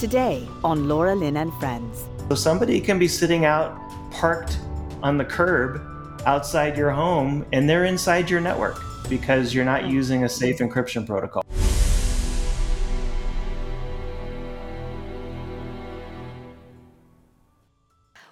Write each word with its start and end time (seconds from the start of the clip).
Today 0.00 0.48
on 0.64 0.88
Laura 0.88 1.14
Lynn 1.14 1.36
and 1.36 1.52
Friends. 1.60 2.08
So 2.30 2.34
somebody 2.34 2.80
can 2.80 2.98
be 2.98 3.06
sitting 3.06 3.44
out 3.44 3.78
parked 4.10 4.58
on 5.02 5.18
the 5.18 5.26
curb 5.26 5.82
outside 6.24 6.74
your 6.74 6.90
home 6.90 7.44
and 7.52 7.68
they're 7.68 7.84
inside 7.84 8.30
your 8.30 8.40
network 8.40 8.80
because 9.10 9.52
you're 9.52 9.66
not 9.66 9.84
using 9.84 10.24
a 10.24 10.28
safe 10.30 10.60
encryption 10.60 11.06
protocol. 11.06 11.42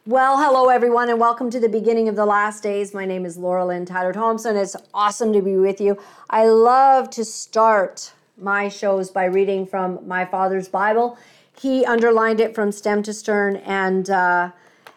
Well, 0.06 0.38
hello 0.38 0.70
everyone, 0.70 1.10
and 1.10 1.20
welcome 1.20 1.50
to 1.50 1.60
the 1.60 1.68
beginning 1.68 2.08
of 2.08 2.16
the 2.16 2.24
last 2.24 2.62
days. 2.62 2.94
My 2.94 3.04
name 3.04 3.26
is 3.26 3.36
Laura 3.36 3.66
Lynn 3.66 3.84
Tyler 3.84 4.14
Thompson. 4.14 4.56
It's 4.56 4.74
awesome 4.94 5.34
to 5.34 5.42
be 5.42 5.58
with 5.58 5.82
you. 5.82 5.98
I 6.30 6.46
love 6.46 7.10
to 7.10 7.26
start 7.26 8.14
my 8.38 8.68
shows 8.68 9.10
by 9.10 9.24
reading 9.24 9.66
from 9.66 10.06
my 10.08 10.24
father's 10.24 10.68
Bible. 10.68 11.18
He 11.60 11.84
underlined 11.84 12.40
it 12.40 12.54
from 12.54 12.72
stem 12.72 13.02
to 13.02 13.12
stern, 13.12 13.56
and 13.56 14.08
uh, 14.08 14.52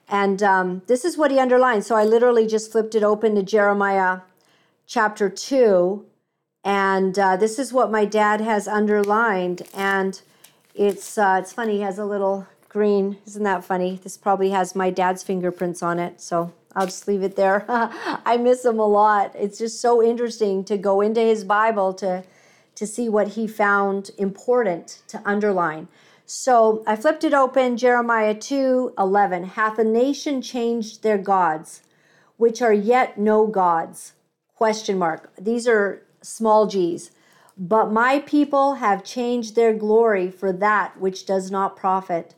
and 0.08 0.44
um, 0.44 0.82
this 0.88 1.04
is 1.06 1.18
what 1.18 1.32
he 1.32 1.40
underlined. 1.40 1.86
So 1.86 1.96
I 1.96 2.04
literally 2.04 2.46
just 2.46 2.72
flipped 2.72 2.96
it 2.96 3.04
open 3.04 3.36
to 3.36 3.44
Jeremiah 3.44 4.20
chapter 4.86 5.30
two, 5.30 6.06
and 6.64 7.18
uh, 7.18 7.38
this 7.38 7.58
is 7.58 7.74
what 7.74 7.92
my 7.92 8.06
dad 8.06 8.42
has 8.42 8.68
underlined. 8.68 9.64
And 9.74 10.22
it's 10.76 11.18
uh, 11.18 11.40
it's 11.42 11.54
funny. 11.54 11.78
He 11.78 11.82
has 11.82 11.98
a 11.98 12.06
little 12.06 12.48
green. 12.70 13.18
Isn't 13.26 13.44
that 13.44 13.64
funny? 13.64 14.00
This 14.04 14.18
probably 14.18 14.52
has 14.52 14.76
my 14.76 14.90
dad's 14.90 15.24
fingerprints 15.24 15.82
on 15.82 16.00
it. 16.00 16.22
So 16.22 16.54
I'll 16.76 16.86
just 16.86 17.08
leave 17.08 17.24
it 17.24 17.36
there. 17.36 17.66
I 18.26 18.38
miss 18.38 18.64
him 18.64 18.80
a 18.80 18.88
lot. 18.88 19.34
It's 19.36 19.58
just 19.58 19.82
so 19.82 20.02
interesting 20.02 20.64
to 20.66 20.78
go 20.78 21.02
into 21.02 21.22
his 21.22 21.44
Bible 21.44 21.94
to 21.96 22.24
to 22.76 22.88
see 22.88 23.10
what 23.10 23.30
he 23.30 23.48
found 23.48 24.12
important 24.18 25.02
to 25.08 25.22
underline. 25.26 25.88
So 26.34 26.82
I 26.88 26.96
flipped 26.96 27.26
it 27.26 27.34
open, 27.34 27.76
Jeremiah 27.76 28.34
2 28.34 28.94
11. 28.98 29.44
Hath 29.44 29.78
a 29.78 29.84
nation 29.84 30.42
changed 30.42 31.04
their 31.04 31.18
gods, 31.18 31.82
which 32.38 32.62
are 32.62 32.72
yet 32.72 33.18
no 33.18 33.48
gods? 33.48 34.14
Question 34.56 34.98
mark. 34.98 35.34
These 35.38 35.68
are 35.68 36.04
small 36.22 36.68
g's. 36.68 37.12
But 37.58 37.92
my 37.92 38.20
people 38.20 38.76
have 38.76 39.04
changed 39.04 39.58
their 39.58 39.74
glory 39.74 40.32
for 40.32 40.54
that 40.54 40.98
which 41.02 41.26
does 41.26 41.52
not 41.52 41.76
profit. 41.76 42.34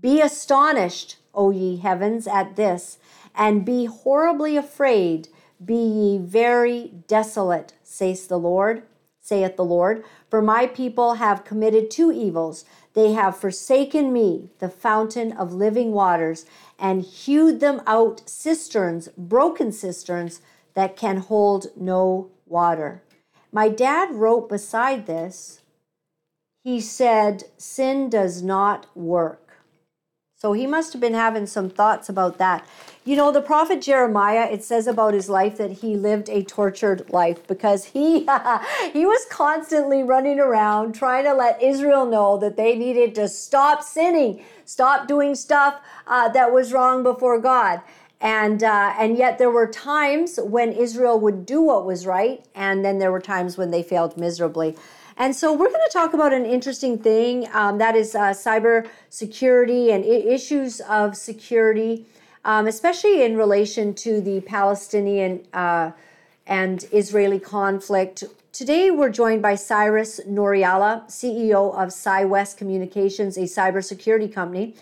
Be 0.00 0.20
astonished, 0.20 1.18
O 1.32 1.52
ye 1.52 1.76
heavens, 1.76 2.26
at 2.26 2.56
this, 2.56 2.98
and 3.32 3.64
be 3.64 3.84
horribly 3.84 4.56
afraid. 4.56 5.28
Be 5.64 5.76
ye 5.76 6.18
very 6.18 6.94
desolate, 7.06 7.74
saith 7.84 8.26
the 8.26 8.40
Lord, 8.40 8.82
saith 9.20 9.54
the 9.54 9.64
Lord. 9.64 10.04
For 10.28 10.42
my 10.42 10.66
people 10.66 11.14
have 11.14 11.44
committed 11.44 11.92
two 11.92 12.10
evils. 12.10 12.64
They 12.96 13.12
have 13.12 13.36
forsaken 13.36 14.10
me, 14.10 14.48
the 14.58 14.70
fountain 14.70 15.32
of 15.32 15.52
living 15.52 15.92
waters, 15.92 16.46
and 16.78 17.02
hewed 17.02 17.60
them 17.60 17.82
out 17.86 18.22
cisterns, 18.24 19.10
broken 19.18 19.70
cisterns 19.70 20.40
that 20.72 20.96
can 20.96 21.18
hold 21.18 21.66
no 21.76 22.30
water. 22.46 23.02
My 23.52 23.68
dad 23.68 24.14
wrote 24.14 24.48
beside 24.48 25.06
this, 25.06 25.60
he 26.64 26.80
said, 26.80 27.44
Sin 27.58 28.08
does 28.08 28.42
not 28.42 28.86
work. 28.96 29.45
So 30.38 30.52
he 30.52 30.66
must 30.66 30.92
have 30.92 31.00
been 31.00 31.14
having 31.14 31.46
some 31.46 31.70
thoughts 31.70 32.10
about 32.10 32.36
that. 32.36 32.68
You 33.06 33.16
know, 33.16 33.32
the 33.32 33.40
prophet 33.40 33.80
Jeremiah, 33.80 34.46
it 34.52 34.62
says 34.62 34.86
about 34.86 35.14
his 35.14 35.30
life 35.30 35.56
that 35.56 35.70
he 35.70 35.96
lived 35.96 36.28
a 36.28 36.42
tortured 36.42 37.08
life 37.08 37.46
because 37.46 37.86
he 37.86 38.20
he 38.92 39.06
was 39.06 39.24
constantly 39.30 40.02
running 40.02 40.38
around 40.38 40.94
trying 40.94 41.24
to 41.24 41.32
let 41.32 41.62
Israel 41.62 42.04
know 42.04 42.36
that 42.36 42.58
they 42.58 42.76
needed 42.76 43.14
to 43.14 43.28
stop 43.30 43.82
sinning, 43.82 44.44
stop 44.66 45.08
doing 45.08 45.34
stuff 45.34 45.80
uh, 46.06 46.28
that 46.28 46.52
was 46.52 46.70
wrong 46.70 47.02
before 47.02 47.38
God. 47.40 47.80
And 48.20 48.62
uh, 48.62 48.92
and 48.98 49.16
yet 49.16 49.38
there 49.38 49.50
were 49.50 49.66
times 49.66 50.38
when 50.42 50.70
Israel 50.72 51.18
would 51.18 51.46
do 51.46 51.62
what 51.62 51.86
was 51.86 52.04
right, 52.04 52.44
and 52.54 52.84
then 52.84 52.98
there 52.98 53.10
were 53.12 53.20
times 53.20 53.56
when 53.56 53.70
they 53.70 53.82
failed 53.82 54.18
miserably. 54.18 54.76
And 55.18 55.34
so 55.34 55.52
we're 55.52 55.70
going 55.70 55.80
to 55.86 55.92
talk 55.92 56.12
about 56.12 56.34
an 56.34 56.44
interesting 56.44 56.98
thing 56.98 57.48
um, 57.54 57.78
that 57.78 57.96
is 57.96 58.14
uh, 58.14 58.30
cyber 58.30 58.86
security 59.08 59.90
and 59.90 60.04
I- 60.04 60.08
issues 60.08 60.80
of 60.82 61.16
security, 61.16 62.04
um, 62.44 62.66
especially 62.66 63.22
in 63.22 63.36
relation 63.36 63.94
to 63.94 64.20
the 64.20 64.42
Palestinian 64.42 65.46
uh, 65.54 65.92
and 66.46 66.84
Israeli 66.92 67.40
conflict. 67.40 68.24
Today, 68.52 68.90
we're 68.90 69.10
joined 69.10 69.40
by 69.40 69.54
Cyrus 69.54 70.20
Nooriala, 70.28 71.06
CEO 71.06 71.74
of 71.74 71.88
Cywest 71.88 72.58
Communications, 72.58 73.38
a 73.38 73.42
cybersecurity 73.42 74.30
company. 74.30 74.74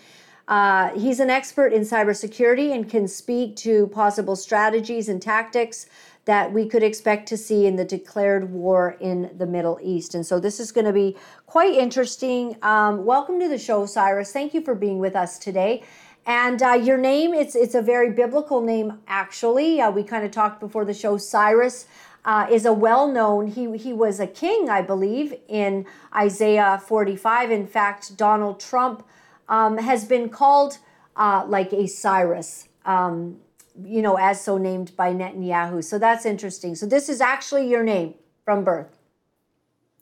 Uh, 0.49 0.89
he's 0.89 1.21
an 1.21 1.29
expert 1.29 1.71
in 1.71 1.81
cybersecurity 1.81 2.73
and 2.73 2.89
can 2.89 3.07
speak 3.07 3.55
to 3.55 3.87
possible 3.87 4.35
strategies 4.35 5.09
and 5.09 5.21
tactics 5.21 5.87
that 6.25 6.51
we 6.51 6.67
could 6.67 6.83
expect 6.83 7.27
to 7.29 7.37
see 7.37 7.65
in 7.65 7.75
the 7.75 7.85
declared 7.85 8.51
war 8.51 8.97
in 8.99 9.31
the 9.37 9.45
Middle 9.45 9.79
East. 9.81 10.15
And 10.15 10.25
so 10.25 10.39
this 10.39 10.59
is 10.59 10.71
going 10.71 10.85
to 10.85 10.93
be 10.93 11.15
quite 11.45 11.73
interesting. 11.73 12.57
Um, 12.61 13.05
welcome 13.05 13.39
to 13.39 13.47
the 13.47 13.59
show, 13.59 13.85
Cyrus. 13.85 14.31
Thank 14.31 14.53
you 14.53 14.61
for 14.61 14.75
being 14.75 14.99
with 14.99 15.15
us 15.15 15.37
today. 15.37 15.83
And 16.25 16.61
uh, 16.63 16.71
your 16.73 16.97
name, 16.97 17.35
it's, 17.35 17.55
it's 17.55 17.75
a 17.75 17.81
very 17.81 18.09
biblical 18.09 18.61
name, 18.61 18.99
actually. 19.07 19.79
Uh, 19.79 19.91
we 19.91 20.03
kind 20.03 20.25
of 20.25 20.31
talked 20.31 20.59
before 20.59 20.83
the 20.83 20.93
show. 20.93 21.17
Cyrus 21.17 21.85
uh, 22.25 22.47
is 22.51 22.65
a 22.65 22.73
well 22.73 23.07
known, 23.07 23.47
he, 23.47 23.77
he 23.77 23.93
was 23.93 24.19
a 24.19 24.25
king, 24.25 24.67
I 24.67 24.81
believe, 24.81 25.35
in 25.47 25.85
Isaiah 26.15 26.81
45. 26.83 27.51
In 27.51 27.67
fact, 27.67 28.17
Donald 28.17 28.59
Trump 28.59 29.05
um, 29.47 29.77
has 29.77 30.05
been 30.05 30.29
called 30.29 30.79
uh, 31.15 31.45
like 31.47 31.71
a 31.71 31.85
Cyrus. 31.85 32.67
Um, 32.83 33.37
you 33.83 34.01
know, 34.01 34.17
as 34.17 34.41
so 34.41 34.57
named 34.57 34.95
by 34.95 35.13
Netanyahu. 35.13 35.83
So 35.83 35.97
that's 35.99 36.25
interesting. 36.25 36.75
So 36.75 36.85
this 36.85 37.09
is 37.09 37.21
actually 37.21 37.69
your 37.69 37.83
name 37.83 38.15
from 38.43 38.63
birth. 38.63 38.97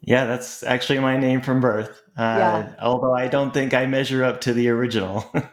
Yeah, 0.01 0.25
that's 0.25 0.63
actually 0.63 0.99
my 0.99 1.17
name 1.17 1.41
from 1.41 1.61
birth. 1.61 2.01
Uh, 2.17 2.21
yeah. 2.21 2.75
Although 2.81 3.13
I 3.13 3.27
don't 3.27 3.53
think 3.53 3.73
I 3.73 3.85
measure 3.85 4.23
up 4.23 4.41
to 4.41 4.53
the 4.53 4.69
original. 4.69 5.33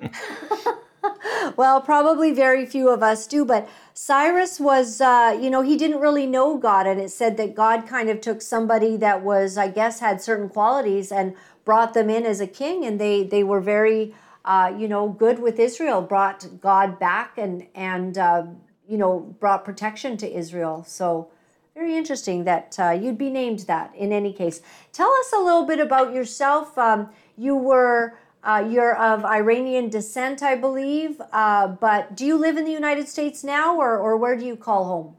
well, 1.56 1.80
probably 1.80 2.32
very 2.32 2.66
few 2.66 2.88
of 2.88 3.02
us 3.02 3.26
do, 3.26 3.44
but 3.44 3.68
Cyrus 3.94 4.58
was, 4.58 5.00
uh, 5.00 5.38
you 5.40 5.50
know, 5.50 5.62
he 5.62 5.76
didn't 5.76 6.00
really 6.00 6.26
know 6.26 6.56
God. 6.58 6.86
And 6.86 7.00
it 7.00 7.10
said 7.10 7.36
that 7.36 7.54
God 7.54 7.86
kind 7.86 8.08
of 8.08 8.20
took 8.20 8.42
somebody 8.42 8.96
that 8.96 9.22
was, 9.22 9.56
I 9.56 9.68
guess, 9.68 10.00
had 10.00 10.20
certain 10.20 10.48
qualities 10.48 11.12
and 11.12 11.34
brought 11.64 11.94
them 11.94 12.10
in 12.10 12.24
as 12.26 12.40
a 12.40 12.46
king. 12.46 12.84
And 12.84 13.00
they, 13.00 13.22
they 13.22 13.44
were 13.44 13.60
very, 13.60 14.14
uh, 14.44 14.72
you 14.76 14.88
know, 14.88 15.08
good 15.08 15.38
with 15.38 15.58
Israel, 15.58 16.00
brought 16.00 16.46
God 16.60 16.98
back 16.98 17.36
and 17.36 17.66
and 17.74 18.16
uh, 18.16 18.46
you 18.88 18.96
know 18.96 19.20
brought 19.38 19.64
protection 19.64 20.16
to 20.18 20.32
Israel. 20.32 20.84
So 20.86 21.30
very 21.74 21.96
interesting 21.96 22.44
that 22.44 22.76
uh, 22.78 22.90
you'd 22.90 23.18
be 23.18 23.30
named 23.30 23.60
that. 23.60 23.94
In 23.94 24.12
any 24.12 24.32
case, 24.32 24.62
tell 24.92 25.12
us 25.12 25.32
a 25.32 25.38
little 25.38 25.64
bit 25.64 25.80
about 25.80 26.14
yourself. 26.14 26.76
Um, 26.78 27.10
you 27.36 27.56
were. 27.56 28.18
Uh, 28.42 28.66
you're 28.70 28.96
of 28.96 29.22
Iranian 29.22 29.90
descent, 29.90 30.42
I 30.42 30.56
believe, 30.56 31.20
uh, 31.30 31.66
but 31.66 32.16
do 32.16 32.24
you 32.24 32.38
live 32.38 32.56
in 32.56 32.64
the 32.64 32.72
United 32.72 33.06
States 33.06 33.44
now, 33.44 33.76
or, 33.76 33.98
or 33.98 34.16
where 34.16 34.34
do 34.34 34.46
you 34.46 34.56
call 34.56 34.86
home? 34.86 35.16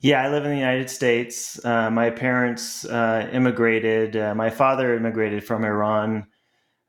Yeah, 0.00 0.24
I 0.24 0.28
live 0.28 0.44
in 0.44 0.50
the 0.50 0.56
United 0.56 0.90
States. 0.90 1.64
Uh, 1.64 1.88
my 1.88 2.10
parents 2.10 2.84
immigrated. 2.84 4.16
My 4.34 4.50
father 4.50 4.96
immigrated 4.96 5.44
from 5.44 5.64
Iran 5.64 6.26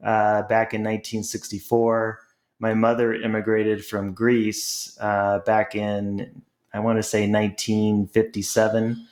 uh, 0.08 0.44
back 0.44 0.74
in 0.74 0.82
1964. 0.82 2.22
My 2.60 2.74
mother 2.74 3.14
immigrated 3.14 3.86
from 3.86 4.14
Greece 4.14 4.98
uh, 5.02 5.40
back 5.40 5.76
in, 5.76 6.42
I 6.74 6.80
want 6.80 6.98
to 6.98 7.04
say, 7.04 7.30
1957. 7.30 9.06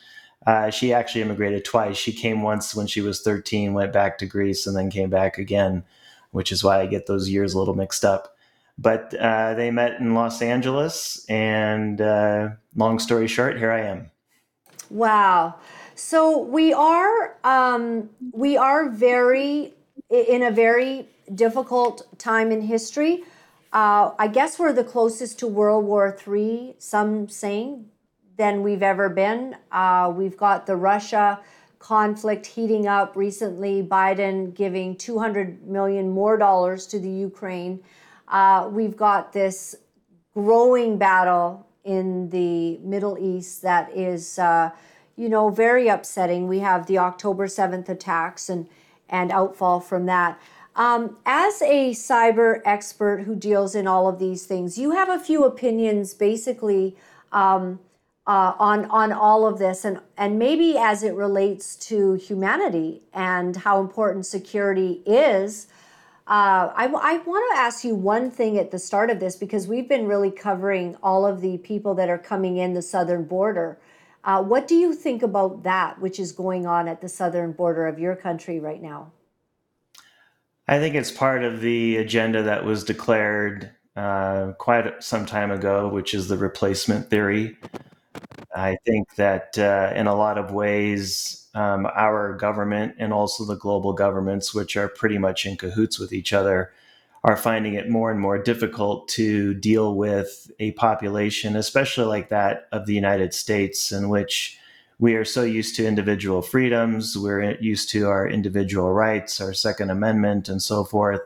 Uh, 0.47 0.69
she 0.69 0.93
actually 0.93 1.21
immigrated 1.21 1.65
twice. 1.65 1.97
She 1.97 2.13
came 2.13 2.41
once 2.41 2.73
when 2.73 2.87
she 2.87 3.01
was 3.01 3.21
13, 3.21 3.73
went 3.73 3.91
back 3.91 4.17
to 4.19 4.25
Greece, 4.25 4.65
and 4.65 4.75
then 4.75 4.89
came 4.89 5.09
back 5.09 5.37
again, 5.37 5.83
which 6.31 6.51
is 6.51 6.63
why 6.63 6.79
I 6.79 6.85
get 6.85 7.07
those 7.07 7.29
years 7.29 7.53
a 7.53 7.59
little 7.59 7.75
mixed 7.75 8.05
up. 8.05 8.35
But 8.77 9.13
uh, 9.15 9.53
they 9.53 9.71
met 9.71 9.99
in 9.99 10.13
Los 10.13 10.41
Angeles, 10.41 11.25
and 11.27 11.99
uh, 11.99 12.49
long 12.75 12.99
story 12.99 13.27
short, 13.27 13.57
here 13.57 13.71
I 13.71 13.81
am. 13.81 14.11
Wow. 14.89 15.55
So 15.95 16.39
we 16.39 16.73
are 16.73 17.37
um, 17.43 18.09
we 18.33 18.57
are 18.57 18.89
very 18.89 19.74
in 20.09 20.43
a 20.43 20.51
very 20.51 21.07
difficult 21.33 22.07
time 22.17 22.51
in 22.51 22.61
history. 22.61 23.23
Uh, 23.73 24.11
I 24.17 24.27
guess 24.27 24.57
we're 24.57 24.73
the 24.73 24.83
closest 24.83 25.39
to 25.39 25.47
World 25.47 25.85
War 25.85 26.17
III, 26.27 26.75
some 26.79 27.27
saying, 27.27 27.85
than 28.37 28.63
we've 28.63 28.83
ever 28.83 29.09
been. 29.09 29.57
Uh, 29.71 30.13
we've 30.15 30.37
got 30.37 30.65
the 30.65 30.75
Russia 30.75 31.39
conflict 31.79 32.45
heating 32.45 32.87
up 32.87 33.15
recently, 33.15 33.83
Biden 33.83 34.55
giving 34.55 34.95
200 34.95 35.67
million 35.67 36.09
more 36.09 36.37
dollars 36.37 36.87
to 36.87 36.99
the 36.99 37.09
Ukraine. 37.09 37.83
Uh, 38.27 38.67
we've 38.71 38.97
got 38.97 39.33
this 39.33 39.75
growing 40.33 40.97
battle 40.97 41.67
in 41.83 42.29
the 42.29 42.77
Middle 42.77 43.17
East 43.19 43.61
that 43.61 43.95
is, 43.95 44.39
uh, 44.39 44.71
you 45.15 45.29
know, 45.29 45.49
very 45.49 45.87
upsetting. 45.87 46.47
We 46.47 46.59
have 46.59 46.87
the 46.87 46.97
October 46.97 47.45
7th 47.45 47.87
attacks 47.89 48.49
and 48.49 48.67
and 49.09 49.31
outfall 49.31 49.79
from 49.79 50.05
that. 50.05 50.39
Um, 50.75 51.17
as 51.25 51.61
a 51.61 51.91
cyber 51.91 52.61
expert 52.65 53.21
who 53.21 53.35
deals 53.35 53.75
in 53.75 53.87
all 53.87 54.09
of 54.09 54.19
these 54.19 54.45
things, 54.45 54.77
you 54.77 54.91
have 54.91 55.09
a 55.09 55.19
few 55.19 55.45
opinions 55.45 56.13
basically 56.13 56.97
um, 57.31 57.79
uh, 58.27 58.53
on 58.59 58.85
on 58.85 59.13
all 59.13 59.47
of 59.47 59.57
this, 59.57 59.85
and 59.85 59.99
and 60.17 60.37
maybe 60.37 60.77
as 60.77 61.03
it 61.03 61.13
relates 61.13 61.75
to 61.75 62.13
humanity 62.15 63.03
and 63.13 63.55
how 63.55 63.79
important 63.79 64.25
security 64.25 65.01
is. 65.05 65.67
Uh, 66.27 66.73
I, 66.75 66.85
I 66.87 67.17
want 67.19 67.53
to 67.53 67.61
ask 67.61 67.83
you 67.83 67.93
one 67.93 68.31
thing 68.31 68.57
at 68.57 68.71
the 68.71 68.79
start 68.79 69.11
of 69.11 69.19
this 69.19 69.35
because 69.35 69.67
we've 69.67 69.87
been 69.87 70.07
really 70.07 70.31
covering 70.31 70.97
all 71.03 71.23
of 71.23 71.39
the 71.39 71.59
people 71.59 71.93
that 71.95 72.09
are 72.09 72.17
coming 72.17 72.57
in 72.57 72.73
the 72.73 72.81
southern 72.81 73.25
border. 73.25 73.77
Uh, 74.25 74.41
what 74.41 74.67
do 74.67 74.75
you 74.75 74.93
think 74.93 75.21
about 75.21 75.61
that, 75.63 76.01
which 76.01 76.19
is 76.19 76.31
going 76.31 76.65
on 76.65 76.87
at 76.87 76.99
the 76.99 77.07
southern 77.07 77.51
border 77.51 77.85
of 77.85 77.99
your 77.99 78.15
country 78.15 78.59
right 78.59 78.81
now? 78.81 79.11
I 80.67 80.79
think 80.79 80.95
it's 80.95 81.11
part 81.11 81.43
of 81.43 81.61
the 81.61 81.97
agenda 81.97 82.41
that 82.41 82.65
was 82.65 82.83
declared 82.83 83.69
uh, 83.95 84.53
quite 84.57 85.03
some 85.03 85.27
time 85.27 85.51
ago, 85.51 85.87
which 85.87 86.15
is 86.15 86.27
the 86.27 86.37
replacement 86.37 87.07
theory. 87.11 87.55
I 88.55 88.77
think 88.83 89.13
that 89.15 89.59
uh, 89.59 89.93
in 89.95 90.07
a 90.07 90.15
lot 90.15 90.39
of 90.39 90.51
ways, 90.51 91.47
um, 91.53 91.85
our 91.85 92.33
government 92.33 92.95
and 92.97 93.13
also 93.13 93.45
the 93.45 93.57
global 93.57 93.93
governments, 93.93 94.55
which 94.55 94.75
are 94.75 94.87
pretty 94.87 95.19
much 95.19 95.45
in 95.45 95.55
cahoots 95.55 95.99
with 95.99 96.11
each 96.11 96.33
other, 96.33 96.73
are 97.25 97.35
finding 97.35 97.73
it 97.73 97.89
more 97.89 98.11
and 98.11 98.19
more 98.19 98.37
difficult 98.37 99.07
to 99.07 99.55
deal 99.55 99.95
with 99.95 100.51
a 100.59 100.71
population, 100.73 101.55
especially 101.55 102.05
like 102.05 102.29
that 102.29 102.67
of 102.71 102.85
the 102.85 102.93
United 102.93 103.33
States, 103.33 103.91
in 103.91 104.09
which 104.09 104.59
we 104.99 105.15
are 105.15 105.25
so 105.25 105.41
used 105.41 105.75
to 105.75 105.87
individual 105.87 106.43
freedoms, 106.43 107.17
we're 107.17 107.57
used 107.59 107.89
to 107.89 108.07
our 108.07 108.27
individual 108.27 108.93
rights, 108.93 109.41
our 109.41 109.53
Second 109.53 109.89
Amendment, 109.89 110.47
and 110.47 110.61
so 110.61 110.83
forth. 110.83 111.21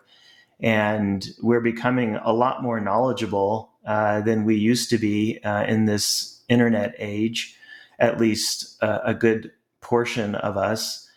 And 0.62 1.28
we're 1.42 1.60
becoming 1.60 2.16
a 2.16 2.32
lot 2.32 2.64
more 2.64 2.80
knowledgeable 2.80 3.72
uh, 3.86 4.22
than 4.22 4.46
we 4.46 4.56
used 4.56 4.90
to 4.92 4.98
be 4.98 5.40
uh, 5.44 5.66
in 5.66 5.84
this 5.84 6.42
internet 6.48 6.96
age, 6.98 7.58
at 8.00 8.22
least 8.22 8.82
uh, 8.82 9.00
a 9.04 9.14
good 9.14 9.52
portion 9.82 10.36
of 10.36 10.56
us. 10.56 11.10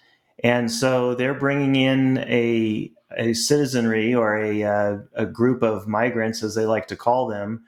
And 0.43 0.73
so 0.73 1.15
they're 1.15 1.35
bringing 1.35 1.77
in 1.77 2.19
a, 2.19 2.91
a 3.17 3.35
citizenry 3.35 4.15
or 4.15 4.37
a, 4.37 4.63
uh, 4.63 4.99
a 5.15 5.27
group 5.27 5.63
of 5.63 5.87
migrants, 5.87 6.43
as 6.43 6.55
they 6.55 6.67
like 6.67 6.87
to 6.89 6.97
call 6.97 7.27
them, 7.27 7.65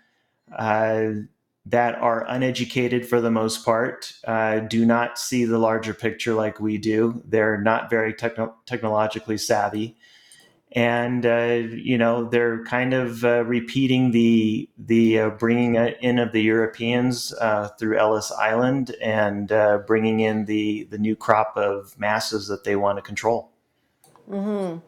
uh, 0.56 1.10
that 1.66 1.94
are 1.96 2.26
uneducated 2.28 3.06
for 3.06 3.20
the 3.20 3.30
most 3.30 3.64
part, 3.64 4.12
uh, 4.26 4.60
do 4.60 4.84
not 4.84 5.18
see 5.18 5.44
the 5.44 5.58
larger 5.58 5.94
picture 5.94 6.34
like 6.34 6.60
we 6.60 6.76
do. 6.76 7.22
They're 7.24 7.60
not 7.60 7.88
very 7.88 8.12
techno- 8.12 8.54
technologically 8.66 9.38
savvy 9.38 9.96
and 10.74 11.24
uh, 11.24 11.62
you 11.70 11.96
know 11.96 12.24
they're 12.28 12.64
kind 12.64 12.92
of 12.92 13.24
uh, 13.24 13.44
repeating 13.44 14.10
the 14.10 14.68
the 14.76 15.20
uh, 15.20 15.30
bringing 15.30 15.76
in 15.76 16.18
of 16.18 16.32
the 16.32 16.42
Europeans 16.42 17.32
through 17.78 17.96
Ellis 17.96 18.32
Island 18.32 18.94
and 19.00 19.48
bringing 19.86 20.20
in 20.20 20.46
the 20.46 20.84
the 20.90 20.98
new 20.98 21.14
crop 21.14 21.52
of 21.56 21.98
masses 21.98 22.48
that 22.48 22.64
they 22.64 22.74
want 22.74 22.98
to 22.98 23.02
control. 23.02 23.52
Mm-hmm. 24.28 24.78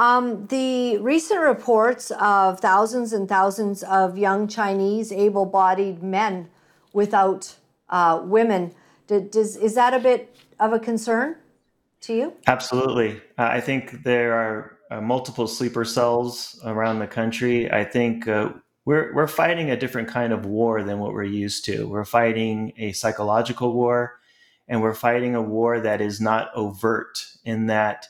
Um, 0.00 0.46
the 0.46 0.96
recent 0.96 1.42
reports 1.42 2.10
of 2.12 2.58
thousands 2.58 3.12
and 3.12 3.28
thousands 3.28 3.82
of 3.82 4.16
young 4.16 4.48
Chinese 4.48 5.12
able-bodied 5.12 6.02
men 6.02 6.48
without 6.94 7.54
uh, 7.90 8.22
women, 8.24 8.72
does, 9.06 9.56
is 9.56 9.74
that 9.74 9.92
a 9.92 9.98
bit 9.98 10.34
of 10.58 10.72
a 10.72 10.78
concern 10.78 11.36
to 12.00 12.14
you? 12.14 12.32
Absolutely, 12.46 13.20
I 13.36 13.60
think 13.60 14.02
there 14.02 14.32
are 14.32 14.78
uh, 14.90 15.02
multiple 15.02 15.46
sleeper 15.46 15.84
cells 15.84 16.58
around 16.64 17.00
the 17.00 17.06
country. 17.06 17.70
I 17.70 17.84
think 17.84 18.26
uh, 18.26 18.54
we're 18.86 19.12
we're 19.14 19.26
fighting 19.26 19.70
a 19.70 19.76
different 19.76 20.08
kind 20.08 20.32
of 20.32 20.46
war 20.46 20.82
than 20.82 20.98
what 20.98 21.12
we're 21.12 21.24
used 21.24 21.66
to. 21.66 21.86
We're 21.86 22.06
fighting 22.06 22.72
a 22.78 22.92
psychological 22.92 23.74
war, 23.74 24.18
and 24.66 24.80
we're 24.80 24.94
fighting 24.94 25.34
a 25.34 25.42
war 25.42 25.78
that 25.78 26.00
is 26.00 26.22
not 26.22 26.50
overt 26.54 27.22
in 27.44 27.66
that 27.66 28.06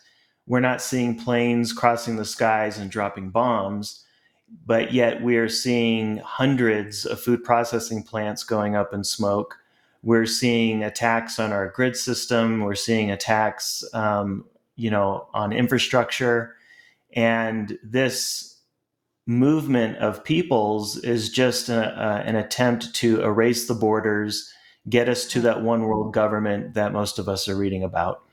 we're 0.50 0.58
not 0.58 0.82
seeing 0.82 1.14
planes 1.14 1.72
crossing 1.72 2.16
the 2.16 2.24
skies 2.24 2.76
and 2.76 2.90
dropping 2.90 3.30
bombs, 3.30 4.04
but 4.66 4.92
yet 4.92 5.22
we 5.22 5.36
are 5.36 5.48
seeing 5.48 6.16
hundreds 6.16 7.06
of 7.06 7.20
food 7.20 7.44
processing 7.44 8.02
plants 8.02 8.42
going 8.42 8.74
up 8.74 8.92
in 8.92 9.04
smoke. 9.04 9.58
We're 10.02 10.26
seeing 10.26 10.82
attacks 10.82 11.38
on 11.38 11.52
our 11.52 11.68
grid 11.68 11.96
system. 11.96 12.62
We're 12.62 12.74
seeing 12.74 13.12
attacks, 13.12 13.84
um, 13.94 14.44
you 14.74 14.90
know, 14.90 15.28
on 15.32 15.52
infrastructure 15.52 16.56
and 17.12 17.78
this 17.84 18.56
movement 19.28 19.98
of 19.98 20.24
peoples 20.24 20.96
is 20.96 21.30
just 21.30 21.68
a, 21.68 22.24
an 22.26 22.34
attempt 22.34 22.92
to 22.96 23.22
erase 23.22 23.68
the 23.68 23.74
borders, 23.74 24.52
get 24.88 25.08
us 25.08 25.26
to 25.26 25.40
that 25.42 25.62
one 25.62 25.84
world 25.84 26.12
government 26.12 26.74
that 26.74 26.92
most 26.92 27.20
of 27.20 27.28
us 27.28 27.48
are 27.48 27.56
reading 27.56 27.84
about. 27.84 28.24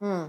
Hmm. 0.00 0.28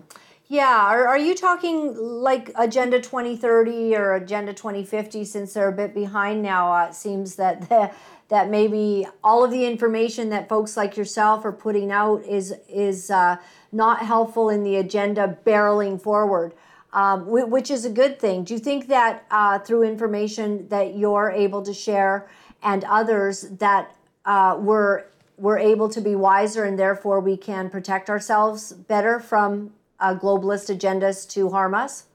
Yeah, 0.51 0.85
are, 0.85 1.07
are 1.07 1.17
you 1.17 1.33
talking 1.33 1.95
like 1.95 2.51
Agenda 2.55 2.99
2030 2.99 3.95
or 3.95 4.15
Agenda 4.15 4.51
2050 4.51 5.23
since 5.23 5.53
they're 5.53 5.69
a 5.69 5.71
bit 5.71 5.95
behind 5.95 6.41
now? 6.41 6.73
Uh, 6.73 6.87
it 6.87 6.93
seems 6.93 7.37
that 7.37 7.69
the, 7.69 7.89
that 8.27 8.49
maybe 8.49 9.07
all 9.23 9.45
of 9.45 9.51
the 9.51 9.65
information 9.65 10.27
that 10.31 10.49
folks 10.49 10.75
like 10.75 10.97
yourself 10.97 11.45
are 11.45 11.53
putting 11.53 11.89
out 11.89 12.25
is 12.25 12.53
is 12.67 13.09
uh, 13.09 13.37
not 13.71 13.99
helpful 13.99 14.49
in 14.49 14.65
the 14.65 14.75
agenda 14.75 15.37
barreling 15.45 16.01
forward 16.01 16.53
um, 16.91 17.27
which 17.27 17.71
is 17.71 17.85
a 17.85 17.89
good 17.89 18.19
thing. 18.19 18.43
Do 18.43 18.53
you 18.53 18.59
think 18.59 18.89
that 18.89 19.23
uh, 19.31 19.59
through 19.59 19.83
information 19.83 20.67
that 20.67 20.97
you're 20.97 21.31
able 21.31 21.61
to 21.61 21.73
share 21.73 22.29
and 22.61 22.83
others 22.83 23.43
that 23.59 23.95
uh, 24.25 24.57
we're 24.59 25.05
we're 25.37 25.59
able 25.59 25.87
to 25.87 26.01
be 26.01 26.13
wiser 26.13 26.65
and 26.65 26.77
therefore 26.77 27.21
we 27.21 27.37
can 27.37 27.69
protect 27.69 28.09
ourselves 28.09 28.73
better 28.73 29.17
from 29.17 29.71
uh, 30.01 30.15
globalist 30.15 30.75
agendas 30.75 31.29
to 31.29 31.49
harm 31.49 31.73
us? 31.73 32.07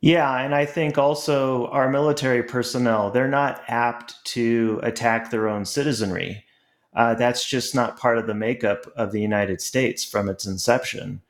Yeah, 0.00 0.36
and 0.38 0.54
I 0.54 0.66
think 0.66 0.98
also 0.98 1.68
our 1.68 1.88
military 1.88 2.42
personnel, 2.42 3.10
they're 3.10 3.26
not 3.26 3.62
apt 3.68 4.22
to 4.26 4.78
attack 4.82 5.30
their 5.30 5.48
own 5.48 5.64
citizenry. 5.64 6.44
Uh, 6.94 7.14
that's 7.14 7.48
just 7.48 7.74
not 7.74 7.98
part 7.98 8.18
of 8.18 8.26
the 8.26 8.34
makeup 8.34 8.84
of 8.96 9.12
the 9.12 9.20
United 9.20 9.60
States 9.60 10.04
from 10.04 10.28
its 10.28 10.46
inception. 10.46 11.22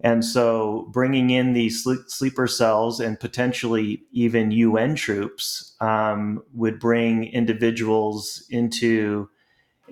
And 0.00 0.24
so 0.24 0.88
bringing 0.90 1.30
in 1.30 1.52
these 1.52 1.84
sleeper 2.08 2.48
cells 2.48 2.98
and 2.98 3.20
potentially 3.20 4.02
even 4.10 4.50
UN 4.50 4.96
troops 4.96 5.76
um, 5.80 6.42
would 6.54 6.80
bring 6.80 7.24
individuals 7.24 8.44
into 8.50 9.28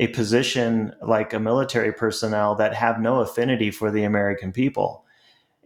a 0.00 0.06
position 0.08 0.94
like 1.02 1.34
a 1.34 1.38
military 1.38 1.92
personnel 1.92 2.54
that 2.54 2.74
have 2.74 2.98
no 2.98 3.20
affinity 3.20 3.70
for 3.70 3.90
the 3.90 4.02
American 4.02 4.50
people. 4.50 5.04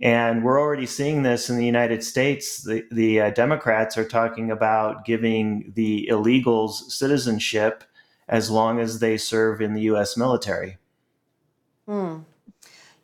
And 0.03 0.43
we're 0.43 0.61
already 0.61 0.87
seeing 0.87 1.23
this 1.23 1.49
in 1.49 1.57
the 1.57 1.65
United 1.65 2.03
States. 2.03 2.65
The, 2.65 2.85
the 2.91 3.21
uh, 3.21 3.31
Democrats 3.31 3.97
are 3.97 4.05
talking 4.05 4.51
about 4.51 5.05
giving 5.05 5.73
the 5.77 6.09
illegals 6.11 6.91
citizenship 6.91 7.85
as 8.27 8.51
long 8.51 8.81
as 8.81 8.99
they 8.99 9.17
serve 9.17 9.61
in 9.61 9.73
the 9.73 9.83
US 9.83 10.17
military. 10.17 10.79
Hmm. 11.87 12.23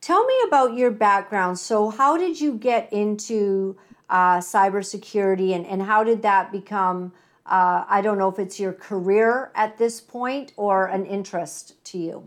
Tell 0.00 0.26
me 0.26 0.34
about 0.48 0.74
your 0.74 0.90
background. 0.90 1.60
So, 1.60 1.90
how 1.90 2.16
did 2.16 2.40
you 2.40 2.54
get 2.54 2.92
into 2.92 3.76
uh, 4.08 4.38
cybersecurity 4.38 5.54
and, 5.54 5.64
and 5.64 5.82
how 5.82 6.02
did 6.02 6.22
that 6.22 6.50
become? 6.50 7.12
Uh, 7.50 7.84
I 7.88 8.00
don't 8.00 8.16
know 8.16 8.28
if 8.28 8.38
it's 8.38 8.60
your 8.60 8.72
career 8.72 9.50
at 9.56 9.76
this 9.76 10.00
point 10.00 10.52
or 10.56 10.86
an 10.86 11.04
interest 11.04 11.84
to 11.86 11.98
you. 11.98 12.24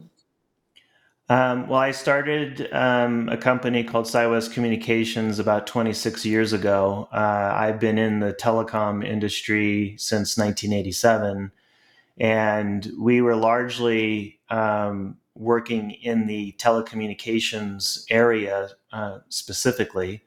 Um, 1.29 1.69
well, 1.69 1.79
I 1.79 1.91
started 1.91 2.67
um, 2.73 3.29
a 3.29 3.37
company 3.37 3.85
called 3.85 4.05
Cywest 4.05 4.51
Communications 4.53 5.39
about 5.39 5.65
26 5.65 6.25
years 6.25 6.51
ago. 6.51 7.07
Uh, 7.13 7.53
I've 7.55 7.79
been 7.79 7.97
in 7.97 8.19
the 8.19 8.33
telecom 8.33 9.05
industry 9.07 9.95
since 9.97 10.37
1987, 10.37 11.51
and 12.17 12.91
we 12.99 13.21
were 13.21 13.37
largely 13.37 14.41
um, 14.49 15.17
working 15.35 15.91
in 15.91 16.27
the 16.27 16.53
telecommunications 16.59 18.03
area 18.09 18.71
uh, 18.91 19.19
specifically. 19.29 20.21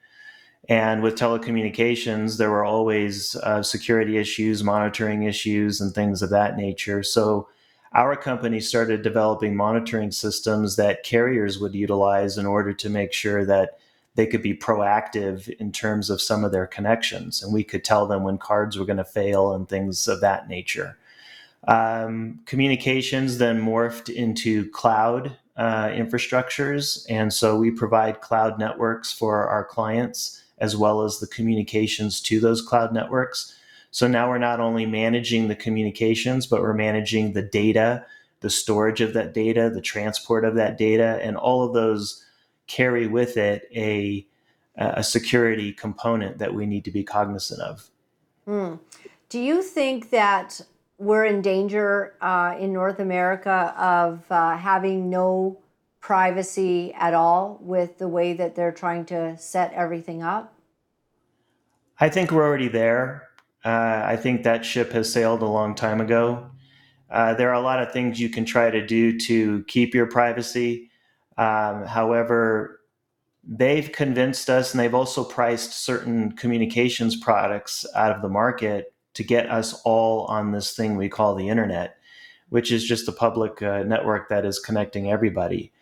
And 0.69 1.03
with 1.03 1.15
telecommunications, 1.15 2.39
there 2.39 2.51
were 2.51 2.65
always 2.65 3.37
uh, 3.37 3.63
security 3.63 4.17
issues, 4.17 4.65
monitoring 4.65 5.23
issues, 5.23 5.81
and 5.81 5.95
things 5.95 6.23
of 6.23 6.31
that 6.31 6.57
nature. 6.57 7.03
So 7.03 7.49
our 7.93 8.17
company 8.17 8.61
started 8.61 9.03
developing 9.03 9.55
monitoring 9.55 10.11
systems 10.11 10.77
that 10.77 11.05
carriers 11.05 11.61
would 11.61 11.75
utilize 11.75 12.37
in 12.37 12.47
order 12.47 12.73
to 12.75 12.91
make 12.91 13.13
sure 13.13 13.45
that 13.47 13.79
they 14.17 14.27
could 14.27 14.43
be 14.43 14.57
proactive 14.57 15.49
in 15.61 15.71
terms 15.71 16.11
of 16.11 16.21
some 16.21 16.43
of 16.43 16.51
their 16.51 16.67
connections. 16.67 17.43
And 17.43 17.53
we 17.53 17.63
could 17.63 17.85
tell 17.85 18.07
them 18.07 18.25
when 18.25 18.39
cards 18.39 18.77
were 18.77 18.87
going 18.87 18.97
to 18.97 19.05
fail 19.05 19.53
and 19.53 19.69
things 19.69 20.09
of 20.09 20.21
that 20.23 20.49
nature. 20.49 20.99
Um, 21.69 22.41
communications 22.47 23.39
then 23.39 23.61
morphed 23.61 24.13
into 24.13 24.69
cloud 24.71 25.37
uh, 25.57 25.89
infrastructures. 25.89 27.07
And 27.09 27.33
so 27.33 27.57
we 27.57 27.71
provide 27.71 28.21
cloud 28.21 28.59
networks 28.59 29.13
for 29.13 29.47
our 29.47 29.65
clients 29.65 30.43
as 30.59 30.77
well 30.77 31.03
as 31.03 31.19
the 31.19 31.27
communications 31.27 32.21
to 32.23 32.41
those 32.41 32.63
cloud 32.63 32.93
networks. 32.93 33.55
So 33.91 34.07
now 34.07 34.29
we're 34.29 34.39
not 34.39 34.61
only 34.61 34.87
managing 34.87 35.49
the 35.49 35.57
communications, 35.57 36.47
but 36.47 36.61
we're 36.61 36.75
managing 36.75 37.33
the 37.33 37.43
data, 37.43 38.05
the 38.41 38.51
storage 38.51 39.01
of 39.01 39.15
that 39.15 39.33
data, 39.33 39.71
the 39.71 39.81
transport 39.81 40.45
of 40.45 40.55
that 40.57 40.77
data, 40.77 41.19
and 41.23 41.37
all 41.37 41.65
of 41.65 41.73
those 41.73 42.25
carry 42.67 43.07
with 43.07 43.37
it 43.37 43.69
a, 43.75 44.27
a 44.77 45.03
security 45.03 45.73
component 45.73 46.39
that 46.39 46.55
we 46.55 46.67
need 46.67 46.85
to 46.85 46.91
be 46.91 47.05
cognizant 47.05 47.61
of. 47.61 47.91
Mm. 48.47 48.79
Do 49.29 49.41
you 49.41 49.63
think 49.63 50.11
that 50.11 50.61
we're 50.99 51.25
in 51.25 51.43
danger 51.43 52.15
uh, 52.21 52.57
in 52.59 52.73
North 52.73 53.01
America 53.01 53.75
of 53.77 54.25
uh, 54.31 54.57
having 54.57 55.11
no 55.11 55.59
privacy 56.07 56.95
at 56.95 57.15
all 57.15 57.59
with 57.61 57.99
the 57.99 58.07
way 58.07 58.33
that 58.33 58.55
they're 58.55 58.71
trying 58.71 59.05
to 59.05 59.37
set 59.37 59.73
everything 59.73 60.23
up? 60.23 60.55
I 61.99 62.09
think 62.09 62.31
we're 62.31 62.47
already 62.47 62.69
there. 62.69 63.25
Uh, 63.65 64.03
I 64.05 64.15
think 64.15 64.45
that 64.45 64.65
ship 64.65 64.93
has 64.93 65.13
sailed 65.13 65.43
a 65.43 65.47
long 65.47 65.75
time 65.75 66.01
ago. 66.01 66.49
Uh, 67.11 67.35
there 67.35 67.51
are 67.51 67.61
a 67.61 67.61
lot 67.61 67.83
of 67.83 67.93
things 67.93 68.21
you 68.21 68.29
can 68.29 68.45
try 68.45 68.71
to 68.71 68.87
do 68.87 69.19
to 69.19 69.65
keep 69.65 69.97
your 69.97 70.07
privacy. 70.07 70.93
Um, 71.39 71.85
however, 71.87 72.83
they've 73.43 73.91
convinced 73.91 74.49
us 74.49 74.73
and 74.73 74.79
they've 74.79 74.95
also 74.95 75.25
priced 75.25 75.73
certain 75.73 76.31
communications 76.37 77.17
products 77.17 77.85
out 77.97 78.15
of 78.15 78.23
the 78.23 78.29
market 78.29 78.95
to 79.15 79.25
get 79.25 79.51
us 79.51 79.83
all 79.85 80.27
on 80.27 80.53
this 80.53 80.73
thing 80.73 80.97
we 80.97 81.09
call 81.09 81.35
the 81.35 81.49
internet, 81.49 81.97
which 82.51 82.71
is 82.71 82.85
just 82.85 83.09
a 83.09 83.13
public 83.13 83.61
uh, 83.61 83.83
network 83.83 84.29
that 84.29 84.47
is 84.47 84.61
connecting 84.61 85.11
everybody. 85.11 85.73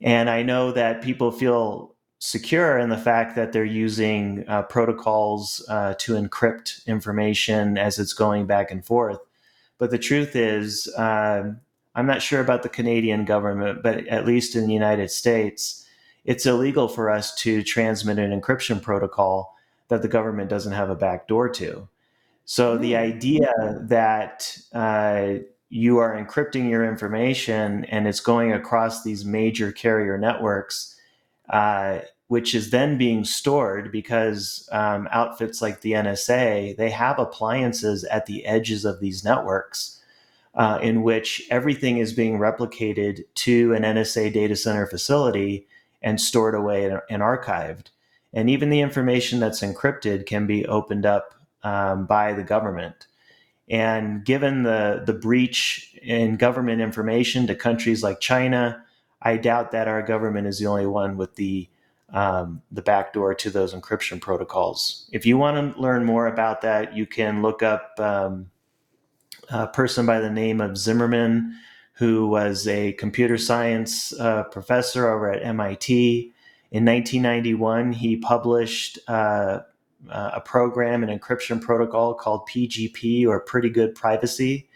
And 0.00 0.28
I 0.28 0.42
know 0.42 0.72
that 0.72 1.02
people 1.02 1.30
feel 1.30 1.94
secure 2.18 2.78
in 2.78 2.88
the 2.88 2.96
fact 2.96 3.36
that 3.36 3.52
they're 3.52 3.64
using 3.64 4.44
uh, 4.48 4.62
protocols 4.62 5.64
uh, 5.68 5.94
to 5.98 6.14
encrypt 6.14 6.84
information 6.86 7.76
as 7.76 7.98
it's 7.98 8.12
going 8.12 8.46
back 8.46 8.70
and 8.70 8.84
forth. 8.84 9.18
But 9.78 9.90
the 9.90 9.98
truth 9.98 10.34
is, 10.34 10.92
um, 10.96 11.60
I'm 11.94 12.06
not 12.06 12.22
sure 12.22 12.40
about 12.40 12.62
the 12.62 12.68
Canadian 12.68 13.24
government, 13.24 13.82
but 13.82 14.06
at 14.08 14.26
least 14.26 14.56
in 14.56 14.66
the 14.66 14.72
United 14.72 15.10
States, 15.10 15.86
it's 16.24 16.46
illegal 16.46 16.88
for 16.88 17.10
us 17.10 17.34
to 17.36 17.62
transmit 17.62 18.18
an 18.18 18.38
encryption 18.38 18.82
protocol 18.82 19.54
that 19.88 20.02
the 20.02 20.08
government 20.08 20.50
doesn't 20.50 20.72
have 20.72 20.90
a 20.90 20.94
backdoor 20.94 21.48
to. 21.50 21.88
So 22.44 22.76
the 22.78 22.96
idea 22.96 23.52
that 23.82 24.58
uh, 24.72 25.42
you 25.76 25.98
are 25.98 26.16
encrypting 26.16 26.70
your 26.70 26.84
information 26.84 27.84
and 27.84 28.08
it's 28.08 28.20
going 28.20 28.50
across 28.50 29.04
these 29.04 29.26
major 29.26 29.70
carrier 29.70 30.16
networks, 30.16 30.98
uh, 31.50 31.98
which 32.28 32.54
is 32.54 32.70
then 32.70 32.96
being 32.96 33.24
stored 33.24 33.92
because 33.92 34.66
um, 34.72 35.06
outfits 35.12 35.60
like 35.60 35.82
the 35.82 35.92
NSA 35.92 36.76
they 36.76 36.90
have 36.90 37.18
appliances 37.18 38.04
at 38.04 38.24
the 38.24 38.46
edges 38.46 38.84
of 38.84 39.00
these 39.00 39.22
networks. 39.22 39.92
Uh, 40.54 40.78
in 40.80 41.02
which 41.02 41.46
everything 41.50 41.98
is 41.98 42.14
being 42.14 42.38
replicated 42.38 43.22
to 43.34 43.74
an 43.74 43.82
NSA 43.82 44.32
data 44.32 44.56
center 44.56 44.86
facility 44.86 45.66
and 46.00 46.18
stored 46.18 46.54
away 46.54 46.86
and, 46.86 46.98
and 47.10 47.20
archived. 47.20 47.88
And 48.32 48.48
even 48.48 48.70
the 48.70 48.80
information 48.80 49.38
that's 49.38 49.60
encrypted 49.60 50.24
can 50.24 50.46
be 50.46 50.64
opened 50.64 51.04
up 51.04 51.34
um, 51.62 52.06
by 52.06 52.32
the 52.32 52.42
government. 52.42 53.06
And 53.68 54.24
given 54.24 54.62
the, 54.62 55.02
the 55.04 55.12
breach 55.12 55.96
in 56.02 56.36
government 56.36 56.80
information 56.80 57.46
to 57.48 57.54
countries 57.54 58.02
like 58.02 58.20
China, 58.20 58.84
I 59.20 59.36
doubt 59.36 59.72
that 59.72 59.88
our 59.88 60.02
government 60.02 60.46
is 60.46 60.58
the 60.58 60.66
only 60.66 60.86
one 60.86 61.16
with 61.16 61.34
the 61.36 61.68
um, 62.12 62.62
the 62.70 62.82
backdoor 62.82 63.34
to 63.34 63.50
those 63.50 63.74
encryption 63.74 64.20
protocols. 64.20 65.08
If 65.12 65.26
you 65.26 65.36
want 65.36 65.74
to 65.74 65.80
learn 65.80 66.04
more 66.04 66.28
about 66.28 66.60
that, 66.60 66.96
you 66.96 67.04
can 67.04 67.42
look 67.42 67.64
up 67.64 67.98
um, 67.98 68.50
a 69.50 69.66
person 69.66 70.06
by 70.06 70.20
the 70.20 70.30
name 70.30 70.60
of 70.60 70.78
Zimmermann, 70.78 71.58
who 71.94 72.28
was 72.28 72.68
a 72.68 72.92
computer 72.92 73.36
science 73.36 74.12
uh, 74.20 74.44
professor 74.44 75.08
over 75.12 75.32
at 75.32 75.42
MIT. 75.42 76.32
In 76.70 76.84
1991, 76.84 77.92
he 77.92 78.16
published 78.16 78.98
uh, 79.08 79.60
uh, 80.10 80.32
a 80.34 80.40
program, 80.40 81.02
an 81.02 81.18
encryption 81.18 81.60
protocol 81.60 82.14
called 82.14 82.48
PGP 82.48 83.26
or 83.26 83.40
Pretty 83.40 83.70
Good 83.70 83.94
Privacy. 83.94 84.68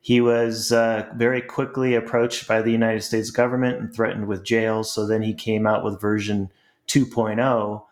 He 0.00 0.20
was 0.20 0.70
uh, 0.70 1.08
very 1.16 1.40
quickly 1.40 1.94
approached 1.94 2.46
by 2.46 2.60
the 2.60 2.70
United 2.70 3.02
States 3.02 3.30
government 3.30 3.78
and 3.78 3.94
threatened 3.94 4.26
with 4.26 4.44
jail. 4.44 4.84
So 4.84 5.06
then 5.06 5.22
he 5.22 5.32
came 5.32 5.66
out 5.66 5.82
with 5.82 6.00
version 6.00 6.50
2.0, 6.88 7.82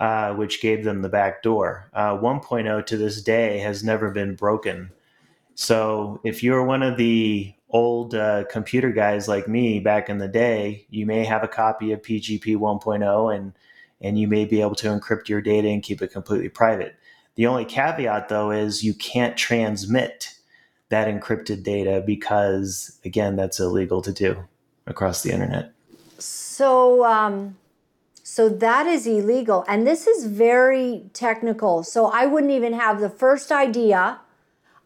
uh, 0.00 0.34
which 0.34 0.60
gave 0.60 0.84
them 0.84 1.02
the 1.02 1.08
back 1.08 1.42
door. 1.42 1.88
Uh, 1.92 2.16
1.0 2.16 2.86
to 2.86 2.96
this 2.96 3.22
day 3.22 3.58
has 3.58 3.84
never 3.84 4.10
been 4.10 4.34
broken. 4.34 4.90
So 5.54 6.20
if 6.24 6.42
you're 6.42 6.64
one 6.64 6.82
of 6.82 6.96
the 6.96 7.54
old 7.70 8.14
uh, 8.14 8.44
computer 8.50 8.90
guys 8.90 9.28
like 9.28 9.46
me 9.46 9.78
back 9.78 10.08
in 10.08 10.18
the 10.18 10.26
day, 10.26 10.86
you 10.90 11.06
may 11.06 11.24
have 11.24 11.44
a 11.44 11.48
copy 11.48 11.92
of 11.92 12.02
PGP 12.02 12.56
1.0 12.56 13.36
and 13.36 13.52
and 14.00 14.18
you 14.18 14.26
may 14.28 14.44
be 14.44 14.60
able 14.60 14.74
to 14.76 14.88
encrypt 14.88 15.28
your 15.28 15.40
data 15.40 15.68
and 15.68 15.82
keep 15.82 16.02
it 16.02 16.12
completely 16.12 16.48
private. 16.48 16.96
The 17.34 17.46
only 17.46 17.64
caveat, 17.64 18.28
though, 18.28 18.50
is 18.50 18.82
you 18.82 18.94
can't 18.94 19.36
transmit 19.36 20.34
that 20.88 21.08
encrypted 21.08 21.62
data 21.62 22.02
because, 22.04 22.98
again, 23.04 23.36
that's 23.36 23.60
illegal 23.60 24.02
to 24.02 24.12
do 24.12 24.44
across 24.86 25.22
the 25.22 25.32
internet. 25.32 25.72
So, 26.18 27.04
um, 27.04 27.56
so 28.22 28.48
that 28.48 28.86
is 28.86 29.06
illegal, 29.06 29.64
and 29.68 29.86
this 29.86 30.06
is 30.06 30.26
very 30.26 31.04
technical. 31.12 31.82
So 31.82 32.06
I 32.06 32.26
wouldn't 32.26 32.52
even 32.52 32.72
have 32.74 33.00
the 33.00 33.10
first 33.10 33.50
idea 33.50 34.20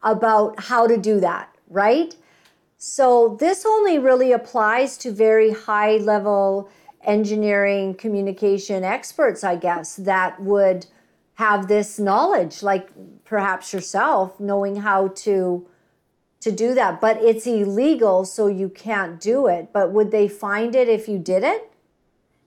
about 0.02 0.64
how 0.64 0.86
to 0.86 0.96
do 0.96 1.20
that, 1.20 1.54
right? 1.68 2.14
So 2.76 3.36
this 3.40 3.64
only 3.66 3.98
really 3.98 4.32
applies 4.32 4.96
to 4.98 5.10
very 5.10 5.50
high 5.52 5.96
level 5.96 6.68
engineering 7.06 7.94
communication 7.94 8.84
experts, 8.84 9.44
I 9.44 9.56
guess, 9.56 9.96
that 9.96 10.40
would 10.40 10.86
have 11.34 11.68
this 11.68 11.98
knowledge, 11.98 12.62
like 12.62 12.88
perhaps 13.24 13.72
yourself, 13.72 14.38
knowing 14.38 14.76
how 14.76 15.08
to 15.08 15.66
to 16.40 16.52
do 16.52 16.74
that. 16.74 17.00
But 17.00 17.22
it's 17.22 17.46
illegal, 17.46 18.24
so 18.24 18.46
you 18.46 18.68
can't 18.68 19.18
do 19.20 19.46
it. 19.46 19.72
But 19.72 19.92
would 19.92 20.10
they 20.10 20.28
find 20.28 20.74
it 20.74 20.88
if 20.88 21.08
you 21.08 21.18
did 21.18 21.42
it, 21.42 21.72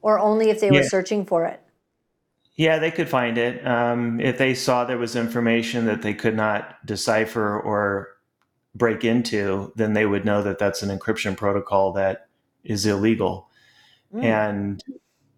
or 0.02 0.20
only 0.20 0.50
if 0.50 0.60
they 0.60 0.68
yeah. 0.68 0.80
were 0.80 0.84
searching 0.84 1.26
for 1.26 1.46
it? 1.46 1.62
Yeah, 2.56 2.80
they 2.80 2.90
could 2.92 3.10
find 3.10 3.38
it 3.38 3.66
um, 3.68 4.20
if 4.20 4.38
they 4.38 4.56
saw 4.56 4.84
there 4.84 4.98
was 4.98 5.16
information 5.16 5.86
that 5.86 6.02
they 6.02 6.14
could 6.14 6.36
not 6.36 6.84
decipher 6.86 7.60
or 7.60 8.10
break 8.74 9.04
into. 9.04 9.72
Then 9.76 9.94
they 9.94 10.06
would 10.06 10.26
know 10.26 10.42
that 10.44 10.60
that's 10.60 10.82
an 10.82 10.98
encryption 10.98 11.36
protocol 11.38 11.92
that 11.94 12.28
is 12.64 12.86
illegal. 12.86 13.50
Mm. 14.14 14.24
And, 14.24 14.84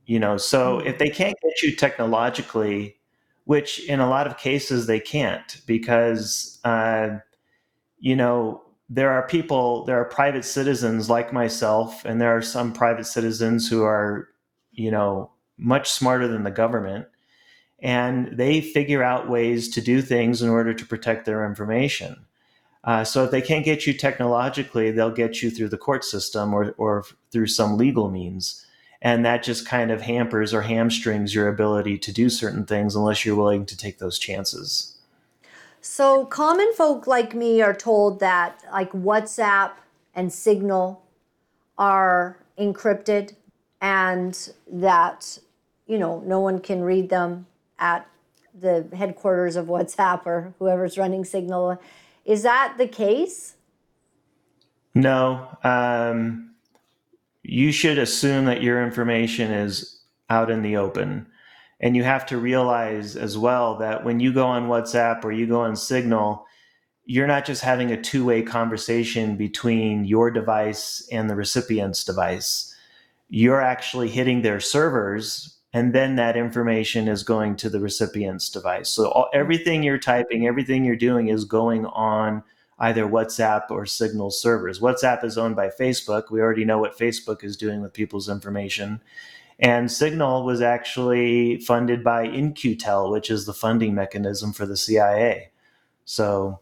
you 0.05 0.19
know, 0.19 0.37
so 0.37 0.79
mm. 0.79 0.85
if 0.85 0.97
they 0.97 1.09
can't 1.09 1.37
get 1.41 1.61
you 1.61 1.75
technologically, 1.75 2.97
which 3.45 3.83
in 3.87 3.99
a 3.99 4.09
lot 4.09 4.27
of 4.27 4.37
cases 4.37 4.85
they 4.85 4.99
can't, 4.99 5.61
because, 5.65 6.59
uh, 6.63 7.17
you 7.99 8.15
know, 8.15 8.61
there 8.89 9.11
are 9.11 9.27
people, 9.27 9.85
there 9.85 9.99
are 9.99 10.05
private 10.05 10.45
citizens 10.45 11.09
like 11.09 11.31
myself, 11.31 12.03
and 12.05 12.19
there 12.19 12.35
are 12.35 12.41
some 12.41 12.73
private 12.73 13.05
citizens 13.05 13.69
who 13.69 13.83
are, 13.83 14.29
you 14.71 14.89
know, 14.89 15.31
much 15.57 15.89
smarter 15.89 16.27
than 16.27 16.43
the 16.43 16.51
government. 16.51 17.05
And 17.81 18.37
they 18.37 18.61
figure 18.61 19.03
out 19.03 19.29
ways 19.29 19.69
to 19.69 19.81
do 19.81 20.01
things 20.01 20.41
in 20.41 20.49
order 20.49 20.73
to 20.73 20.85
protect 20.85 21.25
their 21.25 21.45
information. 21.45 22.25
Uh, 22.83 23.03
so 23.03 23.25
if 23.25 23.31
they 23.31 23.41
can't 23.41 23.65
get 23.65 23.85
you 23.85 23.93
technologically, 23.93 24.91
they'll 24.91 25.11
get 25.11 25.41
you 25.41 25.49
through 25.49 25.69
the 25.69 25.77
court 25.77 26.03
system 26.03 26.53
or, 26.53 26.73
or 26.77 27.03
through 27.31 27.47
some 27.47 27.77
legal 27.77 28.09
means. 28.09 28.65
And 29.01 29.25
that 29.25 29.43
just 29.43 29.65
kind 29.65 29.91
of 29.91 30.01
hampers 30.01 30.53
or 30.53 30.61
hamstrings 30.61 31.33
your 31.33 31.47
ability 31.47 31.97
to 31.99 32.11
do 32.11 32.29
certain 32.29 32.65
things 32.65 32.95
unless 32.95 33.25
you're 33.25 33.35
willing 33.35 33.65
to 33.65 33.77
take 33.77 33.99
those 33.99 34.19
chances. 34.19 34.97
So 35.81 36.25
common 36.25 36.73
folk 36.73 37.07
like 37.07 37.33
me 37.33 37.61
are 37.61 37.73
told 37.73 38.19
that 38.19 38.63
like 38.71 38.91
WhatsApp 38.91 39.71
and 40.13 40.31
Signal 40.31 41.01
are 41.77 42.37
encrypted 42.57 43.35
and 43.81 44.51
that 44.69 45.39
you 45.87 45.97
know 45.97 46.21
no 46.25 46.41
one 46.41 46.59
can 46.59 46.81
read 46.81 47.09
them 47.09 47.47
at 47.77 48.05
the 48.53 48.85
headquarters 48.93 49.55
of 49.55 49.67
WhatsApp 49.67 50.25
or 50.25 50.53
whoever's 50.59 50.97
running 50.97 51.23
Signal 51.23 51.81
is 52.25 52.43
that 52.43 52.75
the 52.77 52.87
case? 52.87 53.55
No. 54.95 55.47
Um, 55.63 56.51
you 57.43 57.71
should 57.71 57.97
assume 57.97 58.45
that 58.45 58.61
your 58.61 58.83
information 58.83 59.51
is 59.51 60.01
out 60.29 60.51
in 60.51 60.61
the 60.61 60.77
open. 60.77 61.27
And 61.79 61.95
you 61.95 62.03
have 62.03 62.25
to 62.27 62.37
realize 62.37 63.15
as 63.15 63.37
well 63.37 63.77
that 63.77 64.03
when 64.03 64.19
you 64.19 64.33
go 64.33 64.45
on 64.45 64.67
WhatsApp 64.67 65.23
or 65.23 65.31
you 65.31 65.47
go 65.47 65.61
on 65.61 65.75
Signal, 65.75 66.45
you're 67.05 67.27
not 67.27 67.45
just 67.45 67.63
having 67.63 67.91
a 67.91 68.01
two 68.01 68.25
way 68.25 68.41
conversation 68.41 69.35
between 69.35 70.05
your 70.05 70.29
device 70.29 71.07
and 71.11 71.29
the 71.29 71.35
recipient's 71.35 72.03
device. 72.03 72.75
You're 73.29 73.61
actually 73.61 74.09
hitting 74.09 74.41
their 74.41 74.59
servers 74.59 75.58
and 75.73 75.93
then 75.93 76.15
that 76.15 76.35
information 76.35 77.07
is 77.07 77.23
going 77.23 77.55
to 77.57 77.69
the 77.69 77.79
recipient's 77.79 78.49
device. 78.49 78.89
So 78.89 79.09
all, 79.09 79.29
everything 79.33 79.83
you're 79.83 79.99
typing, 79.99 80.47
everything 80.47 80.83
you're 80.83 80.95
doing 80.95 81.27
is 81.27 81.45
going 81.45 81.85
on 81.85 82.43
either 82.79 83.05
WhatsApp 83.05 83.69
or 83.69 83.85
Signal 83.85 84.31
servers. 84.31 84.79
WhatsApp 84.79 85.23
is 85.23 85.37
owned 85.37 85.55
by 85.55 85.67
Facebook. 85.67 86.31
We 86.31 86.41
already 86.41 86.65
know 86.65 86.79
what 86.79 86.97
Facebook 86.97 87.43
is 87.43 87.57
doing 87.57 87.81
with 87.81 87.93
people's 87.93 88.29
information. 88.29 89.01
And 89.59 89.91
Signal 89.91 90.45
was 90.45 90.61
actually 90.61 91.59
funded 91.59 92.03
by 92.03 92.23
In-Q-Tel, 92.23 93.11
which 93.11 93.29
is 93.29 93.45
the 93.45 93.53
funding 93.53 93.93
mechanism 93.93 94.53
for 94.53 94.65
the 94.65 94.77
CIA. 94.77 95.51
So 96.05 96.61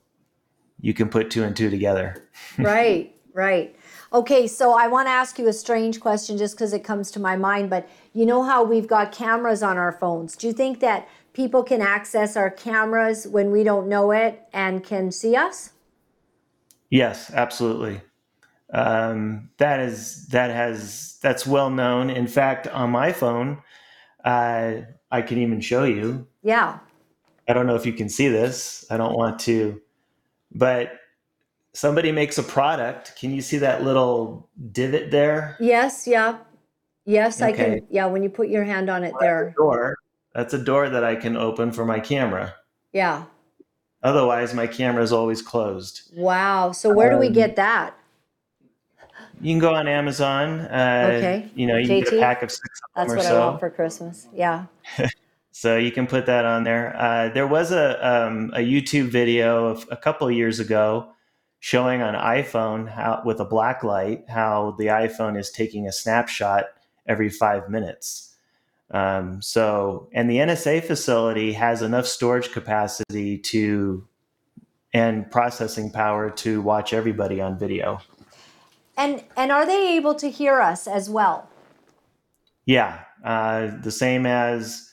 you 0.82 0.94
can 0.94 1.08
put 1.08 1.30
two 1.30 1.44
and 1.44 1.56
two 1.56 1.70
together. 1.70 2.28
right, 2.58 3.16
right. 3.34 3.76
Okay, 4.14 4.48
so 4.48 4.72
I 4.72 4.88
want 4.88 5.08
to 5.08 5.12
ask 5.12 5.38
you 5.38 5.48
a 5.48 5.54
strange 5.54 6.00
question 6.00 6.38
just 6.38 6.56
because 6.56 6.72
it 6.72 6.84
comes 6.84 7.12
to 7.12 7.20
my 7.20 7.36
mind, 7.36 7.70
but 7.70 7.90
you 8.14 8.26
know 8.26 8.42
how 8.42 8.64
we've 8.64 8.88
got 8.88 9.12
cameras 9.12 9.62
on 9.62 9.78
our 9.78 9.92
phones. 9.92 10.38
Do 10.38 10.48
you 10.48 10.54
think 10.54 10.80
that 10.80 11.10
people 11.34 11.62
can 11.62 11.82
access 11.82 12.38
our 12.38 12.50
cameras 12.50 13.28
when 13.28 13.52
we 13.52 13.64
don't 13.64 13.90
know 13.90 14.12
it 14.12 14.48
and 14.54 14.84
can 14.84 15.12
see 15.12 15.36
us? 15.36 15.74
Yes, 16.90 17.32
absolutely. 17.34 18.02
Um, 18.74 19.50
that 19.58 19.80
is 19.82 20.28
that 20.28 20.52
has 20.52 21.18
that's 21.22 21.46
well 21.46 21.70
known. 21.70 22.10
In 22.10 22.28
fact, 22.28 22.68
on 22.68 22.92
my 22.92 23.12
phone, 23.12 23.62
uh, 24.24 24.82
I 25.12 25.22
can 25.22 25.38
even 25.38 25.60
show 25.60 25.84
you. 25.84 26.28
Yeah. 26.44 26.80
I 27.48 27.54
don't 27.54 27.68
know 27.68 27.76
if 27.76 27.86
you 27.86 27.94
can 27.94 28.10
see 28.10 28.28
this. 28.28 28.86
I 28.90 28.98
don't 28.98 29.18
want 29.18 29.40
to, 29.42 29.82
but 30.54 30.94
somebody 31.78 32.12
makes 32.12 32.40
a 32.40 32.44
product. 32.44 33.16
Can 33.16 33.32
you 33.32 33.42
see 33.42 33.58
that 33.60 33.84
little 33.84 34.50
divot 34.72 35.12
there? 35.12 35.56
Yes. 35.60 36.08
Yeah. 36.08 36.40
Yes, 37.06 37.42
okay. 37.42 37.50
I 37.50 37.56
can. 37.56 37.88
Yeah, 37.90 38.08
when 38.08 38.24
you 38.24 38.30
put 38.30 38.50
your 38.50 38.66
hand 38.66 38.90
on 38.90 39.04
it, 39.04 39.14
well, 39.14 39.22
there. 39.22 39.54
Door. 39.56 39.98
That's 40.34 40.54
a 40.54 40.58
door 40.58 40.90
that 40.90 41.04
I 41.04 41.16
can 41.16 41.38
open 41.38 41.72
for 41.72 41.86
my 41.86 42.00
camera. 42.00 42.56
Yeah. 42.92 43.26
Otherwise, 44.04 44.54
my 44.54 44.68
camera 44.68 45.04
is 45.04 45.14
always 45.14 45.42
closed. 45.42 46.12
Wow. 46.16 46.72
So 46.74 46.94
where 46.94 47.14
um, 47.14 47.16
do 47.16 47.20
we 47.22 47.28
um, 47.28 47.34
get 47.34 47.56
that? 47.56 47.98
You 49.40 49.54
can 49.54 49.60
go 49.60 49.74
on 49.74 49.88
Amazon. 49.88 50.62
Uh, 50.62 51.14
okay. 51.14 51.50
You 51.56 51.68
know, 51.68 51.78
you 51.78 51.88
JT? 51.88 51.88
can 51.88 52.04
get 52.04 52.14
a 52.14 52.20
pack 52.20 52.44
of 52.44 52.52
six 52.52 52.82
That's 52.96 53.14
what 53.14 53.24
so. 53.24 53.42
I 53.42 53.46
want 53.46 53.60
for 53.60 53.70
Christmas. 53.70 54.28
Yeah. 54.34 54.66
so 55.52 55.78
you 55.78 55.92
can 55.92 56.08
put 56.08 56.26
that 56.26 56.44
on 56.44 56.64
there. 56.64 56.96
Uh, 56.98 57.30
there 57.30 57.48
was 57.48 57.72
a 57.72 58.06
um, 58.06 58.52
a 58.54 58.60
YouTube 58.60 59.10
video 59.10 59.68
of 59.68 59.88
a 59.92 59.98
couple 59.98 60.28
of 60.28 60.34
years 60.34 60.60
ago 60.60 61.14
showing 61.60 62.02
on 62.02 62.14
iPhone 62.14 62.90
how 62.90 63.22
with 63.26 63.40
a 63.40 63.46
black 63.46 63.84
light 63.84 64.26
how 64.30 64.76
the 64.78 64.88
iPhone 64.88 65.38
is 65.38 65.50
taking 65.50 65.88
a 65.88 65.92
snapshot 65.92 66.66
every 67.08 67.30
five 67.30 67.70
minutes. 67.70 68.36
Um, 68.92 69.42
so, 69.42 70.08
and 70.14 70.30
the 70.30 70.38
NSA 70.38 70.84
facility 70.84 71.54
has 71.54 71.82
enough 71.82 72.08
storage 72.08 72.52
capacity 72.52 73.38
to 73.40 74.08
and 74.94 75.30
processing 75.30 75.92
power 75.92 76.30
to 76.30 76.62
watch 76.62 76.94
everybody 76.94 77.42
on 77.42 77.60
video. 77.60 78.00
And 78.98 79.24
and 79.36 79.52
are 79.52 79.66
they 79.66 79.96
able 79.96 80.16
to 80.16 80.30
hear 80.30 80.60
us 80.62 80.88
as 80.88 81.10
well? 81.10 81.50
Yeah, 82.66 83.02
uh, 83.24 83.72
the 83.82 83.92
same 83.92 84.26
as 84.26 84.90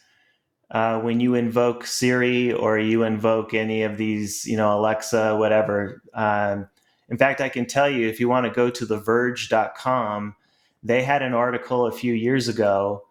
uh, 0.75 1.01
when 1.01 1.21
you 1.21 1.35
invoke 1.35 1.87
Siri 1.87 2.53
or 2.53 2.79
you 2.79 3.05
invoke 3.05 3.55
any 3.55 3.85
of 3.85 3.97
these, 3.97 4.45
you 4.45 4.57
know, 4.57 4.77
Alexa, 4.77 5.37
whatever. 5.37 6.03
Um, 6.13 6.69
in 7.09 7.17
fact, 7.17 7.41
I 7.41 7.49
can 7.49 7.65
tell 7.65 7.89
you 7.89 8.09
if 8.09 8.21
you 8.21 8.29
want 8.29 8.45
to 8.45 8.51
go 8.51 8.69
to 8.69 8.85
theverge.com, 8.85 10.35
they 10.83 11.03
had 11.03 11.23
an 11.23 11.33
article 11.33 11.87
a 11.87 11.93
few 11.93 12.13
years 12.13 12.49
ago, 12.49 13.05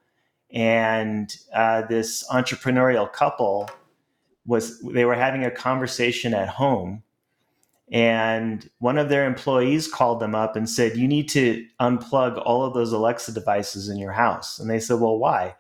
and 0.52 1.36
uh, 1.56 1.84
this 1.88 2.24
entrepreneurial 2.30 3.12
couple 3.12 3.70
was 4.46 4.80
they 4.82 5.06
were 5.06 5.16
having 5.16 5.46
a 5.46 5.50
conversation 5.50 6.34
at 6.34 6.50
home 6.50 7.02
and 7.94 8.68
one 8.80 8.98
of 8.98 9.10
their 9.10 9.26
employees 9.28 9.88
called 9.88 10.20
them 10.20 10.34
up 10.34 10.56
and 10.56 10.70
said, 10.70 10.98
You 10.98 11.08
need 11.08 11.30
to 11.30 11.66
unplug 11.80 12.42
all 12.44 12.64
of 12.66 12.74
those 12.74 12.92
Alexa 12.92 13.34
devices 13.34 13.88
in 13.88 13.98
your 13.98 14.14
house. 14.14 14.58
And 14.60 14.70
they 14.70 14.80
said, 14.80 15.00
Well, 15.00 15.18
why? 15.18 15.56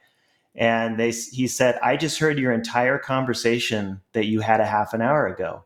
And 0.55 0.99
they, 0.99 1.11
he 1.11 1.47
said, 1.47 1.79
I 1.81 1.97
just 1.97 2.19
heard 2.19 2.37
your 2.37 2.51
entire 2.51 2.99
conversation 2.99 4.01
that 4.13 4.25
you 4.25 4.41
had 4.41 4.59
a 4.59 4.65
half 4.65 4.93
an 4.93 5.01
hour 5.01 5.25
ago. 5.25 5.63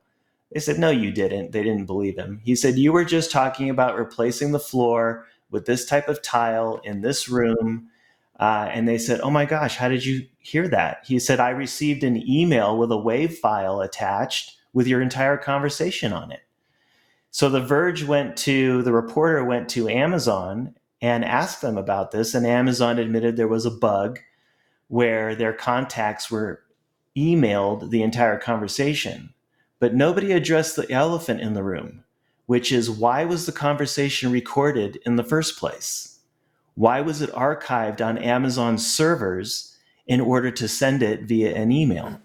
They 0.54 0.60
said, 0.60 0.80
No, 0.80 0.90
you 0.90 1.12
didn't. 1.12 1.52
They 1.52 1.64
didn't 1.64 1.86
believe 1.86 2.18
him. 2.18 2.40
He 2.44 2.56
said, 2.56 2.78
You 2.78 2.94
were 2.94 3.06
just 3.06 3.32
talking 3.32 3.70
about 3.70 3.98
replacing 3.98 4.52
the 4.52 4.60
floor 4.60 5.26
with 5.52 5.66
this 5.66 5.86
type 5.86 6.08
of 6.08 6.22
tile 6.22 6.80
in 6.84 7.02
this 7.02 7.28
room. 7.28 7.90
Uh, 8.40 8.70
and 8.72 8.88
they 8.88 8.98
said, 8.98 9.20
Oh 9.22 9.30
my 9.30 9.46
gosh, 9.46 9.76
how 9.76 9.90
did 9.90 10.06
you 10.06 10.26
hear 10.40 10.68
that? 10.70 11.04
He 11.06 11.20
said, 11.20 11.40
I 11.40 11.50
received 11.50 12.04
an 12.04 12.24
email 12.30 12.78
with 12.78 12.92
a 12.92 12.96
WAV 12.96 13.34
file 13.34 13.82
attached 13.82 14.56
with 14.74 14.88
your 14.88 15.02
entire 15.02 15.38
conversation 15.38 16.14
on 16.14 16.32
it. 16.32 16.42
So 17.32 17.50
the 17.50 17.62
Verge 17.62 18.04
went 18.04 18.38
to, 18.38 18.84
the 18.84 18.94
reporter 18.94 19.44
went 19.44 19.70
to 19.70 19.90
Amazon 19.90 20.76
and 21.02 21.26
asked 21.26 21.62
them 21.62 21.78
about 21.78 22.12
this. 22.12 22.34
And 22.34 22.48
Amazon 22.48 23.00
admitted 23.00 23.36
there 23.36 23.48
was 23.48 23.66
a 23.66 23.72
bug 23.72 24.20
where 24.88 25.36
their 25.36 25.54
contacts 25.54 26.32
were 26.32 26.62
emailed 27.18 27.90
the 27.90 28.04
entire 28.04 28.38
conversation. 28.38 29.34
But 29.80 29.94
nobody 29.94 30.32
addressed 30.32 30.76
the 30.76 30.92
elephant 30.92 31.42
in 31.42 31.54
the 31.54 31.64
room, 31.64 32.04
which 32.46 32.72
is 32.72 32.90
why 32.90 33.26
was 33.26 33.46
the 33.46 33.52
conversation 33.52 34.32
recorded 34.32 35.00
in 35.06 35.16
the 35.16 35.24
first 35.24 35.58
place? 35.58 36.20
Why 36.76 37.02
was 37.02 37.22
it 37.22 37.32
archived 37.32 38.06
on 38.06 38.18
Amazon's 38.18 38.86
servers 38.86 39.76
in 40.06 40.22
order 40.22 40.52
to 40.52 40.68
send 40.68 41.04
it 41.04 41.24
via 41.24 41.56
an 41.56 41.72
email? 41.72 42.22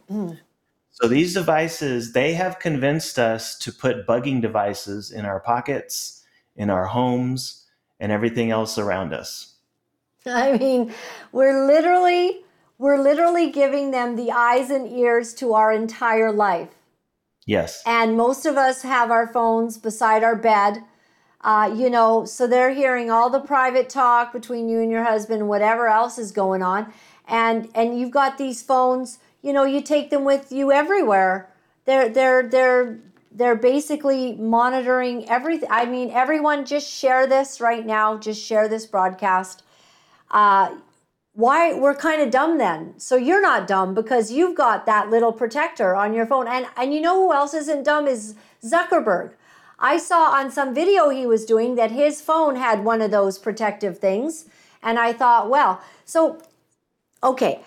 So 0.90 1.09
these 1.09 1.35
devices, 1.35 2.12
they 2.12 2.35
have 2.35 2.59
convinced 2.59 3.18
us 3.18 3.59
to 3.59 3.72
put 3.72 4.07
bugging 4.07 4.40
devices 4.42 5.11
in 5.11 5.25
our 5.25 5.40
pockets, 5.40 6.22
in 6.55 6.70
our 6.70 6.87
homes, 6.87 7.66
and 7.98 8.12
everything 8.12 8.51
else 8.51 8.79
around 8.79 9.14
us. 9.14 9.55
I 10.27 10.57
mean, 10.59 10.92
we're 11.33 11.66
literally 11.66 12.44
we're 12.82 13.00
literally 13.00 13.50
giving 13.50 13.90
them 13.90 14.16
the 14.16 14.30
eyes 14.30 14.70
and 14.70 14.86
ears 14.90 15.32
to 15.34 15.54
our 15.54 15.72
entire 15.72 16.32
life. 16.32 16.70
Yes. 17.46 17.82
And 17.86 18.16
most 18.16 18.46
of 18.46 18.56
us 18.56 18.82
have 18.82 19.10
our 19.10 19.26
phones 19.26 19.78
beside 19.78 20.22
our 20.22 20.36
bed. 20.36 20.82
Uh, 21.40 21.72
you 21.74 21.90
know, 21.90 22.24
so 22.24 22.46
they're 22.46 22.74
hearing 22.74 23.10
all 23.10 23.30
the 23.30 23.40
private 23.40 23.88
talk 23.88 24.32
between 24.32 24.68
you 24.68 24.80
and 24.80 24.90
your 24.90 25.04
husband, 25.04 25.48
whatever 25.48 25.88
else 25.88 26.18
is 26.18 26.32
going 26.32 26.62
on. 26.62 26.92
And 27.26 27.68
and 27.74 27.98
you've 27.98 28.10
got 28.10 28.38
these 28.38 28.62
phones 28.62 29.18
you 29.42 29.52
know, 29.52 29.64
you 29.64 29.82
take 29.82 30.10
them 30.10 30.24
with 30.24 30.52
you 30.52 30.72
everywhere. 30.72 31.50
They're 31.84 32.08
they're 32.08 32.48
they're 32.48 32.98
they're 33.32 33.56
basically 33.56 34.34
monitoring 34.36 35.28
everything. 35.28 35.68
I 35.70 35.84
mean, 35.84 36.10
everyone 36.10 36.64
just 36.64 36.88
share 36.88 37.26
this 37.26 37.60
right 37.60 37.84
now. 37.84 38.16
Just 38.16 38.42
share 38.42 38.68
this 38.68 38.86
broadcast. 38.86 39.64
Uh, 40.30 40.76
why 41.34 41.72
we're 41.72 41.94
kind 41.94 42.20
of 42.20 42.30
dumb 42.30 42.58
then? 42.58 42.94
So 42.98 43.16
you're 43.16 43.40
not 43.40 43.66
dumb 43.66 43.94
because 43.94 44.30
you've 44.30 44.56
got 44.56 44.86
that 44.86 45.10
little 45.10 45.32
protector 45.32 45.94
on 45.94 46.12
your 46.12 46.26
phone. 46.26 46.46
And 46.46 46.66
and 46.76 46.92
you 46.92 47.00
know 47.00 47.16
who 47.16 47.32
else 47.32 47.54
isn't 47.54 47.84
dumb 47.84 48.06
is 48.06 48.34
Zuckerberg. 48.64 49.32
I 49.78 49.98
saw 49.98 50.30
on 50.30 50.50
some 50.50 50.74
video 50.74 51.08
he 51.08 51.26
was 51.26 51.44
doing 51.44 51.74
that 51.74 51.90
his 51.90 52.20
phone 52.20 52.56
had 52.56 52.84
one 52.84 53.02
of 53.02 53.10
those 53.10 53.38
protective 53.38 53.98
things, 53.98 54.46
and 54.82 54.98
I 54.98 55.12
thought, 55.12 55.50
well, 55.50 55.80
so 56.04 56.40
okay 57.24 57.62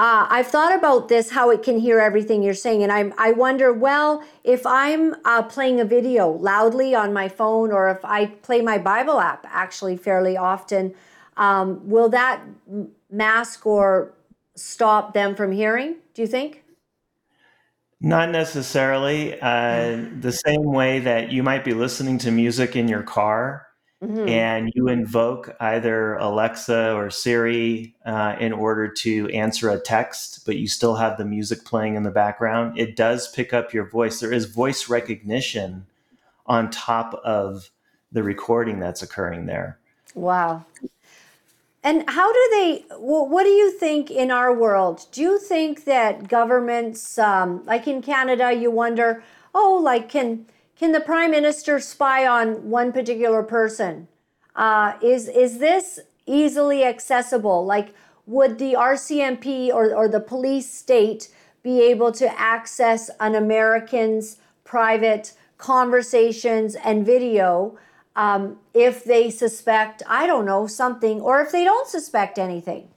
uh, 0.00 0.26
I've 0.30 0.46
thought 0.46 0.74
about 0.74 1.10
this, 1.10 1.32
how 1.32 1.50
it 1.50 1.62
can 1.62 1.78
hear 1.78 2.00
everything 2.00 2.42
you're 2.42 2.54
saying, 2.54 2.82
and 2.82 2.90
i'm 2.90 3.12
I 3.18 3.32
wonder, 3.32 3.70
well, 3.70 4.24
if 4.44 4.66
I'm 4.66 5.14
uh, 5.26 5.42
playing 5.42 5.78
a 5.78 5.84
video 5.84 6.30
loudly 6.30 6.94
on 6.94 7.12
my 7.12 7.28
phone, 7.28 7.70
or 7.70 7.90
if 7.90 8.02
I 8.02 8.24
play 8.26 8.62
my 8.62 8.78
Bible 8.78 9.20
app 9.20 9.44
actually 9.50 9.98
fairly 9.98 10.38
often, 10.38 10.94
um, 11.36 11.86
will 11.86 12.08
that 12.08 12.40
mask 13.10 13.66
or 13.66 14.12
stop 14.54 15.14
them 15.14 15.34
from 15.34 15.52
hearing? 15.52 15.96
Do 16.14 16.22
you 16.22 16.28
think? 16.28 16.64
Not 18.00 18.30
necessarily. 18.30 19.38
Uh, 19.40 20.06
the 20.20 20.32
same 20.32 20.64
way 20.64 21.00
that 21.00 21.32
you 21.32 21.42
might 21.42 21.64
be 21.64 21.74
listening 21.74 22.18
to 22.18 22.30
music 22.30 22.76
in 22.76 22.88
your 22.88 23.02
car 23.02 23.66
Mm-hmm. 24.02 24.28
and 24.30 24.72
you 24.74 24.88
invoke 24.88 25.54
either 25.60 26.14
Alexa 26.14 26.94
or 26.94 27.10
Siri 27.10 27.94
uh, 28.06 28.34
in 28.40 28.50
order 28.50 28.88
to 28.88 29.28
answer 29.28 29.68
a 29.68 29.78
text, 29.78 30.46
but 30.46 30.56
you 30.56 30.68
still 30.68 30.94
have 30.94 31.18
the 31.18 31.26
music 31.26 31.66
playing 31.66 31.96
in 31.96 32.02
the 32.02 32.10
background, 32.10 32.78
it 32.78 32.96
does 32.96 33.28
pick 33.28 33.52
up 33.52 33.74
your 33.74 33.84
voice. 33.84 34.18
There 34.18 34.32
is 34.32 34.46
voice 34.46 34.88
recognition 34.88 35.84
on 36.46 36.70
top 36.70 37.12
of 37.22 37.68
the 38.10 38.22
recording 38.22 38.80
that's 38.80 39.02
occurring 39.02 39.44
there. 39.44 39.78
Wow. 40.14 40.64
And 41.82 42.04
how 42.08 42.32
do 42.32 42.48
they, 42.52 42.84
what 42.98 43.44
do 43.44 43.50
you 43.50 43.70
think 43.70 44.10
in 44.10 44.30
our 44.30 44.54
world? 44.54 45.06
Do 45.12 45.22
you 45.22 45.38
think 45.38 45.84
that 45.84 46.28
governments, 46.28 47.18
um, 47.18 47.64
like 47.64 47.88
in 47.88 48.02
Canada, 48.02 48.52
you 48.52 48.70
wonder, 48.70 49.24
oh, 49.54 49.80
like, 49.82 50.10
can, 50.10 50.46
can 50.76 50.92
the 50.92 51.00
prime 51.00 51.30
minister 51.30 51.80
spy 51.80 52.26
on 52.26 52.68
one 52.68 52.92
particular 52.92 53.42
person? 53.42 54.08
Uh, 54.56 54.94
is 55.02 55.28
is 55.28 55.58
this 55.58 56.00
easily 56.26 56.84
accessible? 56.84 57.64
Like 57.64 57.94
would 58.26 58.58
the 58.58 58.74
RCMP 58.74 59.70
or, 59.70 59.94
or 59.94 60.08
the 60.08 60.20
police 60.20 60.70
state 60.70 61.28
be 61.62 61.82
able 61.82 62.12
to 62.12 62.40
access 62.40 63.10
an 63.20 63.34
American's 63.34 64.38
private 64.64 65.32
conversations 65.58 66.76
and 66.76 67.04
video 67.04 67.76
um, 68.16 68.58
if 68.74 69.04
they 69.04 69.30
suspect, 69.30 70.02
I 70.08 70.26
don't 70.26 70.44
know, 70.44 70.66
something, 70.66 71.20
or 71.20 71.40
if 71.40 71.52
they 71.52 71.64
don't 71.64 71.88
suspect 71.88 72.38
anything? 72.38 72.88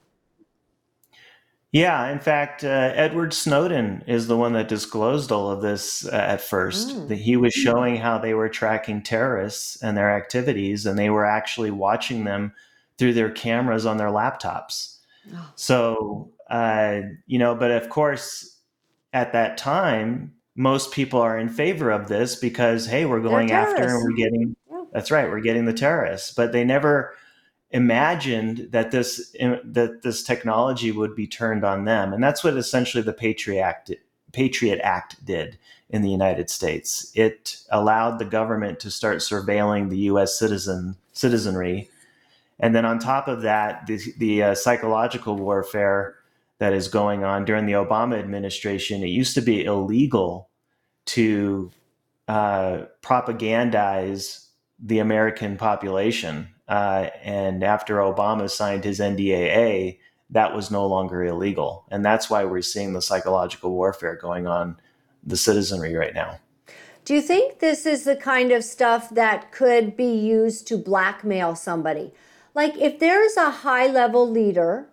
Yeah, 1.73 2.11
in 2.11 2.19
fact, 2.19 2.63
uh, 2.63 2.91
Edward 2.93 3.33
Snowden 3.33 4.03
is 4.05 4.27
the 4.27 4.37
one 4.37 4.53
that 4.53 4.67
disclosed 4.67 5.31
all 5.31 5.49
of 5.49 5.63
this 5.63 6.07
uh, 6.07 6.11
at 6.11 6.39
first. 6.39 6.89
Mm. 6.89 7.07
That 7.07 7.17
he 7.17 7.35
was 7.35 7.51
showing 7.51 7.95
how 7.95 8.19
they 8.19 8.35
were 8.35 8.47
tracking 8.47 9.01
terrorists 9.01 9.81
and 9.81 9.97
their 9.97 10.15
activities, 10.15 10.85
and 10.85 10.99
they 10.99 11.09
were 11.09 11.25
actually 11.25 11.71
watching 11.71 12.25
them 12.25 12.53
through 12.99 13.13
their 13.13 13.31
cameras 13.31 13.87
on 13.87 13.97
their 13.97 14.09
laptops. 14.09 14.97
Oh. 15.33 15.49
So, 15.55 16.31
uh, 16.47 17.01
you 17.25 17.39
know, 17.39 17.55
but 17.55 17.71
of 17.71 17.89
course, 17.89 18.59
at 19.11 19.33
that 19.33 19.57
time, 19.57 20.33
most 20.55 20.91
people 20.91 21.19
are 21.21 21.39
in 21.39 21.49
favor 21.49 21.89
of 21.89 22.07
this 22.07 22.35
because, 22.35 22.85
hey, 22.85 23.05
we're 23.05 23.19
going 23.19 23.51
after 23.51 23.83
and 23.83 24.03
we're 24.03 24.15
getting. 24.15 24.55
That's 24.93 25.11
right, 25.11 25.29
we're 25.29 25.41
getting 25.41 25.65
the 25.65 25.73
terrorists. 25.73 26.33
But 26.33 26.51
they 26.51 26.63
never 26.63 27.15
imagined 27.71 28.69
that 28.71 28.91
this 28.91 29.35
that 29.39 30.01
this 30.03 30.23
technology 30.23 30.91
would 30.91 31.15
be 31.15 31.27
turned 31.27 31.65
on 31.65 31.85
them, 31.85 32.13
and 32.13 32.23
that's 32.23 32.43
what 32.43 32.55
essentially 32.55 33.03
the 33.03 33.11
Patriot 33.11 33.61
Act 33.61 33.91
Patriot 34.31 34.79
Act 34.83 35.23
did 35.25 35.57
in 35.89 36.03
the 36.03 36.09
United 36.09 36.49
States. 36.49 37.11
It 37.15 37.57
allowed 37.71 38.19
the 38.19 38.25
government 38.25 38.79
to 38.81 38.91
start 38.91 39.17
surveilling 39.17 39.89
the 39.89 39.97
U.S. 39.97 40.37
citizen 40.37 40.95
citizenry, 41.11 41.89
and 42.59 42.75
then 42.75 42.85
on 42.85 42.99
top 42.99 43.27
of 43.27 43.41
that, 43.41 43.87
the, 43.87 43.99
the 44.17 44.43
uh, 44.43 44.55
psychological 44.55 45.35
warfare 45.35 46.15
that 46.59 46.73
is 46.73 46.87
going 46.87 47.23
on 47.23 47.43
during 47.45 47.65
the 47.65 47.73
Obama 47.73 48.19
administration. 48.19 49.03
It 49.03 49.07
used 49.07 49.33
to 49.33 49.41
be 49.41 49.65
illegal 49.65 50.49
to 51.05 51.71
uh, 52.27 52.83
propagandize 53.01 54.43
the 54.79 54.99
American 54.99 55.57
population 55.57 56.53
uh, 56.67 57.09
and 57.21 57.63
after 57.63 57.97
Obama 57.97 58.49
signed 58.49 58.83
his 58.83 58.99
NDAA, 58.99 59.99
that 60.29 60.55
was 60.55 60.71
no 60.71 60.87
longer 60.87 61.23
illegal. 61.23 61.85
And 61.91 62.03
that's 62.03 62.29
why 62.29 62.45
we're 62.45 62.61
seeing 62.61 62.93
the 62.93 63.01
psychological 63.01 63.71
warfare 63.71 64.15
going 64.15 64.47
on 64.47 64.77
the 65.23 65.37
citizenry 65.37 65.93
right 65.95 66.13
now. 66.13 66.39
Do 67.05 67.13
you 67.13 67.21
think 67.21 67.59
this 67.59 67.85
is 67.85 68.05
the 68.05 68.15
kind 68.15 68.51
of 68.51 68.63
stuff 68.63 69.09
that 69.09 69.51
could 69.51 69.97
be 69.97 70.15
used 70.15 70.67
to 70.67 70.77
blackmail 70.77 71.55
somebody? 71.55 72.13
Like 72.55 72.77
if 72.77 72.99
there's 72.99 73.35
a 73.35 73.51
high 73.51 73.87
level 73.87 74.29
leader 74.29 74.87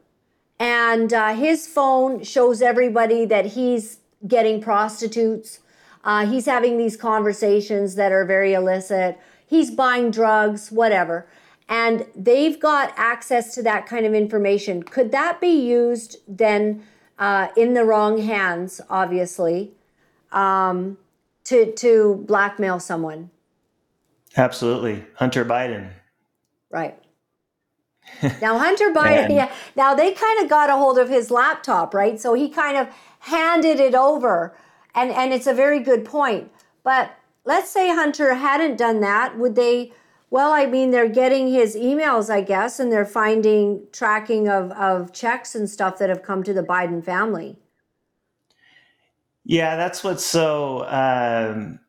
and 0.59 1.13
uh, 1.13 1.35
his 1.35 1.67
phone 1.67 2.25
shows 2.25 2.61
everybody 2.61 3.25
that 3.27 3.47
he's 3.47 3.99
getting 4.27 4.61
prostitutes, 4.61 5.61
uh, 6.03 6.27
he's 6.27 6.47
having 6.47 6.79
these 6.79 6.97
conversations 6.97 7.95
that 7.95 8.11
are 8.11 8.25
very 8.25 8.55
illicit, 8.55 9.19
he's 9.51 9.71
buying 9.71 10.11
drugs, 10.11 10.71
whatever 10.71 11.27
and 11.71 12.05
they've 12.17 12.59
got 12.59 12.93
access 12.97 13.55
to 13.55 13.63
that 13.63 13.87
kind 13.87 14.05
of 14.05 14.13
information. 14.13 14.83
Could 14.83 15.13
that 15.13 15.41
be 15.41 15.53
used 15.53 16.17
then 16.27 16.83
uh, 17.19 17.49
in 17.57 17.75
the 17.75 17.85
wrong 17.85 18.21
hands, 18.21 18.81
obviously, 18.91 19.71
um, 20.33 20.99
to 21.45 21.73
to 21.73 22.25
blackmail 22.27 22.81
someone? 22.81 23.31
Absolutely, 24.37 25.05
Hunter 25.15 25.45
Biden. 25.45 25.91
Right. 26.71 26.99
now 28.43 28.59
Hunter 28.59 28.91
Biden, 28.91 29.31
yeah. 29.31 29.53
Now 29.77 29.95
they 29.95 30.13
kind 30.13 30.43
of 30.43 30.51
got 30.51 30.71
a 30.71 30.75
hold 30.75 30.99
of 30.99 31.09
his 31.09 31.31
laptop, 31.31 31.95
right? 31.95 32.21
So 32.21 32.35
he 32.35 32.49
kind 32.49 32.77
of 32.77 32.89
handed 33.21 33.79
it 33.79 33.95
over, 33.95 34.57
and 34.93 35.13
and 35.13 35.33
it's 35.33 35.47
a 35.47 35.55
very 35.55 35.79
good 35.79 36.05
point. 36.05 36.51
But 36.83 37.13
let's 37.45 37.71
say 37.71 37.89
Hunter 37.89 38.35
hadn't 38.35 38.77
done 38.77 39.01
that, 39.01 39.39
would 39.39 39.55
they? 39.55 39.93
Well, 40.31 40.53
I 40.53 40.67
mean, 40.67 40.91
they're 40.91 41.09
getting 41.09 41.53
his 41.53 41.75
emails, 41.75 42.31
I 42.31 42.41
guess, 42.41 42.79
and 42.79 42.93
they're 42.93 43.05
finding 43.05 43.87
tracking 43.93 44.49
of, 44.49 44.71
of 44.73 45.13
checks 45.13 45.55
and 45.55 45.69
stuff 45.69 45.99
that 45.99 46.09
have 46.09 46.23
come 46.23 46.43
to 46.45 46.53
the 46.53 46.63
Biden 46.63 47.05
family. 47.05 47.57
Yeah, 49.45 49.75
that's 49.75 50.05
what's 50.05 50.25
so 50.25 50.87
um, 50.87 51.81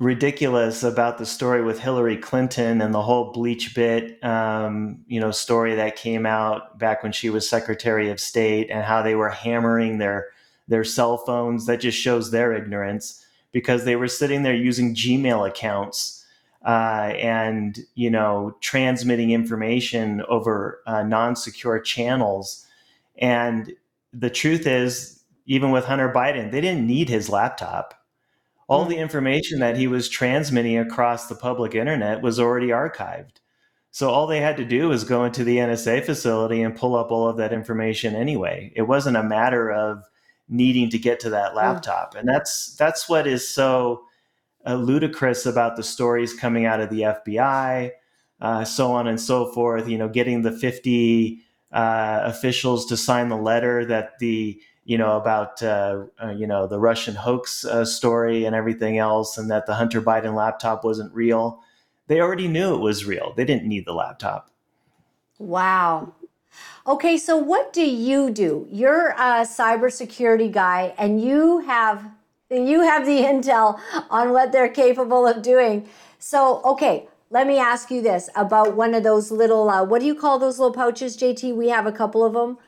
ridiculous 0.00 0.82
about 0.82 1.18
the 1.18 1.26
story 1.26 1.62
with 1.62 1.78
Hillary 1.78 2.16
Clinton 2.16 2.80
and 2.80 2.92
the 2.92 3.02
whole 3.02 3.32
BleachBit, 3.32 4.24
um, 4.24 5.04
you 5.06 5.20
know, 5.20 5.30
story 5.30 5.76
that 5.76 5.94
came 5.94 6.26
out 6.26 6.78
back 6.78 7.04
when 7.04 7.12
she 7.12 7.30
was 7.30 7.48
Secretary 7.48 8.10
of 8.10 8.18
State 8.18 8.70
and 8.70 8.82
how 8.82 9.02
they 9.02 9.14
were 9.14 9.30
hammering 9.30 9.98
their 9.98 10.28
their 10.66 10.82
cell 10.82 11.18
phones. 11.18 11.66
That 11.66 11.78
just 11.78 11.98
shows 11.98 12.30
their 12.32 12.52
ignorance 12.52 13.23
because 13.54 13.84
they 13.84 13.96
were 13.96 14.08
sitting 14.08 14.42
there 14.42 14.54
using 14.54 14.94
Gmail 14.94 15.48
accounts 15.48 16.26
uh, 16.66 17.12
and 17.16 17.78
you 17.94 18.10
know 18.10 18.56
transmitting 18.60 19.30
information 19.30 20.22
over 20.28 20.80
uh, 20.86 21.04
non-secure 21.04 21.78
channels. 21.80 22.66
And 23.16 23.72
the 24.12 24.28
truth 24.28 24.66
is, 24.66 25.22
even 25.46 25.70
with 25.70 25.84
Hunter 25.84 26.12
Biden, 26.12 26.50
they 26.50 26.60
didn't 26.60 26.86
need 26.86 27.08
his 27.08 27.30
laptop. 27.30 27.94
All 28.66 28.86
the 28.86 28.96
information 28.96 29.60
that 29.60 29.76
he 29.76 29.86
was 29.86 30.08
transmitting 30.08 30.78
across 30.78 31.28
the 31.28 31.34
public 31.34 31.74
internet 31.74 32.22
was 32.22 32.40
already 32.40 32.68
archived. 32.68 33.36
So 33.90 34.10
all 34.10 34.26
they 34.26 34.40
had 34.40 34.56
to 34.56 34.64
do 34.64 34.88
was 34.88 35.04
go 35.04 35.24
into 35.24 35.44
the 35.44 35.58
NSA 35.58 36.04
facility 36.04 36.62
and 36.62 36.74
pull 36.74 36.96
up 36.96 37.12
all 37.12 37.28
of 37.28 37.36
that 37.36 37.52
information 37.52 38.16
anyway. 38.16 38.72
It 38.74 38.82
wasn't 38.82 39.18
a 39.18 39.22
matter 39.22 39.70
of 39.70 40.02
needing 40.48 40.90
to 40.90 40.98
get 40.98 41.20
to 41.20 41.30
that 41.30 41.54
laptop. 41.54 42.14
And 42.14 42.28
that's 42.28 42.74
that's 42.76 43.08
what 43.08 43.26
is 43.26 43.46
so 43.46 44.04
uh, 44.66 44.74
ludicrous 44.74 45.46
about 45.46 45.76
the 45.76 45.82
stories 45.82 46.34
coming 46.34 46.66
out 46.66 46.80
of 46.80 46.90
the 46.90 47.00
FBI, 47.00 47.90
uh, 48.40 48.64
so 48.64 48.92
on 48.92 49.06
and 49.06 49.20
so 49.20 49.52
forth. 49.52 49.88
You 49.88 49.98
know, 49.98 50.08
getting 50.08 50.42
the 50.42 50.52
50 50.52 51.40
uh, 51.72 52.20
officials 52.24 52.86
to 52.86 52.96
sign 52.96 53.28
the 53.28 53.36
letter 53.36 53.84
that 53.86 54.18
the 54.18 54.60
you 54.84 54.98
know 54.98 55.16
about 55.16 55.62
uh, 55.62 56.04
uh, 56.22 56.30
you 56.30 56.46
know 56.46 56.66
the 56.66 56.78
Russian 56.78 57.14
hoax 57.14 57.64
uh, 57.64 57.84
story 57.84 58.44
and 58.44 58.54
everything 58.54 58.98
else, 58.98 59.38
and 59.38 59.50
that 59.50 59.66
the 59.66 59.74
Hunter 59.74 60.00
Biden 60.00 60.34
laptop 60.34 60.84
wasn't 60.84 61.12
real. 61.14 61.60
They 62.06 62.20
already 62.20 62.48
knew 62.48 62.74
it 62.74 62.80
was 62.80 63.06
real. 63.06 63.32
They 63.34 63.46
didn't 63.46 63.66
need 63.66 63.86
the 63.86 63.94
laptop. 63.94 64.50
Wow. 65.38 66.14
Okay, 66.86 67.16
so 67.16 67.36
what 67.36 67.72
do 67.72 67.84
you 67.84 68.30
do? 68.30 68.66
You're 68.70 69.10
a 69.10 69.46
cybersecurity 69.46 70.52
guy, 70.52 70.94
and 70.98 71.20
you 71.20 71.60
have 71.60 72.10
you 72.50 72.82
have 72.82 73.06
the 73.06 73.18
intel 73.32 73.80
on 74.10 74.32
what 74.32 74.52
they're 74.52 74.68
capable 74.68 75.26
of 75.26 75.42
doing. 75.42 75.88
So, 76.18 76.62
okay, 76.64 77.08
let 77.30 77.46
me 77.46 77.58
ask 77.58 77.90
you 77.90 78.00
this 78.00 78.28
about 78.36 78.76
one 78.76 78.94
of 78.94 79.02
those 79.02 79.30
little, 79.30 79.68
uh, 79.68 79.84
what 79.84 80.00
do 80.00 80.06
you 80.06 80.14
call 80.14 80.38
those 80.38 80.58
little 80.58 80.72
pouches, 80.72 81.16
JT? 81.16 81.54
We 81.54 81.68
have 81.68 81.86
a 81.86 81.92
couple 81.92 82.24
of 82.24 82.32
them. 82.32 82.58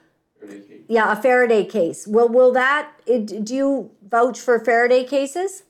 Yeah, 0.88 1.12
a 1.12 1.16
Faraday 1.16 1.64
case. 1.64 2.06
Will 2.06 2.28
will 2.28 2.52
that? 2.52 2.92
It, 3.06 3.44
do 3.44 3.54
you 3.54 3.90
vouch 4.08 4.38
for 4.38 4.58
Faraday 4.58 5.04
cases? 5.04 5.64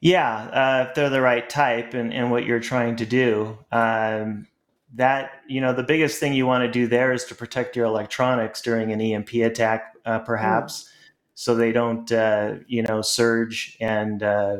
Yeah, 0.00 0.34
uh, 0.34 0.86
if 0.88 0.94
they're 0.94 1.10
the 1.10 1.20
right 1.20 1.48
type 1.48 1.94
and, 1.94 2.12
and 2.12 2.30
what 2.30 2.44
you're 2.44 2.60
trying 2.60 2.96
to 2.96 3.06
do. 3.06 3.58
Um, 3.70 4.46
that 4.94 5.42
you 5.48 5.60
know, 5.60 5.72
the 5.72 5.82
biggest 5.82 6.18
thing 6.18 6.32
you 6.32 6.46
want 6.46 6.62
to 6.64 6.70
do 6.70 6.86
there 6.86 7.12
is 7.12 7.24
to 7.26 7.34
protect 7.34 7.76
your 7.76 7.86
electronics 7.86 8.60
during 8.60 8.92
an 8.92 9.00
EMP 9.00 9.34
attack, 9.34 9.94
uh, 10.04 10.20
perhaps. 10.20 10.84
Mm 10.84 10.86
so 11.40 11.54
they 11.54 11.72
don't 11.72 12.12
uh, 12.12 12.56
you 12.66 12.82
know 12.82 13.00
surge 13.00 13.74
and 13.80 14.22
uh, 14.22 14.58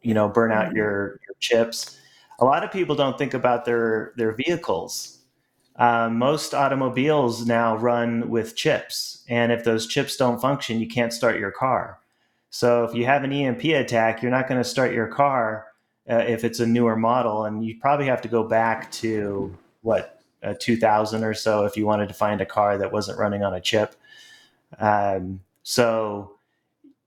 you 0.00 0.14
know 0.14 0.26
burn 0.26 0.52
out 0.52 0.72
your, 0.72 1.20
your 1.26 1.36
chips. 1.38 2.00
A 2.38 2.46
lot 2.46 2.64
of 2.64 2.72
people 2.72 2.96
don't 2.96 3.18
think 3.18 3.34
about 3.34 3.66
their 3.66 4.14
their 4.16 4.32
vehicles. 4.32 5.18
Uh, 5.76 6.08
most 6.08 6.54
automobiles 6.54 7.44
now 7.44 7.76
run 7.76 8.30
with 8.30 8.56
chips, 8.56 9.22
and 9.28 9.52
if 9.52 9.64
those 9.64 9.86
chips 9.86 10.16
don't 10.16 10.40
function, 10.40 10.80
you 10.80 10.86
can't 10.86 11.12
start 11.12 11.38
your 11.38 11.50
car. 11.50 11.98
So 12.48 12.84
if 12.84 12.94
you 12.94 13.04
have 13.04 13.22
an 13.22 13.30
EMP 13.30 13.62
attack, 13.64 14.22
you're 14.22 14.30
not 14.30 14.48
going 14.48 14.62
to 14.62 14.68
start 14.68 14.94
your 14.94 15.08
car 15.08 15.66
uh, 16.08 16.24
if 16.26 16.42
it's 16.42 16.58
a 16.58 16.66
newer 16.66 16.96
model, 16.96 17.44
and 17.44 17.62
you 17.62 17.76
probably 17.82 18.06
have 18.06 18.22
to 18.22 18.28
go 18.28 18.44
back 18.44 18.90
to 18.92 19.54
what 19.84 20.20
uh, 20.42 20.54
2000 20.58 21.22
or 21.22 21.34
so 21.34 21.64
if 21.64 21.76
you 21.76 21.86
wanted 21.86 22.08
to 22.08 22.14
find 22.14 22.40
a 22.40 22.46
car 22.46 22.76
that 22.78 22.92
wasn't 22.92 23.18
running 23.18 23.42
on 23.42 23.54
a 23.54 23.60
chip. 23.60 23.94
Um, 24.78 25.40
so, 25.62 26.32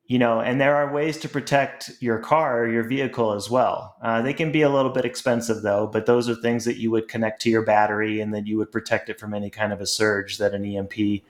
you 0.05 0.17
know, 0.17 0.39
and 0.39 0.61
there 0.61 0.75
are 0.75 0.93
ways 0.93 1.17
to 1.19 1.29
protect 1.29 1.91
your 1.99 2.19
car 2.19 2.67
your 2.67 2.83
vehicle 2.83 3.33
as 3.33 3.49
well. 3.49 3.95
Uh, 4.01 4.21
they 4.21 4.33
can 4.33 4.51
be 4.51 4.61
a 4.61 4.69
little 4.69 4.91
bit 4.91 5.05
expensive 5.05 5.61
though, 5.61 5.87
but 5.87 6.05
those 6.05 6.29
are 6.29 6.35
things 6.35 6.65
that 6.65 6.77
you 6.77 6.89
would 6.91 7.07
connect 7.07 7.41
to 7.41 7.49
your 7.49 7.63
battery 7.63 8.21
and 8.21 8.33
then 8.33 8.45
you 8.45 8.57
would 8.57 8.71
protect 8.71 9.09
it 9.09 9.19
from 9.19 9.33
any 9.33 9.49
kind 9.49 9.73
of 9.73 9.81
a 9.81 9.85
surge 9.85 10.37
that 10.37 10.53
an 10.53 10.63
EMP 10.63 11.23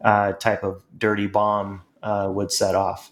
uh, 0.00 0.32
type 0.32 0.64
of 0.64 0.82
dirty 0.98 1.26
bomb 1.26 1.82
uh, 2.02 2.28
would 2.32 2.50
set 2.50 2.74
off. 2.74 3.10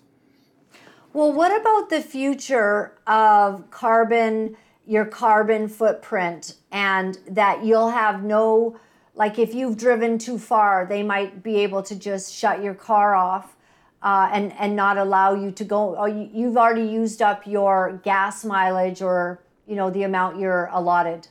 Well, 1.13 1.33
what 1.33 1.59
about 1.59 1.91
the 1.91 2.01
future 2.01 2.99
of 3.07 3.71
carbon, 3.71 4.57
your 4.87 5.05
carbon 5.05 5.69
footprint, 5.69 6.57
and 6.71 7.19
that 7.29 7.65
you'll 7.65 7.91
have 7.91 8.23
no 8.23 8.79
like 9.15 9.39
if 9.39 9.55
you've 9.55 9.77
driven 9.77 10.19
too 10.19 10.39
far, 10.39 10.87
they 10.87 11.03
might 11.03 11.43
be 11.43 11.59
able 11.59 11.83
to 11.83 11.95
just 11.95 12.33
shut 12.33 12.63
your 12.63 12.75
car 12.75 13.15
off 13.15 13.57
uh, 14.03 14.29
and 14.33 14.53
and 14.59 14.75
not 14.75 14.97
allow 14.99 15.35
you 15.35 15.51
to 15.53 15.65
go. 15.65 16.07
You, 16.07 16.29
you've 16.33 16.57
already 16.57 16.87
used 16.87 17.23
up 17.23 17.47
your 17.47 18.01
gas 18.05 18.45
mileage 18.45 19.03
or 19.03 19.43
you 19.67 19.77
know 19.77 19.91
the 19.91 20.03
amount 20.03 20.39
you're 20.39 20.69
allotted. 20.73 21.29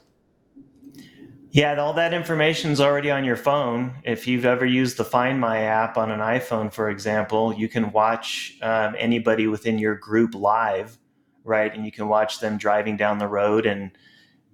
Yeah, 1.54 1.78
all 1.82 1.94
that 1.94 2.14
information 2.14 2.72
is 2.72 2.80
already 2.80 3.12
on 3.12 3.26
your 3.26 3.36
phone. 3.36 3.96
If 4.06 4.26
you've 4.26 4.46
ever 4.46 4.66
used 4.66 4.96
the 4.96 5.04
Find 5.04 5.38
My 5.38 5.64
app 5.64 5.98
on 5.98 6.10
an 6.10 6.22
iPhone, 6.22 6.72
for 6.72 6.90
example, 6.90 7.54
you 7.54 7.68
can 7.68 7.92
watch 7.92 8.58
um, 8.62 8.96
anybody 8.98 9.48
within 9.48 9.78
your 9.78 9.96
group 9.96 10.34
live, 10.34 10.98
right? 11.43 11.73
And 11.73 11.86
you 11.86 11.91
can 11.91 12.08
watch 12.08 12.39
them 12.39 12.58
driving 12.58 12.97
down 12.97 13.17
the 13.17 13.27
road, 13.27 13.65
and 13.65 13.91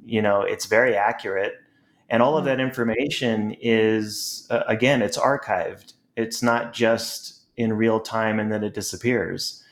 you 0.05 0.21
know 0.21 0.41
it's 0.41 0.65
very 0.65 0.95
accurate. 0.95 1.55
And 2.09 2.23
all 2.23 2.37
of 2.37 2.45
mm-hmm. 2.45 2.57
that 2.57 2.59
information 2.59 3.55
is, 3.61 4.47
uh, 4.49 4.63
again, 4.67 5.01
it's 5.01 5.17
archived. 5.17 5.93
It's 6.15 6.41
not 6.41 6.73
just 6.73 7.37
in 7.57 7.73
real 7.73 7.99
time 7.99 8.39
and 8.39 8.51
then 8.51 8.63
it 8.63 8.73
disappears. 8.73 9.63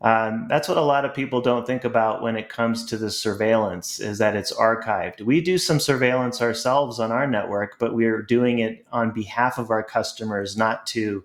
Um, 0.00 0.46
that's 0.48 0.68
what 0.68 0.76
a 0.76 0.82
lot 0.82 1.04
of 1.04 1.14
people 1.14 1.40
don't 1.40 1.66
think 1.66 1.84
about 1.84 2.20
when 2.20 2.36
it 2.36 2.48
comes 2.48 2.84
to 2.86 2.98
the 2.98 3.10
surveillance 3.10 4.00
is 4.00 4.18
that 4.18 4.36
it's 4.36 4.52
archived. 4.52 5.22
We 5.22 5.40
do 5.40 5.56
some 5.56 5.80
surveillance 5.80 6.42
ourselves 6.42 7.00
on 7.00 7.12
our 7.12 7.26
network, 7.26 7.78
but 7.78 7.94
we're 7.94 8.20
doing 8.20 8.58
it 8.58 8.84
on 8.92 9.12
behalf 9.12 9.56
of 9.56 9.70
our 9.70 9.82
customers, 9.82 10.56
not 10.56 10.86
to 10.88 11.24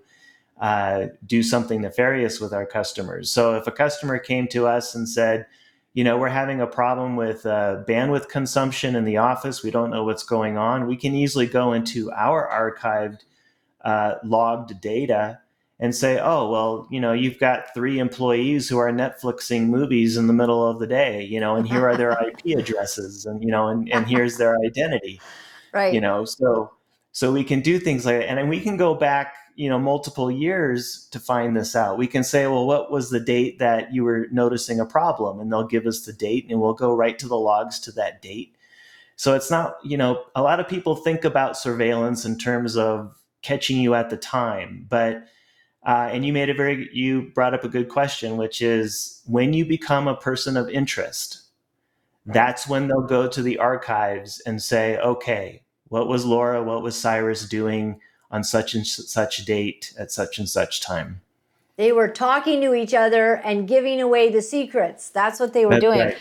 uh, 0.60 1.08
do 1.26 1.42
something 1.42 1.82
nefarious 1.82 2.40
with 2.40 2.54
our 2.54 2.66
customers. 2.66 3.32
So 3.32 3.56
if 3.56 3.68
a 3.68 3.72
customer 3.72 4.20
came 4.20 4.48
to 4.50 4.68
us 4.68 4.94
and 4.94 5.08
said, 5.08 5.46
you 5.94 6.04
know, 6.04 6.18
we're 6.18 6.30
having 6.30 6.62
a 6.62 6.68
problem 6.68 7.16
with 7.16 7.46
uh, 7.46 7.84
bandwidth 7.88 8.30
consumption 8.30 8.96
in 8.96 9.06
the 9.06 9.18
office, 9.18 9.64
we 9.64 9.72
don't 9.72 9.90
know 9.90 10.04
what's 10.04 10.24
going 10.24 10.58
on, 10.58 10.88
we 10.88 10.96
can 10.96 11.16
easily 11.16 11.48
go 11.48 11.74
into 11.74 12.12
our 12.12 12.48
archived 12.48 13.22
uh, 13.84 14.16
logged 14.24 14.80
data 14.82 15.40
and 15.80 15.96
say, 15.96 16.20
oh, 16.20 16.50
well, 16.50 16.88
you 16.92 17.00
know, 17.00 17.14
you've 17.14 17.40
got 17.40 17.74
three 17.74 18.00
employees 18.00 18.68
who 18.68 18.78
are 18.78 18.92
Netflixing 18.92 19.68
movies 19.68 20.18
in 20.18 20.28
the 20.28 20.34
middle 20.34 20.68
of 20.68 20.80
the 20.80 20.88
day, 20.88 21.24
you 21.24 21.40
know, 21.40 21.56
and 21.56 21.68
here 21.68 21.88
are 21.88 21.96
their 21.96 22.12
IP 22.12 22.58
addresses 22.60 23.26
and, 23.26 23.42
you 23.42 23.50
know, 23.50 23.70
and, 23.70 23.90
and 23.92 24.06
here's 24.06 24.38
their 24.38 24.58
identity. 24.66 25.22
Right. 25.74 25.94
You 25.94 26.02
know, 26.02 26.26
so 26.26 26.72
so 27.12 27.32
we 27.32 27.44
can 27.44 27.62
do 27.62 27.80
things 27.80 28.06
like 28.06 28.20
that. 28.20 28.30
And 28.30 28.38
then 28.38 28.50
we 28.50 28.60
can 28.60 28.78
go 28.78 28.94
back, 28.94 29.36
you 29.56 29.70
know, 29.70 29.80
multiple 29.80 30.32
years 30.32 31.08
to 31.12 31.20
find 31.20 31.56
this 31.56 31.76
out. 31.76 31.98
We 31.98 32.08
can 32.08 32.24
say, 32.24 32.48
well, 32.48 32.66
what 32.66 32.92
was 32.92 33.10
the 33.10 33.20
date 33.20 33.60
that 33.60 33.94
you 33.94 34.04
were 34.04 34.28
noticing 34.32 34.80
a 34.80 34.86
problem? 34.86 35.40
And 35.40 35.52
they'll 35.52 35.68
give 35.68 35.86
us 35.86 36.02
the 36.02 36.14
date 36.14 36.48
and 36.50 36.60
we'll 36.60 36.74
go 36.74 36.96
right 36.96 37.18
to 37.20 37.28
the 37.28 37.38
logs 37.38 37.80
to 37.82 37.92
that 37.94 38.22
date. 38.22 38.56
So 39.16 39.36
it's 39.36 39.52
not, 39.52 39.78
you 39.84 39.98
know, 39.98 40.24
a 40.36 40.42
lot 40.42 40.60
of 40.60 40.68
people 40.68 40.96
think 40.96 41.26
about 41.26 41.58
surveillance 41.58 42.24
in 42.24 42.38
terms 42.38 42.78
of 42.78 43.18
catching 43.42 43.78
you 43.78 43.94
at 43.94 44.10
the 44.10 44.18
time, 44.18 44.86
but 44.90 45.26
uh, 45.86 46.10
and 46.12 46.26
you 46.26 46.34
made 46.34 46.50
a 46.50 46.54
very, 46.54 46.90
you 46.94 47.32
brought 47.34 47.54
up 47.54 47.64
a 47.64 47.70
good 47.70 47.88
question, 47.88 48.38
which 48.38 48.62
is 48.62 49.22
when 49.26 49.54
you 49.54 49.66
become 49.66 50.08
a 50.08 50.16
person 50.16 50.58
of 50.58 50.70
interest, 50.70 51.44
that's 52.26 52.68
when 52.68 52.88
they'll 52.88 53.08
go 53.08 53.28
to 53.28 53.42
the 53.42 53.58
archives 53.58 54.42
and 54.42 54.62
say, 54.62 54.98
okay, 54.98 55.64
what 55.88 56.08
was 56.08 56.26
Laura, 56.26 56.64
what 56.64 56.84
was 56.84 57.00
Cyrus 57.00 57.48
doing 57.48 58.00
on 58.32 58.44
such 58.44 58.74
and 58.74 58.86
such 58.86 59.46
date 59.46 59.94
at 59.98 60.12
such 60.12 60.38
and 60.40 60.50
such 60.50 60.82
time? 60.82 61.22
They 61.78 61.92
were 61.92 62.10
talking 62.10 62.62
to 62.62 62.74
each 62.74 62.94
other 62.94 63.36
and 63.36 63.68
giving 63.68 64.02
away 64.02 64.30
the 64.30 64.42
secrets. 64.42 65.10
That's 65.10 65.40
what 65.40 65.54
they 65.54 65.66
were 65.66 65.72
That's 65.72 65.84
doing. 65.84 66.00
right. 66.00 66.18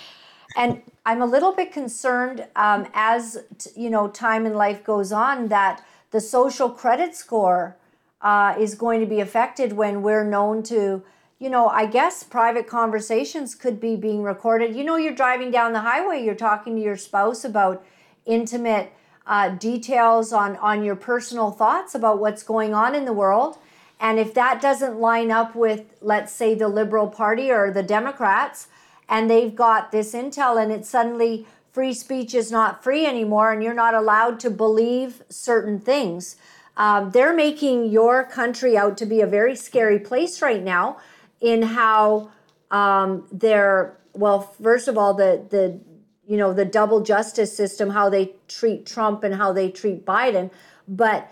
And 0.56 0.82
I'm 1.04 1.20
a 1.20 1.26
little 1.26 1.52
bit 1.52 1.72
concerned 1.72 2.46
um, 2.56 2.86
as 2.94 3.38
t- 3.58 3.70
you 3.76 3.90
know 3.90 4.08
time 4.08 4.46
in 4.46 4.54
life 4.54 4.84
goes 4.84 5.12
on 5.12 5.48
that 5.48 5.84
the 6.10 6.20
social 6.20 6.70
credit 6.70 7.14
score 7.14 7.76
uh, 8.22 8.54
is 8.58 8.74
going 8.74 9.00
to 9.00 9.06
be 9.06 9.20
affected 9.20 9.72
when 9.72 10.02
we're 10.02 10.24
known 10.24 10.62
to, 10.64 11.02
you 11.38 11.50
know, 11.50 11.68
I 11.68 11.86
guess 11.86 12.22
private 12.24 12.66
conversations 12.66 13.54
could 13.54 13.80
be 13.80 13.96
being 13.96 14.22
recorded. 14.22 14.74
You 14.74 14.84
know, 14.84 14.96
you're 14.96 15.14
driving 15.14 15.50
down 15.50 15.72
the 15.72 15.80
highway, 15.80 16.24
you're 16.24 16.34
talking 16.34 16.76
to 16.76 16.82
your 16.82 16.96
spouse 16.96 17.44
about 17.44 17.84
intimate 18.26 18.92
uh, 19.28 19.50
details 19.50 20.32
on, 20.32 20.56
on 20.56 20.82
your 20.82 20.96
personal 20.96 21.52
thoughts 21.52 21.94
about 21.94 22.18
what's 22.18 22.42
going 22.42 22.74
on 22.74 22.94
in 22.94 23.04
the 23.04 23.12
world. 23.12 23.58
And 24.00 24.18
if 24.18 24.34
that 24.34 24.60
doesn't 24.60 24.98
line 24.98 25.30
up 25.30 25.54
with, 25.54 25.94
let's 26.00 26.32
say, 26.32 26.54
the 26.54 26.68
Liberal 26.68 27.08
Party 27.08 27.50
or 27.50 27.70
the 27.70 27.82
Democrats, 27.82 28.68
and 29.08 29.30
they've 29.30 29.54
got 29.54 29.92
this 29.92 30.12
intel 30.12 30.60
and 30.62 30.70
it's 30.70 30.88
suddenly 30.88 31.46
free 31.72 31.94
speech 31.94 32.34
is 32.34 32.50
not 32.50 32.82
free 32.82 33.06
anymore 33.06 33.52
and 33.52 33.62
you're 33.62 33.74
not 33.74 33.94
allowed 33.94 34.38
to 34.40 34.50
believe 34.50 35.22
certain 35.28 35.80
things 35.80 36.36
um, 36.76 37.10
they're 37.10 37.34
making 37.34 37.86
your 37.86 38.24
country 38.24 38.76
out 38.76 38.96
to 38.96 39.06
be 39.06 39.20
a 39.20 39.26
very 39.26 39.56
scary 39.56 39.98
place 39.98 40.40
right 40.40 40.62
now 40.62 40.96
in 41.40 41.62
how 41.62 42.30
um, 42.70 43.26
they're 43.32 43.96
well 44.12 44.40
first 44.40 44.88
of 44.88 44.96
all 44.96 45.14
the 45.14 45.44
the 45.50 45.80
you 46.28 46.36
know 46.36 46.52
the 46.52 46.64
double 46.64 47.00
justice 47.00 47.56
system 47.56 47.90
how 47.90 48.08
they 48.08 48.34
treat 48.46 48.86
trump 48.86 49.24
and 49.24 49.34
how 49.34 49.52
they 49.52 49.70
treat 49.70 50.04
biden. 50.04 50.50
But 50.86 51.30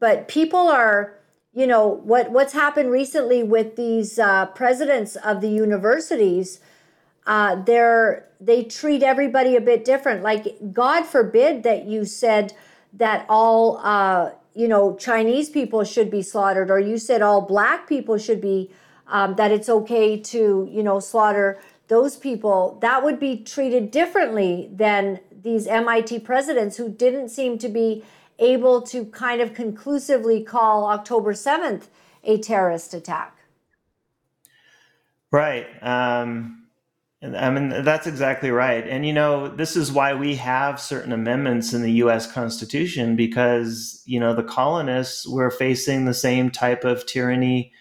but 0.00 0.28
people 0.28 0.68
are 0.68 1.18
you 1.52 1.66
know 1.66 1.86
what 1.88 2.30
what's 2.30 2.52
happened 2.52 2.90
recently 2.90 3.42
with 3.42 3.76
these 3.76 4.18
uh, 4.18 4.46
presidents 4.46 5.16
of 5.16 5.40
the 5.40 5.50
universities 5.50 6.60
uh, 7.26 7.56
they're 7.56 8.28
they 8.40 8.62
treat 8.62 9.02
everybody 9.02 9.56
a 9.56 9.60
bit 9.60 9.84
different. 9.84 10.22
Like 10.22 10.56
god 10.72 11.04
forbid 11.04 11.64
that 11.64 11.84
you 11.86 12.04
said 12.04 12.54
that 12.92 13.26
all 13.28 13.78
uh, 13.82 14.30
you 14.56 14.66
know, 14.66 14.96
Chinese 14.96 15.50
people 15.50 15.84
should 15.84 16.10
be 16.10 16.22
slaughtered, 16.22 16.70
or 16.70 16.80
you 16.80 16.96
said 16.96 17.20
all 17.20 17.42
black 17.42 17.86
people 17.86 18.16
should 18.16 18.40
be, 18.40 18.70
um, 19.06 19.34
that 19.34 19.52
it's 19.52 19.68
okay 19.68 20.18
to, 20.18 20.66
you 20.72 20.82
know, 20.82 20.98
slaughter 20.98 21.60
those 21.88 22.16
people, 22.16 22.78
that 22.82 23.04
would 23.04 23.20
be 23.20 23.38
treated 23.38 23.90
differently 23.90 24.68
than 24.72 25.20
these 25.30 25.66
MIT 25.66 26.20
presidents 26.20 26.76
who 26.76 26.88
didn't 26.88 27.28
seem 27.28 27.58
to 27.58 27.68
be 27.68 28.04
able 28.38 28.82
to 28.82 29.04
kind 29.06 29.40
of 29.40 29.54
conclusively 29.54 30.42
call 30.42 30.86
October 30.86 31.32
7th 31.32 31.84
a 32.24 32.38
terrorist 32.38 32.92
attack. 32.92 33.38
Right. 35.30 35.66
Um, 35.82 36.66
I 37.22 37.50
mean, 37.50 37.82
that's 37.82 38.06
exactly 38.06 38.50
right. 38.50 38.86
And, 38.86 39.06
you 39.06 39.12
know, 39.12 39.48
this 39.48 39.74
is 39.74 39.90
why 39.90 40.14
we 40.14 40.36
have 40.36 40.80
certain 40.80 41.12
amendments 41.12 41.72
in 41.72 41.82
the 41.82 41.92
US 41.92 42.30
Constitution 42.30 43.16
because, 43.16 44.02
you 44.04 44.20
know, 44.20 44.34
the 44.34 44.42
colonists 44.42 45.26
were 45.26 45.50
facing 45.50 46.04
the 46.04 46.14
same 46.14 46.50
type 46.50 46.84
of 46.84 47.06
tyranny 47.06 47.72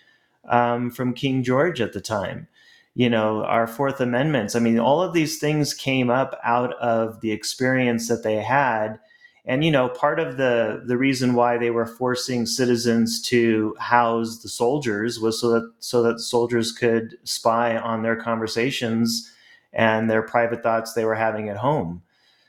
um, 0.48 0.90
from 0.90 1.14
King 1.14 1.44
George 1.44 1.82
at 1.82 1.94
the 1.94 2.02
time. 2.02 2.48
You 2.96 3.10
know, 3.10 3.44
our 3.44 3.68
Fourth 3.68 4.00
Amendments, 4.00 4.56
I 4.56 4.60
mean, 4.60 4.80
all 4.80 5.02
of 5.02 5.14
these 5.14 5.38
things 5.38 5.74
came 5.74 6.10
up 6.10 6.40
out 6.44 6.74
of 6.76 7.20
the 7.20 7.32
experience 7.32 8.08
that 8.08 8.24
they 8.24 8.38
had. 8.38 9.00
And, 9.46 9.64
you 9.64 9.70
know, 9.70 9.90
part 9.90 10.20
of 10.20 10.38
the, 10.38 10.82
the 10.86 10.98
reason 10.98 11.36
why 11.36 11.58
they 11.58 11.70
were 11.70 11.86
forcing 11.86 12.46
citizens 12.46 13.22
to 13.24 13.76
house 13.80 14.42
the 14.42 14.50
soldiers 14.50 15.20
was 15.20 15.40
so 15.40 15.50
that 15.50 15.72
so 15.80 16.02
that 16.04 16.20
soldiers 16.20 16.72
could 16.72 17.18
spy 17.26 17.78
on 17.78 18.02
their 18.02 18.16
conversations 18.16 19.32
and 19.72 20.10
their 20.10 20.24
private 20.24 20.64
thoughts 20.64 20.94
they 20.94 21.06
were 21.06 21.16
having 21.16 21.50
at 21.50 21.58
home. 21.58 22.02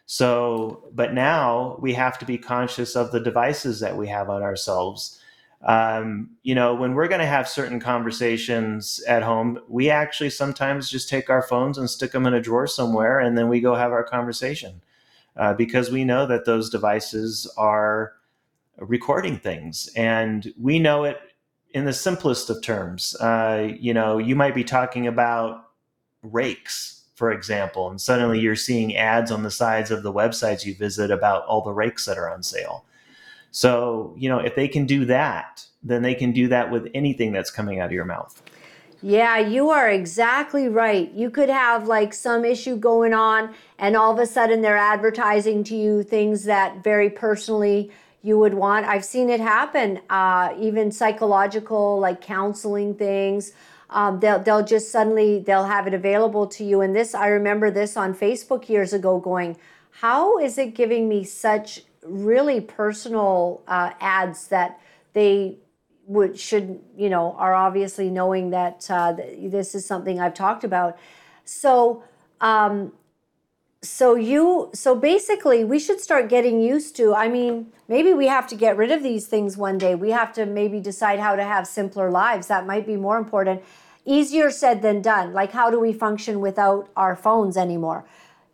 So, 0.07 0.85
but 0.95 1.13
now 1.13 1.77
we 1.81 1.93
have 1.95 2.19
to 2.21 2.25
be 2.25 2.39
conscious 2.39 2.95
of 2.95 3.11
the 3.11 3.21
devices 3.21 3.81
that 3.81 3.97
we 3.97 4.07
have 4.07 4.31
on 4.31 4.43
ourselves. 4.43 5.21
Um, 5.67 6.31
you 6.45 6.55
know, 6.55 6.75
when 6.77 6.95
we're 6.95 7.09
going 7.09 7.21
to 7.21 7.27
have 7.27 7.49
certain 7.49 7.81
conversations 7.81 9.03
at 9.09 9.25
home, 9.25 9.59
we 9.69 9.91
actually 9.91 10.31
sometimes 10.31 10.89
just 10.89 11.09
take 11.09 11.29
our 11.29 11.43
phones 11.43 11.77
and 11.77 11.91
stick 11.91 12.13
them 12.13 12.25
in 12.27 12.35
a 12.35 12.41
drawer 12.41 12.69
somewhere, 12.69 13.19
and 13.19 13.37
then 13.37 13.49
we 13.49 13.61
go 13.61 13.75
have 13.75 13.91
our 13.93 14.05
conversation 14.05 14.81
uh, 15.37 15.55
because 15.55 15.91
we 15.91 16.05
know 16.05 16.25
that 16.27 16.45
those 16.45 16.71
devices 16.71 17.53
are 17.57 18.13
recording 18.79 19.39
things, 19.39 19.91
and 19.97 20.53
we 20.59 20.79
know 20.79 21.05
it 21.05 21.19
in 21.75 21.85
the 21.85 21.93
simplest 21.93 22.49
of 22.49 22.63
terms. 22.63 23.17
Uh, 23.17 23.73
you 23.79 23.93
know, 23.93 24.19
you 24.19 24.37
might 24.37 24.55
be 24.55 24.65
talking 24.65 25.07
about 25.07 25.65
rakes 26.23 26.97
for 27.17 27.33
example, 27.33 27.89
and 27.89 27.99
suddenly 27.99 28.39
you're 28.39 28.55
seeing 28.55 28.95
ads 28.95 29.31
on 29.31 29.43
the 29.43 29.51
sides 29.51 29.91
of 29.91 30.03
the 30.03 30.13
websites 30.13 30.67
you 30.67 30.75
visit 30.75 31.11
about 31.11 31.47
all 31.47 31.63
the 31.63 31.73
rakes 31.73 32.05
that 32.05 32.19
are 32.19 32.31
on 32.31 32.43
sale. 32.43 32.85
So, 33.57 34.13
you 34.19 34.29
know, 34.29 34.39
if 34.39 34.55
they 34.55 34.69
can 34.69 34.85
do 34.85 35.07
that, 35.07 35.65
then 35.83 36.03
they 36.03 36.15
can 36.15 36.33
do 36.33 36.47
that 36.49 36.71
with 36.71 36.91
anything 36.93 37.33
that's 37.33 37.51
coming 37.51 37.81
out 37.81 37.87
of 37.87 37.93
your 37.93 38.05
mouth. 38.05 38.43
Yeah, 39.01 39.39
you 39.39 39.71
are 39.71 39.89
exactly 39.89 40.69
right. 40.69 41.11
You 41.13 41.31
could 41.31 41.49
have 41.49 41.89
like 41.89 42.13
some 42.13 42.45
issue 42.45 42.77
going 42.77 43.15
on, 43.15 43.55
and 43.79 43.97
all 43.97 44.13
of 44.13 44.19
a 44.19 44.27
sudden 44.27 44.61
they're 44.61 44.77
advertising 44.77 45.65
to 45.65 45.75
you 45.75 46.03
things 46.03 46.45
that 46.45 46.85
very 46.85 47.09
personally 47.09 47.91
you 48.23 48.39
would 48.39 48.53
want. 48.53 48.85
I've 48.85 49.07
seen 49.07 49.31
it 49.31 49.41
happen, 49.41 50.01
uh, 50.11 50.53
even 50.59 50.93
psychological, 50.93 51.99
like 51.99 52.21
counseling 52.21 52.95
things 52.95 53.53
um, 53.89 54.19
they'll 54.21 54.41
they'll 54.41 54.65
just 54.65 54.91
suddenly 54.91 55.39
they'll 55.39 55.65
have 55.65 55.87
it 55.87 55.95
available 55.95 56.47
to 56.49 56.65
you. 56.65 56.81
And 56.81 56.95
this 56.95 57.15
I 57.15 57.29
remember 57.29 57.71
this 57.71 57.97
on 57.97 58.15
Facebook 58.15 58.69
years 58.69 58.93
ago, 58.93 59.19
going, 59.19 59.57
how 60.03 60.39
is 60.39 60.59
it 60.59 60.75
giving 60.75 61.09
me 61.09 61.25
such 61.25 61.85
really 62.09 62.61
personal 62.61 63.63
uh, 63.69 63.93
ads 64.01 64.49
that 64.49 64.81
they 65.13 65.59
would 66.07 66.39
should 66.39 66.81
you 66.97 67.11
know 67.11 67.33
are 67.33 67.55
obviously 67.55 68.11
knowing 68.11 68.51
that 68.51 68.87
uh, 68.91 69.13
this 69.13 69.75
is 69.75 69.85
something 69.85 70.21
I've 70.21 70.35
talked 70.35 70.65
about. 70.65 70.99
So 71.45 72.05
um, 72.41 72.93
so 73.83 74.15
you 74.15 74.71
so 74.75 74.95
basically 74.95 75.65
we 75.65 75.79
should 75.79 76.01
start 76.01 76.29
getting 76.29 76.61
used 76.61 76.97
to 76.97 77.15
i 77.15 77.29
mean 77.29 77.71
maybe 77.89 78.13
we 78.13 78.27
have 78.27 78.47
to 78.49 78.57
get 78.57 78.77
rid 78.77 78.91
of 78.91 79.03
these 79.03 79.27
things 79.27 79.57
one 79.57 79.79
day. 79.79 79.95
We 79.95 80.11
have 80.11 80.33
to 80.35 80.47
maybe 80.47 80.81
decide 80.81 81.19
how 81.19 81.37
to 81.37 81.45
have 81.45 81.67
simpler 81.67 82.11
lives. 82.11 82.49
That 82.49 82.67
might 82.67 82.87
be 82.87 82.97
more 82.97 83.19
important. 83.19 83.63
Easier 84.05 84.51
said 84.51 84.83
than 84.83 85.03
done. 85.03 85.33
Like 85.33 85.53
how 85.53 85.71
do 85.71 85.81
we 85.81 85.93
function 85.93 86.41
without 86.41 86.89
our 86.97 87.17
phones 87.17 87.57
anymore 87.57 88.05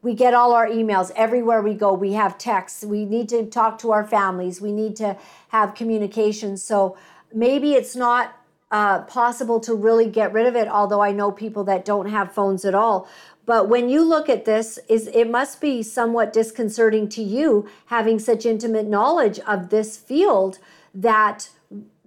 we 0.02 0.14
get 0.14 0.34
all 0.34 0.52
our 0.52 0.66
emails 0.66 1.10
everywhere 1.14 1.62
we 1.62 1.74
go. 1.74 1.92
We 1.94 2.12
have 2.12 2.36
texts. 2.36 2.84
We 2.84 3.04
need 3.04 3.28
to 3.30 3.46
talk 3.46 3.78
to 3.78 3.92
our 3.92 4.04
families. 4.04 4.60
We 4.60 4.72
need 4.72 4.96
to 4.96 5.16
have 5.48 5.74
communication. 5.74 6.56
So 6.56 6.96
maybe 7.32 7.74
it's 7.74 7.96
not 7.96 8.36
uh, 8.72 9.02
possible 9.02 9.60
to 9.60 9.74
really 9.74 10.08
get 10.08 10.32
rid 10.32 10.46
of 10.46 10.56
it 10.56 10.66
although 10.66 11.02
i 11.02 11.12
know 11.12 11.30
people 11.30 11.62
that 11.62 11.84
don't 11.84 12.08
have 12.08 12.32
phones 12.32 12.64
at 12.64 12.74
all. 12.74 13.06
But 13.44 13.68
when 13.68 13.88
you 13.88 14.04
look 14.04 14.28
at 14.28 14.44
this, 14.44 14.78
is 14.88 15.08
it 15.08 15.28
must 15.28 15.60
be 15.60 15.82
somewhat 15.82 16.32
disconcerting 16.32 17.08
to 17.10 17.22
you 17.22 17.68
having 17.86 18.18
such 18.18 18.46
intimate 18.46 18.86
knowledge 18.86 19.40
of 19.40 19.70
this 19.70 19.96
field 19.96 20.58
that 20.94 21.50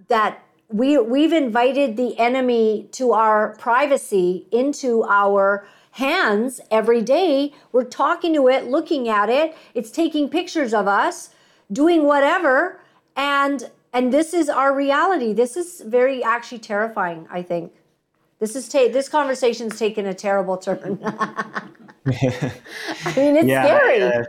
that 0.07 0.43
we 0.69 0.97
we've 0.97 1.33
invited 1.33 1.97
the 1.97 2.17
enemy 2.17 2.87
to 2.93 3.11
our 3.11 3.55
privacy 3.57 4.47
into 4.51 5.03
our 5.03 5.67
hands 5.95 6.59
every 6.69 7.01
day. 7.01 7.53
We're 7.71 7.85
talking 7.85 8.33
to 8.33 8.49
it, 8.49 8.65
looking 8.65 9.07
at 9.07 9.29
it, 9.29 9.55
it's 9.73 9.91
taking 9.91 10.29
pictures 10.29 10.73
of 10.73 10.87
us, 10.87 11.29
doing 11.71 12.03
whatever, 12.03 12.81
and 13.15 13.69
and 13.93 14.13
this 14.13 14.33
is 14.33 14.49
our 14.49 14.75
reality. 14.75 15.31
This 15.31 15.55
is 15.55 15.81
very 15.81 16.21
actually 16.21 16.59
terrifying, 16.59 17.27
I 17.31 17.41
think. 17.41 17.71
This 18.39 18.57
is 18.57 18.67
ta- 18.67 18.89
this 18.91 19.07
conversation's 19.07 19.79
taken 19.79 20.05
a 20.05 20.13
terrible 20.13 20.57
turn. 20.57 20.99
I 21.03 21.69
mean, 23.15 23.37
it's 23.37 23.47
yeah, 23.47 23.63
scary. 23.65 24.03
I, 24.03 24.07
uh, 24.07 24.23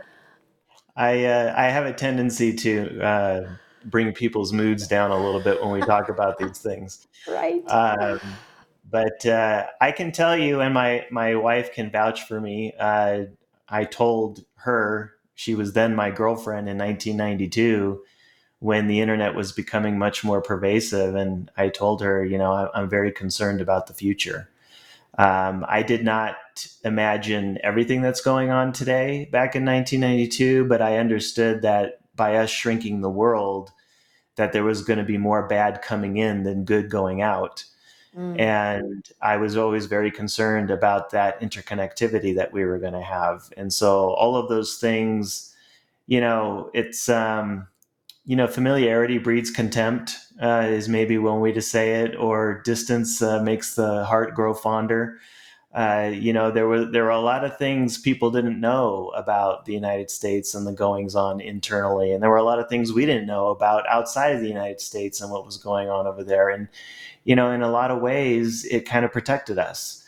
I, 0.95 1.25
uh, 1.25 1.53
I 1.57 1.63
have 1.65 1.85
a 1.85 1.91
tendency 1.91 2.53
to 2.53 3.01
uh, 3.01 3.49
bring 3.85 4.13
people's 4.13 4.53
moods 4.53 4.87
down 4.87 5.11
a 5.11 5.17
little 5.17 5.41
bit 5.41 5.61
when 5.61 5.71
we 5.71 5.81
talk 5.81 6.07
about 6.07 6.37
these 6.37 6.59
things. 6.59 7.07
Right. 7.27 7.61
Um, 7.67 8.21
but 8.89 9.25
uh, 9.25 9.67
I 9.81 9.91
can 9.91 10.11
tell 10.11 10.37
you, 10.37 10.61
and 10.61 10.73
my 10.73 11.05
my 11.11 11.35
wife 11.35 11.73
can 11.73 11.91
vouch 11.91 12.23
for 12.23 12.39
me. 12.39 12.73
Uh, 12.79 13.25
I 13.69 13.83
told 13.83 14.45
her 14.55 15.13
she 15.35 15.55
was 15.55 15.73
then 15.73 15.95
my 15.95 16.09
girlfriend 16.09 16.67
in 16.69 16.77
1992 16.77 18.01
when 18.59 18.87
the 18.87 19.01
internet 19.01 19.35
was 19.35 19.51
becoming 19.51 19.99
much 19.99 20.23
more 20.23 20.41
pervasive. 20.41 21.15
And 21.15 21.51
I 21.57 21.69
told 21.69 22.01
her, 22.01 22.25
you 22.25 22.37
know, 22.37 22.71
I'm 22.73 22.89
very 22.89 23.11
concerned 23.11 23.61
about 23.61 23.87
the 23.87 23.93
future. 23.93 24.49
Um, 25.17 25.65
I 25.67 25.83
did 25.83 26.03
not 26.03 26.35
imagine 26.83 27.59
everything 27.63 28.01
that's 28.01 28.21
going 28.21 28.49
on 28.49 28.71
today 28.71 29.29
back 29.31 29.55
in 29.55 29.65
1992, 29.65 30.65
but 30.65 30.81
I 30.81 30.97
understood 30.97 31.61
that 31.63 31.99
by 32.15 32.35
us 32.35 32.49
shrinking 32.49 33.01
the 33.01 33.09
world, 33.09 33.71
that 34.35 34.53
there 34.53 34.63
was 34.63 34.83
going 34.83 34.99
to 34.99 35.05
be 35.05 35.17
more 35.17 35.47
bad 35.47 35.81
coming 35.81 36.17
in 36.17 36.43
than 36.43 36.65
good 36.65 36.89
going 36.89 37.21
out. 37.21 37.63
Mm. 38.15 38.39
And 38.39 39.09
I 39.21 39.37
was 39.37 39.57
always 39.57 39.85
very 39.85 40.11
concerned 40.11 40.71
about 40.71 41.11
that 41.11 41.39
interconnectivity 41.41 42.35
that 42.35 42.53
we 42.53 42.65
were 42.65 42.79
going 42.79 42.93
to 42.93 43.01
have. 43.01 43.51
And 43.57 43.71
so 43.71 44.11
all 44.13 44.35
of 44.35 44.49
those 44.49 44.77
things, 44.77 45.53
you 46.07 46.21
know, 46.21 46.69
it's 46.73 47.09
um, 47.09 47.67
you 48.27 48.35
know, 48.35 48.45
familiarity 48.45 49.17
breeds 49.17 49.49
contempt, 49.49 50.17
uh, 50.41 50.65
is 50.67 50.89
maybe 50.89 51.17
one 51.17 51.39
way 51.39 51.53
to 51.53 51.61
say 51.61 52.01
it, 52.01 52.13
or 52.17 52.61
distance 52.65 53.21
uh, 53.21 53.41
makes 53.41 53.75
the 53.75 54.03
heart 54.03 54.35
grow 54.35 54.53
fonder. 54.53 55.17
Uh, 55.73 56.11
you 56.13 56.31
know, 56.33 56.49
there 56.49 56.67
were 56.67 56.85
there 56.85 57.03
were 57.03 57.09
a 57.09 57.19
lot 57.19 57.43
of 57.43 57.57
things 57.57 57.97
people 57.97 58.31
didn't 58.31 58.59
know 58.59 59.11
about 59.15 59.65
the 59.65 59.73
United 59.73 60.09
States 60.09 60.55
and 60.55 60.65
the 60.65 60.71
goings 60.71 61.13
on 61.13 61.41
internally, 61.41 62.13
and 62.13 62.23
there 62.23 62.29
were 62.29 62.37
a 62.37 62.43
lot 62.43 62.59
of 62.59 62.69
things 62.69 62.93
we 62.93 63.05
didn't 63.05 63.27
know 63.27 63.49
about 63.49 63.87
outside 63.87 64.33
of 64.33 64.41
the 64.41 64.47
United 64.47 64.79
States 64.81 65.21
and 65.21 65.29
what 65.31 65.45
was 65.45 65.57
going 65.57 65.89
on 65.89 66.07
over 66.07 66.23
there. 66.23 66.49
And 66.49 66.69
you 67.25 67.35
know, 67.35 67.51
in 67.51 67.61
a 67.61 67.69
lot 67.69 67.91
of 67.91 68.01
ways, 68.01 68.65
it 68.65 68.85
kind 68.87 69.03
of 69.05 69.11
protected 69.11 69.59
us. 69.59 70.03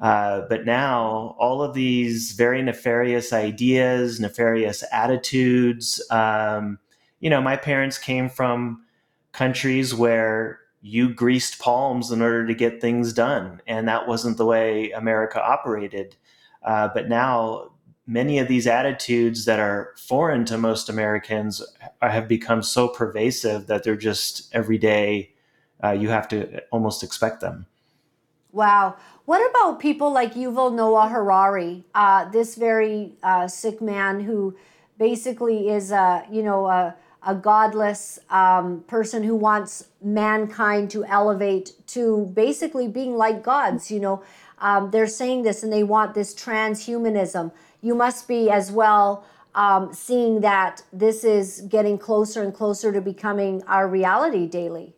Uh, 0.00 0.42
but 0.48 0.64
now, 0.64 1.36
all 1.38 1.62
of 1.62 1.74
these 1.74 2.32
very 2.32 2.62
nefarious 2.62 3.32
ideas, 3.32 4.20
nefarious 4.20 4.82
attitudes. 4.92 6.02
Um, 6.10 6.78
you 7.18 7.28
know, 7.28 7.42
my 7.42 7.56
parents 7.56 7.98
came 7.98 8.30
from 8.30 8.84
countries 9.32 9.94
where 9.94 10.59
you 10.82 11.12
greased 11.12 11.58
palms 11.58 12.10
in 12.10 12.22
order 12.22 12.46
to 12.46 12.54
get 12.54 12.80
things 12.80 13.12
done, 13.12 13.60
and 13.66 13.86
that 13.88 14.06
wasn't 14.08 14.38
the 14.38 14.46
way 14.46 14.90
America 14.92 15.42
operated. 15.42 16.16
Uh, 16.62 16.88
but 16.92 17.08
now, 17.08 17.70
many 18.06 18.38
of 18.38 18.48
these 18.48 18.66
attitudes 18.66 19.44
that 19.44 19.60
are 19.60 19.94
foreign 19.96 20.44
to 20.46 20.56
most 20.56 20.88
Americans 20.88 21.62
have 22.00 22.26
become 22.26 22.62
so 22.62 22.88
pervasive 22.88 23.66
that 23.66 23.84
they're 23.84 23.96
just 23.96 24.52
every 24.54 24.78
day. 24.78 25.32
Uh, 25.82 25.92
you 25.92 26.08
have 26.08 26.28
to 26.28 26.62
almost 26.70 27.02
expect 27.02 27.40
them. 27.40 27.66
Wow. 28.52 28.96
What 29.26 29.48
about 29.50 29.78
people 29.78 30.12
like 30.12 30.34
Yuval 30.34 30.74
Noah 30.74 31.08
Harari, 31.08 31.84
uh, 31.94 32.28
this 32.30 32.56
very 32.56 33.12
uh, 33.22 33.46
sick 33.46 33.80
man 33.80 34.20
who 34.20 34.56
basically 34.98 35.68
is 35.68 35.90
you 36.30 36.42
know 36.42 36.92
a 37.22 37.34
godless 37.34 38.18
um, 38.30 38.82
person 38.86 39.22
who 39.22 39.34
wants 39.34 39.88
mankind 40.02 40.90
to 40.90 41.04
elevate 41.04 41.72
to 41.88 42.30
basically 42.34 42.88
being 42.88 43.16
like 43.16 43.42
gods. 43.42 43.90
You 43.90 44.00
know, 44.00 44.22
um, 44.58 44.90
they're 44.90 45.06
saying 45.06 45.42
this 45.42 45.62
and 45.62 45.72
they 45.72 45.82
want 45.82 46.14
this 46.14 46.34
transhumanism. 46.34 47.52
You 47.82 47.94
must 47.94 48.28
be 48.28 48.50
as 48.50 48.72
well 48.72 49.24
um, 49.54 49.92
seeing 49.92 50.40
that 50.40 50.82
this 50.92 51.24
is 51.24 51.62
getting 51.62 51.98
closer 51.98 52.42
and 52.42 52.54
closer 52.54 52.92
to 52.92 53.00
becoming 53.00 53.62
our 53.64 53.88
reality 53.88 54.46
daily. 54.46 54.94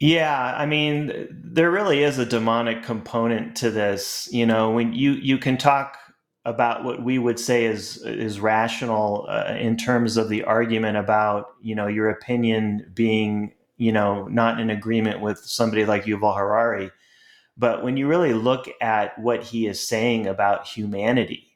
Yeah, 0.00 0.54
I 0.56 0.64
mean, 0.64 1.28
there 1.30 1.70
really 1.70 2.02
is 2.02 2.18
a 2.18 2.24
demonic 2.24 2.82
component 2.82 3.54
to 3.56 3.70
this. 3.70 4.28
You 4.32 4.46
know, 4.46 4.70
when 4.70 4.94
you 4.94 5.12
you 5.12 5.36
can 5.36 5.58
talk 5.58 5.98
about 6.44 6.84
what 6.84 7.02
we 7.02 7.18
would 7.18 7.38
say 7.38 7.66
is 7.66 7.98
is 8.04 8.40
rational 8.40 9.26
uh, 9.28 9.54
in 9.58 9.76
terms 9.76 10.16
of 10.16 10.28
the 10.28 10.44
argument 10.44 10.96
about 10.96 11.48
you 11.62 11.74
know 11.74 11.86
your 11.86 12.08
opinion 12.10 12.90
being 12.94 13.52
you 13.76 13.92
know 13.92 14.26
not 14.28 14.60
in 14.60 14.70
agreement 14.70 15.20
with 15.20 15.38
somebody 15.38 15.84
like 15.84 16.04
Yuval 16.04 16.36
Harari. 16.36 16.90
But 17.56 17.84
when 17.84 17.96
you 17.98 18.08
really 18.08 18.32
look 18.32 18.68
at 18.80 19.18
what 19.18 19.42
he 19.42 19.66
is 19.66 19.86
saying 19.86 20.26
about 20.26 20.66
humanity 20.66 21.50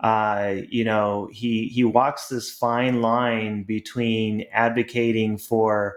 uh, 0.00 0.54
you 0.68 0.82
know 0.82 1.28
he 1.30 1.68
he 1.68 1.84
walks 1.84 2.28
this 2.28 2.50
fine 2.50 3.02
line 3.02 3.62
between 3.62 4.46
advocating 4.50 5.36
for 5.36 5.96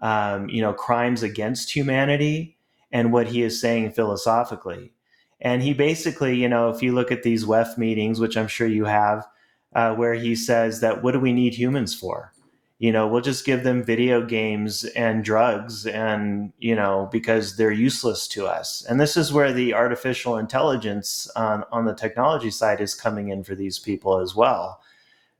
um, 0.00 0.48
you 0.48 0.60
know 0.60 0.72
crimes 0.72 1.22
against 1.22 1.74
humanity 1.74 2.58
and 2.90 3.12
what 3.12 3.28
he 3.28 3.42
is 3.42 3.60
saying 3.60 3.90
philosophically 3.92 4.92
and 5.40 5.62
he 5.62 5.74
basically, 5.74 6.36
you 6.36 6.48
know, 6.48 6.70
if 6.70 6.82
you 6.82 6.92
look 6.92 7.12
at 7.12 7.22
these 7.22 7.44
WEF 7.44 7.76
meetings, 7.76 8.20
which 8.20 8.36
I'm 8.36 8.48
sure 8.48 8.66
you 8.66 8.86
have, 8.86 9.26
uh, 9.74 9.94
where 9.94 10.14
he 10.14 10.34
says 10.34 10.80
that 10.80 11.02
what 11.02 11.12
do 11.12 11.20
we 11.20 11.32
need 11.32 11.54
humans 11.54 11.94
for? 11.94 12.32
You 12.78 12.92
know, 12.92 13.08
we'll 13.08 13.22
just 13.22 13.46
give 13.46 13.64
them 13.64 13.82
video 13.82 14.24
games 14.24 14.84
and 14.84 15.24
drugs, 15.24 15.86
and 15.86 16.52
you 16.58 16.74
know, 16.74 17.08
because 17.10 17.56
they're 17.56 17.72
useless 17.72 18.28
to 18.28 18.46
us. 18.46 18.84
And 18.86 19.00
this 19.00 19.16
is 19.16 19.32
where 19.32 19.52
the 19.52 19.72
artificial 19.72 20.36
intelligence 20.36 21.30
on 21.36 21.64
on 21.72 21.86
the 21.86 21.94
technology 21.94 22.50
side 22.50 22.82
is 22.82 22.94
coming 22.94 23.30
in 23.30 23.44
for 23.44 23.54
these 23.54 23.78
people 23.78 24.20
as 24.20 24.34
well. 24.34 24.80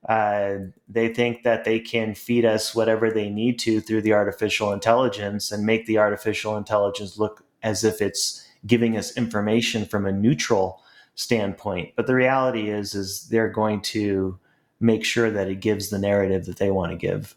Uh, 0.07 0.55
they 0.87 1.13
think 1.13 1.43
that 1.43 1.63
they 1.63 1.79
can 1.79 2.15
feed 2.15 2.45
us 2.45 2.73
whatever 2.73 3.11
they 3.11 3.29
need 3.29 3.59
to 3.59 3.81
through 3.81 4.01
the 4.01 4.13
artificial 4.13 4.71
intelligence 4.71 5.51
and 5.51 5.65
make 5.65 5.85
the 5.85 5.97
artificial 5.97 6.57
intelligence 6.57 7.19
look 7.19 7.43
as 7.61 7.83
if 7.83 8.01
it's 8.01 8.46
giving 8.67 8.97
us 8.97 9.15
information 9.17 9.85
from 9.85 10.05
a 10.05 10.11
neutral 10.11 10.81
standpoint. 11.15 11.93
But 11.95 12.05
the 12.05 12.13
reality 12.13 12.69
is, 12.69 12.93
is 12.93 13.27
they're 13.29 13.49
going 13.49 13.81
to 13.81 14.37
make 14.79 15.03
sure 15.03 15.31
that 15.31 15.47
it 15.47 15.61
gives 15.61 15.89
the 15.89 15.97
narrative 15.97 16.45
that 16.45 16.57
they 16.57 16.69
want 16.69 16.91
to 16.91 16.97
give. 16.97 17.35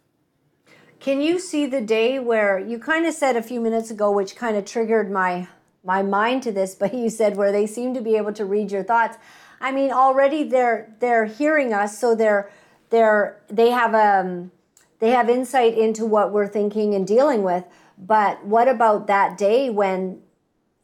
Can 0.99 1.23
you 1.23 1.39
see 1.39 1.65
the 1.65 1.81
day 1.81 2.19
where 2.19 2.59
you 2.59 2.79
kind 2.79 3.07
of 3.07 3.15
said 3.15 3.37
a 3.37 3.43
few 3.43 3.61
minutes 3.61 3.91
ago, 3.91 4.11
which 4.11 4.37
kind 4.37 4.57
of 4.57 4.67
triggered 4.67 5.11
my 5.11 5.49
my 5.83 6.03
mind 6.03 6.43
to 6.43 6.53
this, 6.53 6.75
but 6.81 6.93
you 6.93 7.09
said 7.09 7.37
where 7.37 7.53
they 7.53 7.67
seem 7.67 7.95
to 7.95 8.03
be 8.03 8.17
able 8.17 8.33
to 8.35 8.45
read 8.45 8.71
your 8.71 8.83
thoughts. 8.83 9.17
I 9.61 9.73
mean, 9.73 9.91
already 9.93 10.45
they're 10.45 10.95
they're 11.01 11.25
hearing 11.25 11.73
us, 11.73 11.99
so 11.99 12.15
they're 12.15 12.51
they're 12.91 13.41
they 13.49 13.71
have 13.71 13.95
um 13.95 14.51
they 14.99 15.11
have 15.11 15.31
insight 15.31 15.79
into 15.79 16.05
what 16.05 16.33
we're 16.33 16.49
thinking 16.49 16.95
and 16.95 17.07
dealing 17.07 17.43
with. 17.43 17.65
But 17.97 18.45
what 18.45 18.69
about 18.69 19.07
that 19.07 19.39
day 19.39 19.71
when 19.71 20.21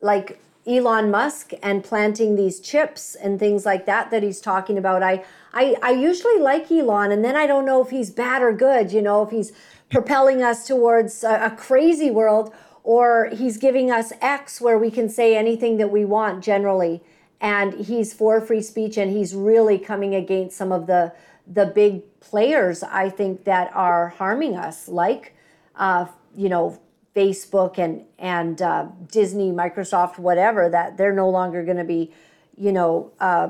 like 0.01 0.40
Elon 0.66 1.11
Musk 1.11 1.53
and 1.62 1.84
planting 1.84 2.34
these 2.34 2.59
chips 2.59 3.14
and 3.14 3.38
things 3.38 3.64
like 3.64 3.86
that 3.86 4.11
that 4.11 4.22
he's 4.22 4.40
talking 4.40 4.76
about. 4.76 5.03
I, 5.03 5.24
I, 5.53 5.76
I 5.82 5.90
usually 5.90 6.38
like 6.38 6.70
Elon, 6.70 7.12
and 7.12 7.24
then 7.24 7.36
I 7.36 7.47
don't 7.47 7.64
know 7.64 7.82
if 7.82 7.90
he's 7.90 8.11
bad 8.11 8.42
or 8.42 8.53
good, 8.53 8.92
you 8.92 9.01
know, 9.01 9.22
if 9.22 9.30
he's 9.30 9.53
propelling 9.90 10.42
us 10.42 10.66
towards 10.66 11.22
a, 11.22 11.47
a 11.47 11.51
crazy 11.51 12.11
world 12.11 12.53
or 12.82 13.30
he's 13.32 13.57
giving 13.57 13.90
us 13.90 14.12
X 14.20 14.61
where 14.61 14.78
we 14.78 14.90
can 14.90 15.09
say 15.09 15.36
anything 15.36 15.76
that 15.76 15.90
we 15.90 16.05
want 16.05 16.42
generally. 16.42 17.03
And 17.40 17.74
he's 17.74 18.12
for 18.12 18.40
free 18.40 18.62
speech 18.62 18.97
and 18.97 19.11
he's 19.11 19.34
really 19.34 19.78
coming 19.78 20.14
against 20.14 20.57
some 20.57 20.72
of 20.72 20.86
the 20.86 21.12
the 21.47 21.66
big 21.66 22.03
players 22.18 22.82
I 22.82 23.09
think 23.09 23.44
that 23.44 23.70
are 23.72 24.09
harming 24.09 24.57
us, 24.57 24.88
like 24.88 25.34
uh, 25.76 26.07
you 26.34 26.49
know 26.49 26.80
Facebook 27.16 27.78
and 27.78 28.04
and 28.18 28.60
uh, 28.60 28.86
Disney, 29.10 29.50
Microsoft, 29.50 30.18
whatever. 30.18 30.68
That 30.68 30.96
they're 30.98 31.14
no 31.14 31.30
longer 31.30 31.64
going 31.64 31.78
to 31.78 31.84
be, 31.84 32.12
you 32.56 32.72
know, 32.72 33.10
uh, 33.18 33.48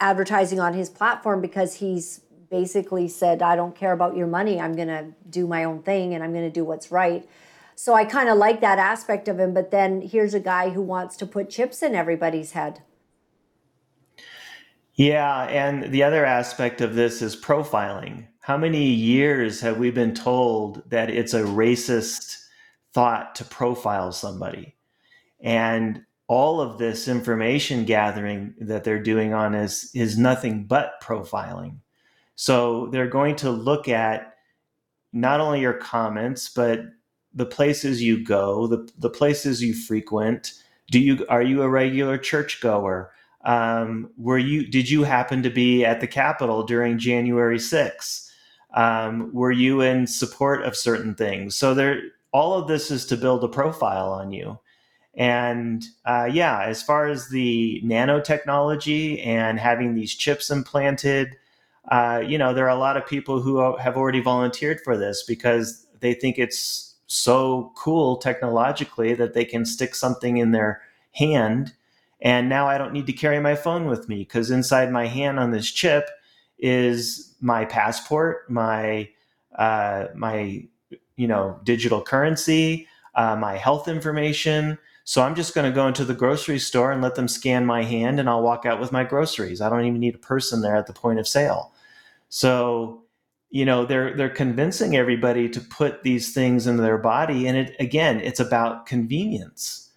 advertising 0.00 0.58
on 0.58 0.72
his 0.72 0.88
platform 0.88 1.42
because 1.42 1.74
he's 1.74 2.22
basically 2.50 3.06
said, 3.06 3.42
"I 3.42 3.54
don't 3.56 3.76
care 3.76 3.92
about 3.92 4.16
your 4.16 4.26
money. 4.26 4.58
I'm 4.58 4.74
going 4.74 4.88
to 4.88 5.08
do 5.28 5.46
my 5.46 5.64
own 5.64 5.82
thing 5.82 6.14
and 6.14 6.24
I'm 6.24 6.32
going 6.32 6.46
to 6.46 6.50
do 6.50 6.64
what's 6.64 6.90
right." 6.90 7.28
So 7.74 7.94
I 7.94 8.04
kind 8.04 8.28
of 8.28 8.38
like 8.38 8.60
that 8.62 8.78
aspect 8.78 9.28
of 9.28 9.38
him. 9.38 9.54
But 9.54 9.70
then 9.70 10.00
here's 10.00 10.34
a 10.34 10.40
guy 10.40 10.70
who 10.70 10.82
wants 10.82 11.16
to 11.18 11.26
put 11.26 11.50
chips 11.50 11.82
in 11.82 11.94
everybody's 11.94 12.52
head. 12.52 12.82
Yeah, 14.94 15.44
and 15.44 15.92
the 15.92 16.02
other 16.02 16.24
aspect 16.24 16.80
of 16.80 16.96
this 16.96 17.22
is 17.22 17.40
profiling. 17.40 18.26
How 18.40 18.56
many 18.56 18.84
years 18.84 19.60
have 19.60 19.78
we 19.78 19.92
been 19.92 20.12
told 20.12 20.82
that 20.90 21.08
it's 21.08 21.34
a 21.34 21.42
racist 21.42 22.47
thought 22.92 23.34
to 23.36 23.44
profile 23.44 24.12
somebody? 24.12 24.76
And 25.40 26.02
all 26.26 26.60
of 26.60 26.78
this 26.78 27.08
information 27.08 27.84
gathering 27.84 28.54
that 28.60 28.84
they're 28.84 29.02
doing 29.02 29.32
on 29.32 29.54
is 29.54 29.90
is 29.94 30.18
nothing 30.18 30.64
but 30.64 31.00
profiling. 31.02 31.78
So 32.34 32.86
they're 32.92 33.08
going 33.08 33.36
to 33.36 33.50
look 33.50 33.88
at 33.88 34.34
not 35.12 35.40
only 35.40 35.60
your 35.60 35.72
comments, 35.72 36.48
but 36.48 36.82
the 37.34 37.46
places 37.46 38.02
you 38.02 38.22
go, 38.22 38.66
the, 38.66 38.88
the 38.98 39.10
places 39.10 39.62
you 39.62 39.74
frequent. 39.74 40.52
Do 40.90 41.00
you 41.00 41.26
are 41.28 41.42
you 41.42 41.62
a 41.62 41.68
regular 41.68 42.18
churchgoer? 42.18 43.12
Um, 43.44 44.10
were 44.16 44.38
you 44.38 44.66
did 44.66 44.90
you 44.90 45.04
happen 45.04 45.42
to 45.42 45.50
be 45.50 45.84
at 45.84 46.00
the 46.00 46.06
Capitol 46.06 46.62
during 46.62 46.98
January 46.98 47.58
6th? 47.58 48.30
Um, 48.74 49.32
were 49.32 49.52
you 49.52 49.80
in 49.80 50.06
support 50.06 50.62
of 50.62 50.76
certain 50.76 51.14
things? 51.14 51.56
So 51.56 51.74
there, 51.74 52.00
all 52.38 52.54
of 52.54 52.68
this 52.68 52.90
is 52.90 53.04
to 53.06 53.16
build 53.16 53.42
a 53.42 53.48
profile 53.48 54.12
on 54.12 54.30
you. 54.30 54.58
And 55.14 55.84
uh, 56.04 56.28
yeah, 56.30 56.62
as 56.62 56.82
far 56.82 57.08
as 57.08 57.28
the 57.30 57.82
nanotechnology 57.84 59.26
and 59.26 59.58
having 59.58 59.94
these 59.94 60.14
chips 60.14 60.48
implanted, 60.50 61.36
uh, 61.90 62.22
you 62.24 62.38
know, 62.38 62.54
there 62.54 62.66
are 62.66 62.76
a 62.76 62.78
lot 62.78 62.96
of 62.96 63.06
people 63.06 63.40
who 63.40 63.76
have 63.78 63.96
already 63.96 64.20
volunteered 64.20 64.80
for 64.84 64.96
this 64.96 65.24
because 65.24 65.86
they 65.98 66.14
think 66.14 66.38
it's 66.38 66.94
so 67.08 67.72
cool 67.74 68.16
technologically 68.18 69.14
that 69.14 69.34
they 69.34 69.44
can 69.44 69.64
stick 69.64 69.94
something 69.94 70.36
in 70.36 70.52
their 70.52 70.80
hand 71.14 71.72
and 72.20 72.48
now 72.48 72.66
I 72.66 72.78
don't 72.78 72.92
need 72.92 73.06
to 73.06 73.12
carry 73.12 73.40
my 73.40 73.54
phone 73.54 73.86
with 73.86 74.08
me 74.08 74.18
because 74.18 74.50
inside 74.50 74.90
my 74.90 75.06
hand 75.06 75.38
on 75.38 75.52
this 75.52 75.70
chip 75.70 76.08
is 76.58 77.34
my 77.40 77.64
passport, 77.64 78.50
my 78.50 79.08
uh, 79.56 80.06
my 80.14 80.66
you 81.18 81.28
know 81.28 81.60
digital 81.64 82.00
currency, 82.02 82.88
uh, 83.14 83.36
my 83.36 83.56
health 83.56 83.88
information. 83.88 84.78
So 85.04 85.22
I'm 85.22 85.34
just 85.34 85.54
going 85.54 85.70
to 85.70 85.74
go 85.74 85.86
into 85.86 86.04
the 86.04 86.14
grocery 86.14 86.58
store 86.58 86.92
and 86.92 87.00
let 87.00 87.14
them 87.14 87.28
scan 87.28 87.66
my 87.66 87.82
hand, 87.82 88.20
and 88.20 88.28
I'll 88.28 88.42
walk 88.42 88.66
out 88.66 88.80
with 88.80 88.92
my 88.92 89.04
groceries. 89.04 89.60
I 89.60 89.68
don't 89.68 89.84
even 89.84 90.00
need 90.00 90.14
a 90.14 90.18
person 90.18 90.62
there 90.62 90.76
at 90.76 90.86
the 90.86 90.92
point 90.92 91.18
of 91.18 91.28
sale. 91.28 91.72
So 92.30 93.02
you 93.50 93.64
know 93.64 93.84
they're 93.84 94.16
they're 94.16 94.30
convincing 94.30 94.96
everybody 94.96 95.48
to 95.50 95.60
put 95.60 96.02
these 96.02 96.32
things 96.32 96.66
into 96.66 96.82
their 96.82 96.98
body, 96.98 97.46
and 97.46 97.58
it 97.58 97.76
again, 97.80 98.20
it's 98.20 98.40
about 98.40 98.86
convenience 98.86 99.88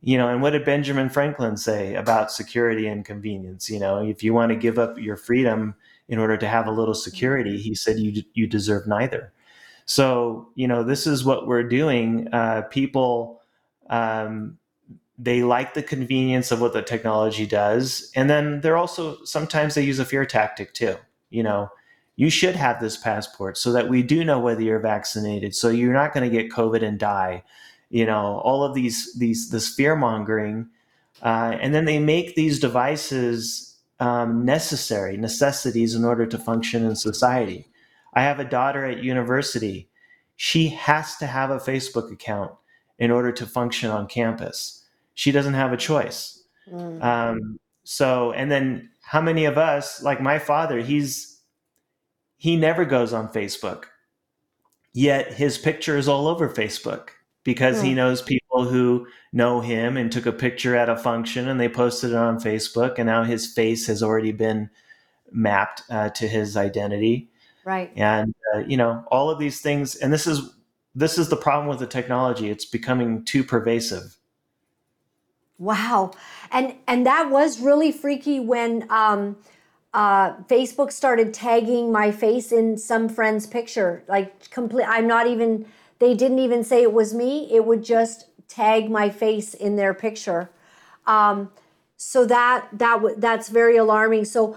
you 0.00 0.16
know 0.16 0.28
and 0.28 0.40
what 0.40 0.50
did 0.50 0.64
benjamin 0.64 1.08
franklin 1.08 1.56
say 1.56 1.94
about 1.94 2.30
security 2.30 2.86
and 2.86 3.04
convenience 3.04 3.68
you 3.68 3.78
know 3.78 3.98
if 4.02 4.22
you 4.22 4.32
want 4.32 4.50
to 4.50 4.56
give 4.56 4.78
up 4.78 4.96
your 4.98 5.16
freedom 5.16 5.74
in 6.08 6.18
order 6.18 6.36
to 6.36 6.48
have 6.48 6.66
a 6.66 6.72
little 6.72 6.94
security 6.94 7.58
he 7.58 7.74
said 7.74 7.98
you 7.98 8.22
you 8.34 8.46
deserve 8.46 8.86
neither 8.86 9.32
so 9.88 10.50
you 10.54 10.68
know 10.68 10.84
this 10.84 11.06
is 11.06 11.24
what 11.24 11.46
we're 11.46 11.66
doing. 11.66 12.28
Uh, 12.30 12.60
people 12.70 13.40
um, 13.88 14.58
they 15.16 15.42
like 15.42 15.72
the 15.72 15.82
convenience 15.82 16.52
of 16.52 16.60
what 16.60 16.74
the 16.74 16.82
technology 16.82 17.46
does. 17.46 18.12
And 18.14 18.28
then 18.28 18.60
they're 18.60 18.76
also 18.76 19.16
sometimes 19.24 19.74
they 19.74 19.82
use 19.82 19.98
a 19.98 20.04
fear 20.04 20.26
tactic 20.26 20.74
too. 20.74 20.96
You 21.30 21.42
know 21.42 21.70
you 22.16 22.28
should 22.28 22.54
have 22.54 22.80
this 22.80 22.98
passport 22.98 23.56
so 23.56 23.72
that 23.72 23.88
we 23.88 24.02
do 24.02 24.24
know 24.24 24.40
whether 24.40 24.60
you're 24.60 24.80
vaccinated 24.80 25.54
so 25.54 25.68
you're 25.68 25.92
not 25.92 26.12
going 26.12 26.28
to 26.28 26.36
get 26.36 26.52
covid 26.52 26.82
and 26.82 26.98
die. 26.98 27.42
You 27.88 28.04
know 28.04 28.42
all 28.44 28.62
of 28.62 28.74
these 28.74 29.14
these 29.14 29.48
this 29.48 29.74
fear 29.74 29.96
mongering 29.96 30.68
uh, 31.22 31.56
and 31.62 31.74
then 31.74 31.86
they 31.86 31.98
make 31.98 32.34
these 32.34 32.60
devices 32.60 33.74
um, 34.00 34.44
necessary 34.44 35.16
necessities 35.16 35.94
in 35.94 36.04
order 36.04 36.26
to 36.26 36.36
function 36.36 36.84
in 36.84 36.94
society 36.94 37.66
i 38.18 38.22
have 38.22 38.40
a 38.40 38.44
daughter 38.44 38.84
at 38.84 39.02
university 39.02 39.88
she 40.36 40.68
has 40.68 41.16
to 41.16 41.26
have 41.26 41.50
a 41.50 41.58
facebook 41.58 42.12
account 42.12 42.52
in 42.98 43.10
order 43.10 43.32
to 43.32 43.46
function 43.46 43.90
on 43.90 44.06
campus 44.06 44.84
she 45.14 45.32
doesn't 45.32 45.54
have 45.54 45.72
a 45.72 45.76
choice 45.76 46.44
mm. 46.70 47.02
um, 47.02 47.58
so 47.84 48.32
and 48.32 48.50
then 48.50 48.88
how 49.02 49.20
many 49.20 49.44
of 49.44 49.56
us 49.56 50.02
like 50.02 50.20
my 50.20 50.38
father 50.38 50.80
he's 50.80 51.40
he 52.36 52.56
never 52.56 52.84
goes 52.84 53.12
on 53.12 53.28
facebook 53.28 53.84
yet 54.92 55.32
his 55.32 55.58
picture 55.58 55.96
is 55.96 56.08
all 56.08 56.26
over 56.28 56.48
facebook 56.48 57.10
because 57.48 57.80
he 57.80 57.90
hmm. 57.90 57.96
knows 57.96 58.20
people 58.20 58.64
who 58.64 59.06
know 59.32 59.60
him 59.60 59.96
and 59.96 60.12
took 60.12 60.26
a 60.26 60.32
picture 60.32 60.76
at 60.76 60.90
a 60.90 60.96
function 60.98 61.48
and 61.48 61.58
they 61.58 61.68
posted 61.68 62.10
it 62.10 62.16
on 62.16 62.38
Facebook 62.38 62.98
and 62.98 63.06
now 63.06 63.24
his 63.24 63.50
face 63.52 63.86
has 63.86 64.02
already 64.02 64.32
been 64.32 64.68
mapped 65.30 65.82
uh, 65.88 66.10
to 66.10 66.28
his 66.28 66.58
identity. 66.58 67.30
Right. 67.68 67.92
And 67.96 68.34
uh, 68.54 68.60
you 68.60 68.78
know, 68.78 69.04
all 69.10 69.28
of 69.28 69.38
these 69.38 69.60
things 69.60 69.94
and 69.94 70.10
this 70.10 70.26
is 70.26 70.54
this 70.94 71.18
is 71.18 71.28
the 71.28 71.36
problem 71.36 71.68
with 71.68 71.80
the 71.80 71.86
technology. 71.86 72.48
It's 72.48 72.64
becoming 72.64 73.26
too 73.26 73.44
pervasive. 73.44 74.16
Wow. 75.58 76.12
And 76.50 76.76
and 76.86 77.04
that 77.04 77.28
was 77.28 77.60
really 77.60 77.92
freaky 77.92 78.40
when 78.40 78.90
um 78.90 79.36
uh, 79.92 80.36
Facebook 80.44 80.92
started 80.92 81.34
tagging 81.34 81.92
my 81.92 82.10
face 82.10 82.52
in 82.52 82.78
some 82.78 83.06
friend's 83.06 83.46
picture. 83.46 84.02
Like 84.08 84.48
complete 84.48 84.86
I'm 84.88 85.06
not 85.06 85.26
even 85.26 85.66
they 85.98 86.14
didn't 86.14 86.38
even 86.38 86.64
say 86.64 86.80
it 86.82 86.94
was 86.94 87.12
me. 87.12 87.52
It 87.52 87.66
would 87.66 87.84
just 87.84 88.28
tag 88.48 88.90
my 88.90 89.10
face 89.10 89.52
in 89.52 89.76
their 89.76 89.92
picture. 89.92 90.48
Um, 91.06 91.50
so 91.98 92.24
that 92.24 92.66
that 92.72 93.20
that's 93.20 93.50
very 93.50 93.76
alarming. 93.76 94.24
So 94.24 94.56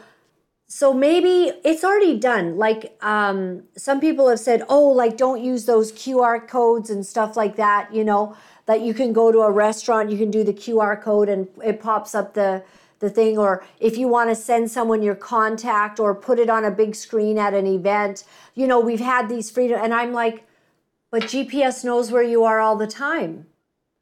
so 0.72 0.94
maybe 0.94 1.52
it's 1.66 1.84
already 1.84 2.18
done. 2.18 2.58
Like 2.58 2.98
um, 3.02 3.64
some 3.76 4.00
people 4.00 4.30
have 4.30 4.40
said, 4.40 4.64
oh, 4.70 4.88
like 4.88 5.18
don't 5.18 5.44
use 5.44 5.66
those 5.66 5.92
QR 5.92 6.48
codes 6.48 6.90
and 6.90 7.06
stuff 7.06 7.36
like 7.36 7.56
that. 7.58 7.94
You 7.94 8.04
know 8.04 8.36
that 8.68 8.82
you 8.82 8.94
can 8.94 9.12
go 9.12 9.32
to 9.32 9.40
a 9.40 9.52
restaurant, 9.52 10.12
you 10.12 10.18
can 10.18 10.32
do 10.32 10.44
the 10.44 10.54
QR 10.54 11.02
code 11.02 11.30
and 11.30 11.48
it 11.64 11.82
pops 11.82 12.16
up 12.16 12.34
the 12.34 12.64
the 13.00 13.10
thing 13.10 13.36
or 13.36 13.66
if 13.80 13.98
you 13.98 14.08
want 14.08 14.30
to 14.30 14.36
send 14.36 14.70
someone 14.70 15.02
your 15.02 15.16
contact 15.16 16.00
or 16.00 16.14
put 16.14 16.38
it 16.38 16.52
on 16.52 16.66
a 16.66 16.70
big 16.70 16.94
screen 16.94 17.36
at 17.40 17.52
an 17.52 17.66
event 17.66 18.26
you 18.54 18.68
know 18.68 18.80
we've 18.80 19.00
had 19.00 19.28
these 19.28 19.50
freedom 19.50 19.80
and 19.84 19.92
i'm 19.92 20.14
like 20.14 20.46
but 21.12 21.24
GPS 21.24 21.84
knows 21.84 22.10
where 22.10 22.24
you 22.24 22.46
are 22.46 22.60
all 22.62 22.78
the 22.78 22.88
time. 22.88 23.46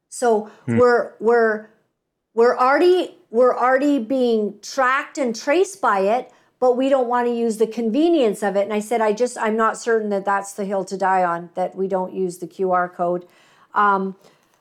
So 0.09 0.51
hmm. 0.65 0.77
we're 0.77 1.13
we're 1.19 1.67
we're 2.33 2.57
already 2.57 3.17
we're 3.31 3.57
already 3.57 3.99
being 3.99 4.59
tracked 4.61 5.17
and 5.17 5.35
traced 5.35 5.81
by 5.81 6.01
it, 6.01 6.31
but 6.59 6.75
we 6.75 6.89
don't 6.89 7.07
want 7.07 7.27
to 7.27 7.33
use 7.33 7.57
the 7.57 7.67
convenience 7.67 8.43
of 8.43 8.55
it. 8.55 8.63
And 8.63 8.73
I 8.73 8.79
said, 8.79 9.01
I 9.01 9.13
just 9.13 9.37
I'm 9.37 9.55
not 9.55 9.77
certain 9.77 10.09
that 10.09 10.25
that's 10.25 10.53
the 10.53 10.65
hill 10.65 10.83
to 10.85 10.97
die 10.97 11.23
on 11.23 11.49
that 11.55 11.75
we 11.75 11.87
don't 11.87 12.13
use 12.13 12.37
the 12.37 12.47
QR 12.47 12.93
code. 12.93 13.25
Um, 13.73 14.15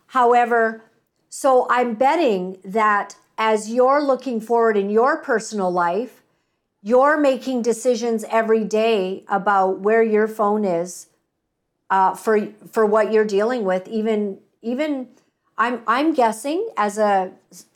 however, 0.08 0.82
so 1.28 1.66
I'm 1.68 1.94
betting 1.94 2.58
that 2.64 3.16
as 3.36 3.70
you're 3.70 4.02
looking 4.02 4.40
forward 4.40 4.76
in 4.76 4.90
your 4.90 5.18
personal 5.18 5.70
life, 5.70 6.22
you're 6.82 7.18
making 7.18 7.62
decisions 7.62 8.24
every 8.30 8.64
day 8.64 9.24
about 9.28 9.80
where 9.80 10.02
your 10.02 10.28
phone 10.28 10.64
is 10.64 11.08
uh, 11.90 12.14
for 12.14 12.46
for 12.70 12.86
what 12.86 13.12
you're 13.12 13.24
dealing 13.24 13.64
with. 13.64 13.86
Even 13.88 14.38
even 14.62 15.08
I'm 15.56 15.82
I'm 15.86 16.14
guessing 16.14 16.68
as 16.76 16.98
a, 16.98 17.32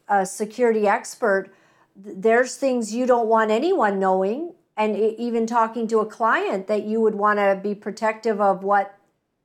a 0.08 0.24
security 0.24 0.86
expert, 0.86 1.52
there's 1.96 2.56
things 2.56 2.94
you 2.94 3.06
don't 3.06 3.28
want 3.28 3.50
anyone 3.50 3.98
knowing, 3.98 4.54
and 4.76 4.96
even 4.96 5.46
talking 5.46 5.86
to 5.88 5.98
a 6.00 6.06
client 6.06 6.66
that 6.66 6.84
you 6.84 7.00
would 7.00 7.14
want 7.14 7.38
to 7.38 7.60
be 7.62 7.74
protective 7.74 8.40
of 8.40 8.64
what 8.64 8.94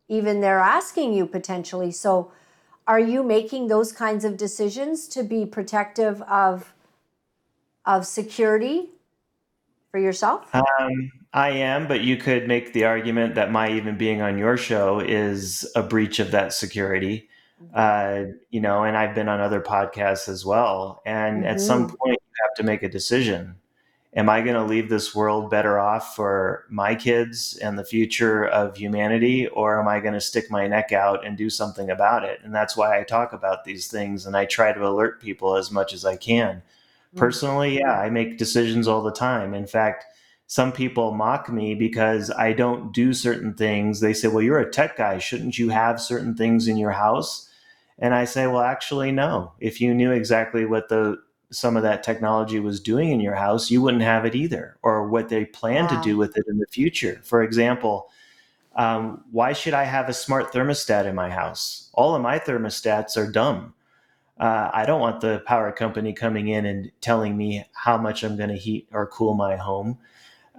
even 0.07 0.39
they're 0.39 0.59
asking 0.59 1.13
you 1.13 1.25
potentially. 1.25 1.91
So 1.91 2.31
are 2.87 2.99
you 2.99 3.23
making 3.23 3.67
those 3.67 3.91
kinds 3.91 4.23
of 4.23 4.37
decisions 4.37 5.07
to 5.09 5.23
be 5.23 5.45
protective 5.45 6.21
of 6.23 6.73
of 7.85 8.05
security 8.05 8.89
for 9.91 9.99
yourself? 9.99 10.53
Um, 10.53 11.11
I 11.33 11.49
am, 11.49 11.87
but 11.87 12.01
you 12.01 12.17
could 12.17 12.47
make 12.47 12.73
the 12.73 12.85
argument 12.85 13.35
that 13.35 13.51
my 13.51 13.69
even 13.71 13.97
being 13.97 14.21
on 14.21 14.37
your 14.37 14.57
show 14.57 14.99
is 14.99 15.69
a 15.75 15.83
breach 15.83 16.19
of 16.19 16.31
that 16.31 16.53
security. 16.53 17.29
Uh, 17.73 18.23
you 18.51 18.61
know, 18.61 18.83
and 18.83 18.95
I've 18.95 19.15
been 19.15 19.27
on 19.27 19.39
other 19.39 19.61
podcasts 19.61 20.29
as 20.29 20.45
well. 20.45 21.01
And 21.05 21.37
mm-hmm. 21.37 21.47
at 21.47 21.59
some 21.59 21.87
point, 21.87 22.19
you 22.26 22.26
have 22.43 22.53
to 22.55 22.63
make 22.63 22.83
a 22.83 22.89
decision. 22.89 23.55
Am 24.15 24.29
I 24.29 24.41
going 24.41 24.55
to 24.55 24.63
leave 24.63 24.89
this 24.89 25.13
world 25.13 25.51
better 25.51 25.79
off 25.79 26.15
for 26.15 26.65
my 26.69 26.95
kids 26.95 27.57
and 27.61 27.77
the 27.77 27.83
future 27.83 28.45
of 28.45 28.77
humanity, 28.77 29.47
or 29.47 29.79
am 29.79 29.87
I 29.87 29.99
going 29.99 30.13
to 30.13 30.21
stick 30.21 30.49
my 30.49 30.65
neck 30.65 30.91
out 30.91 31.25
and 31.25 31.37
do 31.37 31.49
something 31.49 31.89
about 31.89 32.23
it? 32.23 32.39
And 32.43 32.55
that's 32.55 32.75
why 32.75 32.99
I 32.99 33.03
talk 33.03 33.33
about 33.33 33.63
these 33.63 33.87
things 33.87 34.25
and 34.25 34.35
I 34.35 34.45
try 34.45 34.73
to 34.73 34.87
alert 34.87 35.21
people 35.21 35.55
as 35.55 35.71
much 35.71 35.93
as 35.93 36.03
I 36.03 36.15
can. 36.15 36.55
Mm-hmm. 36.55 37.19
Personally, 37.19 37.77
yeah, 37.77 37.99
I 37.99 38.09
make 38.09 38.37
decisions 38.37 38.87
all 38.87 39.03
the 39.03 39.11
time. 39.11 39.53
In 39.53 39.67
fact, 39.67 40.05
some 40.47 40.71
people 40.71 41.11
mock 41.11 41.51
me 41.51 41.75
because 41.75 42.31
I 42.31 42.53
don't 42.53 42.93
do 42.93 43.13
certain 43.13 43.53
things. 43.53 43.99
They 43.99 44.13
say, 44.13 44.29
Well, 44.29 44.41
you're 44.41 44.59
a 44.59 44.71
tech 44.71 44.95
guy. 44.97 45.19
Shouldn't 45.19 45.59
you 45.59 45.69
have 45.69 46.01
certain 46.01 46.35
things 46.35 46.69
in 46.69 46.77
your 46.77 46.91
house? 46.91 47.49
And 47.99 48.15
I 48.15 48.23
say, 48.23 48.47
Well, 48.47 48.61
actually, 48.61 49.11
no. 49.11 49.51
If 49.59 49.81
you 49.81 49.93
knew 49.93 50.11
exactly 50.11 50.65
what 50.65 50.87
the 50.87 51.17
some 51.51 51.77
of 51.77 51.83
that 51.83 52.03
technology 52.03 52.59
was 52.59 52.79
doing 52.79 53.11
in 53.11 53.19
your 53.19 53.35
house, 53.35 53.71
you 53.71 53.81
wouldn't 53.81 54.03
have 54.03 54.25
it 54.25 54.35
either, 54.35 54.77
or 54.81 55.07
what 55.07 55.29
they 55.29 55.45
plan 55.45 55.85
wow. 55.85 55.89
to 55.89 56.01
do 56.01 56.17
with 56.17 56.37
it 56.37 56.45
in 56.47 56.57
the 56.57 56.67
future. 56.67 57.21
For 57.23 57.41
example, 57.41 58.09
um, 58.75 59.23
why 59.31 59.53
should 59.53 59.73
I 59.73 59.83
have 59.83 60.09
a 60.09 60.13
smart 60.13 60.53
thermostat 60.53 61.05
in 61.05 61.15
my 61.15 61.29
house? 61.29 61.89
All 61.93 62.15
of 62.15 62.21
my 62.21 62.37
thermostats 62.37 63.17
are 63.17 63.31
dumb. 63.31 63.73
Uh, 64.39 64.69
I 64.71 64.85
don't 64.85 65.01
want 65.01 65.21
the 65.21 65.41
power 65.47 65.71
company 65.71 66.13
coming 66.13 66.49
in 66.49 66.65
and 66.65 66.91
telling 67.01 67.35
me 67.35 67.65
how 67.73 67.97
much 67.97 68.23
I'm 68.23 68.37
going 68.37 68.49
to 68.49 68.55
heat 68.55 68.87
or 68.91 69.07
cool 69.07 69.33
my 69.33 69.55
home. 69.55 69.97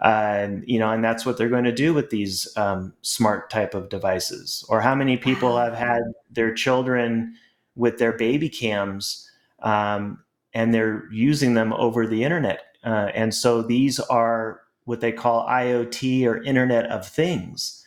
And 0.02 0.64
you 0.66 0.78
know, 0.78 0.90
and 0.90 1.02
that's 1.02 1.24
what 1.24 1.36
they're 1.36 1.48
going 1.48 1.64
to 1.64 1.72
do 1.72 1.94
with 1.94 2.10
these 2.10 2.48
um, 2.56 2.92
smart 3.02 3.50
type 3.50 3.74
of 3.74 3.88
devices. 3.88 4.64
Or 4.68 4.80
how 4.80 4.94
many 4.94 5.16
people 5.16 5.56
have 5.56 5.74
had 5.74 6.02
their 6.30 6.52
children 6.52 7.34
with 7.76 7.98
their 7.98 8.12
baby 8.12 8.48
cams, 8.48 9.30
um, 9.60 10.22
and 10.58 10.74
they're 10.74 11.04
using 11.12 11.54
them 11.54 11.72
over 11.72 12.06
the 12.06 12.24
internet. 12.24 12.76
Uh, 12.84 13.10
and 13.14 13.34
so 13.34 13.62
these 13.62 14.00
are 14.00 14.60
what 14.84 15.00
they 15.00 15.12
call 15.12 15.46
IoT 15.46 16.24
or 16.26 16.42
Internet 16.42 16.86
of 16.86 17.06
Things 17.06 17.84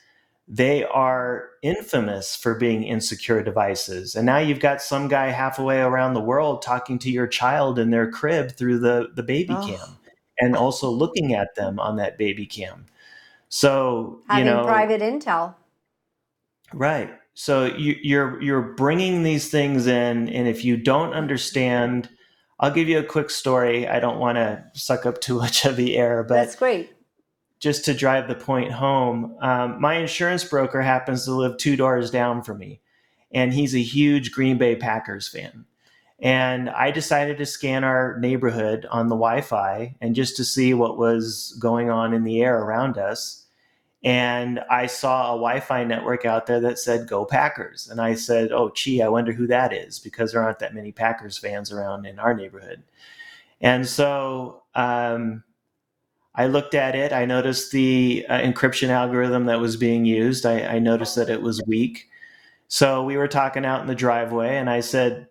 they 0.54 0.84
are 0.84 1.48
infamous 1.62 2.36
for 2.36 2.56
being 2.56 2.84
insecure 2.84 3.42
devices. 3.42 4.16
And 4.16 4.26
now 4.26 4.38
you've 4.40 4.60
got 4.60 4.82
some 4.82 5.08
guy 5.08 5.28
halfway 5.30 5.80
around 5.80 6.14
the 6.14 6.20
world 6.20 6.62
talking 6.62 7.00
to 7.00 7.10
your 7.10 7.26
child 7.26 7.80
in 7.80 7.90
their 7.90 8.12
crib 8.12 8.52
through 8.52 8.80
the, 8.80 9.12
the 9.16 9.24
baby 9.24 9.56
oh. 9.58 9.66
cam 9.66 9.98
and 10.40 10.58
also 10.58 10.90
looking 10.90 11.34
at 11.34 11.56
them 11.56 11.80
on 11.80 11.96
that 11.96 12.18
baby 12.18 12.46
cam. 12.46 12.86
So, 13.48 14.20
having 14.28 14.46
you 14.46 14.52
know, 14.52 14.66
private 14.66 15.02
intel. 15.02 15.56
Right. 16.74 17.14
So 17.34 17.66
you, 17.66 17.96
you're 18.02 18.42
you're 18.42 18.62
bringing 18.62 19.24
these 19.24 19.50
things 19.50 19.88
in, 19.88 20.28
and 20.28 20.48
if 20.50 20.66
you 20.66 20.76
don't 20.76 21.14
understand, 21.14 22.10
I'll 22.62 22.72
give 22.72 22.88
you 22.88 23.00
a 23.00 23.04
quick 23.04 23.30
story. 23.30 23.88
I 23.88 24.00
don't 24.00 24.20
want 24.20 24.38
to 24.38 24.64
suck 24.74 25.06
up 25.06 25.20
too 25.20 25.38
much 25.40 25.66
of 25.66 25.76
the 25.76 25.98
air, 25.98 26.24
but 26.24 26.36
that's 26.36 26.56
great 26.56 26.92
just 27.62 27.86
to 27.86 27.94
drive 27.94 28.28
the 28.28 28.36
point 28.36 28.72
home, 28.72 29.38
um, 29.40 29.80
my 29.80 29.94
insurance 29.96 30.44
broker 30.44 30.82
happens 30.82 31.26
to 31.26 31.32
live 31.32 31.58
two 31.58 31.76
doors 31.76 32.10
down 32.10 32.42
from 32.42 32.58
me, 32.58 32.82
and 33.32 33.54
he's 33.54 33.76
a 33.76 33.82
huge 33.82 34.32
Green 34.32 34.58
Bay 34.58 34.76
Packers 34.76 35.28
fan. 35.28 35.66
And 36.20 36.70
I 36.72 36.92
decided 36.92 37.38
to 37.38 37.46
scan 37.46 37.84
our 37.84 38.20
neighborhood 38.20 38.88
on 38.90 39.08
the 39.08 39.16
Wi 39.16 39.42
Fi 39.42 39.96
and 40.02 40.16
just 40.16 40.36
to 40.38 40.44
see 40.44 40.74
what 40.74 40.98
was 40.98 41.56
going 41.60 41.90
on 41.90 42.14
in 42.14 42.24
the 42.24 42.42
air 42.42 42.60
around 42.60 42.98
us. 42.98 43.41
And 44.04 44.60
I 44.70 44.88
saw 44.88 45.26
a 45.26 45.38
Wi 45.38 45.60
Fi 45.60 45.84
network 45.84 46.26
out 46.26 46.48
there 46.48 46.60
that 46.62 46.80
said, 46.80 47.08
Go 47.08 47.24
Packers. 47.24 47.88
And 47.90 48.02
I 48.02 48.16
said, 48.16 48.52
Oh, 48.52 48.72
gee, 48.74 49.02
I 49.02 49.10
wonder 49.10 49.32
who 49.32 49.46
that 49.48 49.74
is 49.74 50.00
because 50.00 50.32
there 50.32 50.42
aren't 50.42 50.60
that 50.60 50.74
many 50.74 50.92
Packers 50.92 51.38
fans 51.38 51.72
around 51.72 52.06
in 52.06 52.18
our 52.18 52.34
neighborhood. 52.34 52.84
And 53.62 53.88
so, 53.88 54.64
um, 54.74 55.44
I 56.34 56.48
looked 56.48 56.76
at 56.76 56.96
it. 56.96 57.12
I 57.12 57.26
noticed 57.26 57.72
the 57.72 58.26
uh, 58.30 58.40
encryption 58.40 58.90
algorithm 58.90 59.46
that 59.46 59.60
was 59.60 59.76
being 59.76 60.06
used. 60.06 60.46
I, 60.46 60.62
I, 60.62 60.80
noticed 60.80 61.16
that 61.18 61.30
it 61.30 61.42
was 61.42 61.62
weak. 61.68 62.10
So 62.70 63.04
we 63.04 63.18
were 63.18 63.28
talking 63.28 63.66
out 63.66 63.82
in 63.82 63.88
the 63.88 63.96
driveway, 63.96 64.56
and 64.56 64.70
I 64.70 64.80
said, 64.80 65.28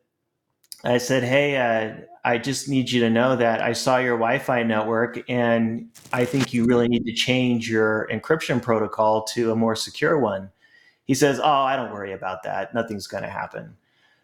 "I 0.85 0.99
said, 0.99 1.23
hey, 1.23 1.57
uh, 1.57 2.05
I 2.25 2.39
just 2.39 2.69
need 2.69 2.91
you 2.91 3.01
to 3.01 3.11
know 3.11 3.37
that 3.37 3.63
I 3.63 3.73
saw 3.73 3.99
your 3.99 4.17
Wi-Fi 4.17 4.63
network, 4.63 5.23
and 5.29 5.89
I 6.13 6.25
think 6.25 6.53
you 6.53 6.65
really 6.65 6.89
need 6.89 7.05
to 7.07 7.13
change 7.13 7.71
your 7.71 8.09
encryption 8.13 8.61
protocol 8.63 9.23
to 9.35 9.53
a 9.53 9.57
more 9.57 9.77
secure 9.77 10.19
one." 10.19 10.51
He 11.05 11.15
says, 11.15 11.41
"Oh, 11.41 11.45
I 11.45 11.77
don't 11.77 11.93
worry 11.93 12.13
about 12.13 12.43
that. 12.45 12.75
Nothing's 12.75 13.07
going 13.07 13.25
to 13.25 13.31
happen." 13.31 13.77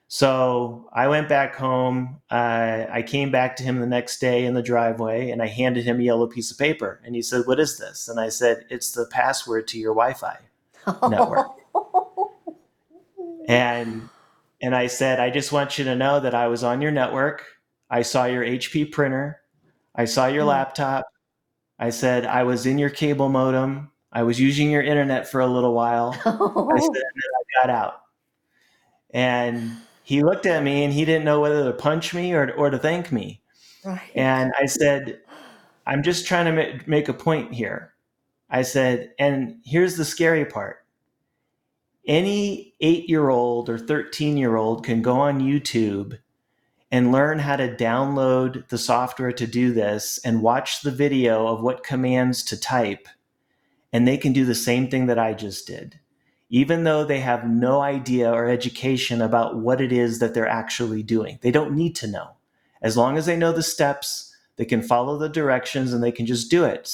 So 0.08 0.88
I 0.92 1.08
went 1.08 1.28
back 1.28 1.56
home. 1.56 2.20
Uh, 2.30 2.86
I 2.90 3.02
came 3.02 3.30
back 3.30 3.56
to 3.56 3.64
him 3.64 3.80
the 3.80 3.86
next 3.86 4.20
day 4.20 4.44
in 4.44 4.54
the 4.54 4.62
driveway 4.62 5.30
and 5.30 5.42
I 5.42 5.46
handed 5.46 5.84
him 5.84 5.98
a 5.98 6.02
yellow 6.02 6.28
piece 6.28 6.50
of 6.52 6.58
paper. 6.58 7.00
And 7.04 7.14
he 7.14 7.22
said, 7.22 7.46
What 7.46 7.58
is 7.58 7.78
this? 7.78 8.08
And 8.08 8.20
I 8.20 8.28
said, 8.28 8.66
It's 8.70 8.92
the 8.92 9.06
password 9.06 9.66
to 9.68 9.78
your 9.78 9.94
Wi 9.94 10.14
Fi 10.14 10.38
network. 11.08 11.48
and 13.48 14.08
and 14.60 14.74
I 14.74 14.86
said, 14.86 15.20
I 15.20 15.30
just 15.30 15.52
want 15.52 15.78
you 15.78 15.84
to 15.84 15.94
know 15.94 16.20
that 16.20 16.34
I 16.34 16.48
was 16.48 16.64
on 16.64 16.80
your 16.80 16.90
network. 16.90 17.44
I 17.90 18.02
saw 18.02 18.24
your 18.24 18.44
HP 18.44 18.90
printer. 18.90 19.40
I 19.94 20.06
saw 20.06 20.26
your 20.26 20.44
mm. 20.44 20.48
laptop. 20.48 21.06
I 21.78 21.90
said, 21.90 22.26
I 22.26 22.44
was 22.44 22.66
in 22.66 22.78
your 22.78 22.90
cable 22.90 23.28
modem. 23.28 23.90
I 24.12 24.22
was 24.22 24.40
using 24.40 24.70
your 24.70 24.82
internet 24.82 25.28
for 25.28 25.40
a 25.40 25.46
little 25.46 25.74
while. 25.74 26.12
I 26.24 26.78
said, 26.80 27.02
I 27.02 27.66
got 27.66 27.70
out. 27.70 28.00
And 29.12 29.72
he 30.04 30.22
looked 30.22 30.46
at 30.46 30.62
me 30.62 30.84
and 30.84 30.92
he 30.92 31.04
didn't 31.04 31.24
know 31.24 31.40
whether 31.40 31.64
to 31.64 31.72
punch 31.72 32.14
me 32.14 32.32
or, 32.32 32.52
or 32.52 32.70
to 32.70 32.78
thank 32.78 33.12
me. 33.12 33.42
Right. 33.84 34.00
And 34.14 34.52
I 34.58 34.66
said, 34.66 35.20
I'm 35.86 36.02
just 36.02 36.26
trying 36.26 36.54
to 36.54 36.80
make 36.86 37.08
a 37.08 37.14
point 37.14 37.52
here. 37.52 37.92
I 38.48 38.62
said, 38.62 39.12
and 39.18 39.56
here's 39.64 39.96
the 39.96 40.04
scary 40.04 40.44
part 40.44 40.85
any 42.06 42.74
eight 42.80 43.08
year 43.08 43.28
old 43.28 43.68
or 43.68 43.78
13 43.78 44.36
year 44.36 44.56
old 44.56 44.84
can 44.84 45.02
go 45.02 45.18
on 45.18 45.40
YouTube 45.40 46.18
and 46.90 47.12
learn 47.12 47.40
how 47.40 47.56
to 47.56 47.74
download 47.74 48.68
the 48.68 48.78
software 48.78 49.32
to 49.32 49.46
do 49.46 49.72
this 49.72 50.18
and 50.24 50.42
watch 50.42 50.82
the 50.82 50.90
video 50.90 51.46
of 51.48 51.62
what 51.62 51.82
commands 51.82 52.42
to 52.44 52.60
type. 52.60 53.08
And 53.92 54.06
they 54.06 54.16
can 54.16 54.32
do 54.32 54.44
the 54.44 54.54
same 54.54 54.88
thing 54.88 55.06
that 55.06 55.18
I 55.18 55.34
just 55.34 55.66
did 55.66 56.00
even 56.48 56.84
though 56.84 57.04
they 57.04 57.20
have 57.20 57.48
no 57.48 57.80
idea 57.80 58.30
or 58.30 58.48
education 58.48 59.20
about 59.20 59.58
what 59.58 59.80
it 59.80 59.92
is 59.92 60.18
that 60.18 60.34
they're 60.34 60.48
actually 60.48 61.02
doing. 61.02 61.38
They 61.42 61.50
don't 61.50 61.74
need 61.74 61.96
to 61.96 62.06
know. 62.06 62.36
As 62.82 62.96
long 62.96 63.16
as 63.16 63.26
they 63.26 63.36
know 63.36 63.52
the 63.52 63.62
steps, 63.62 64.34
they 64.56 64.64
can 64.64 64.82
follow 64.82 65.18
the 65.18 65.28
directions 65.28 65.92
and 65.92 66.02
they 66.02 66.12
can 66.12 66.26
just 66.26 66.50
do 66.50 66.64
it. 66.64 66.86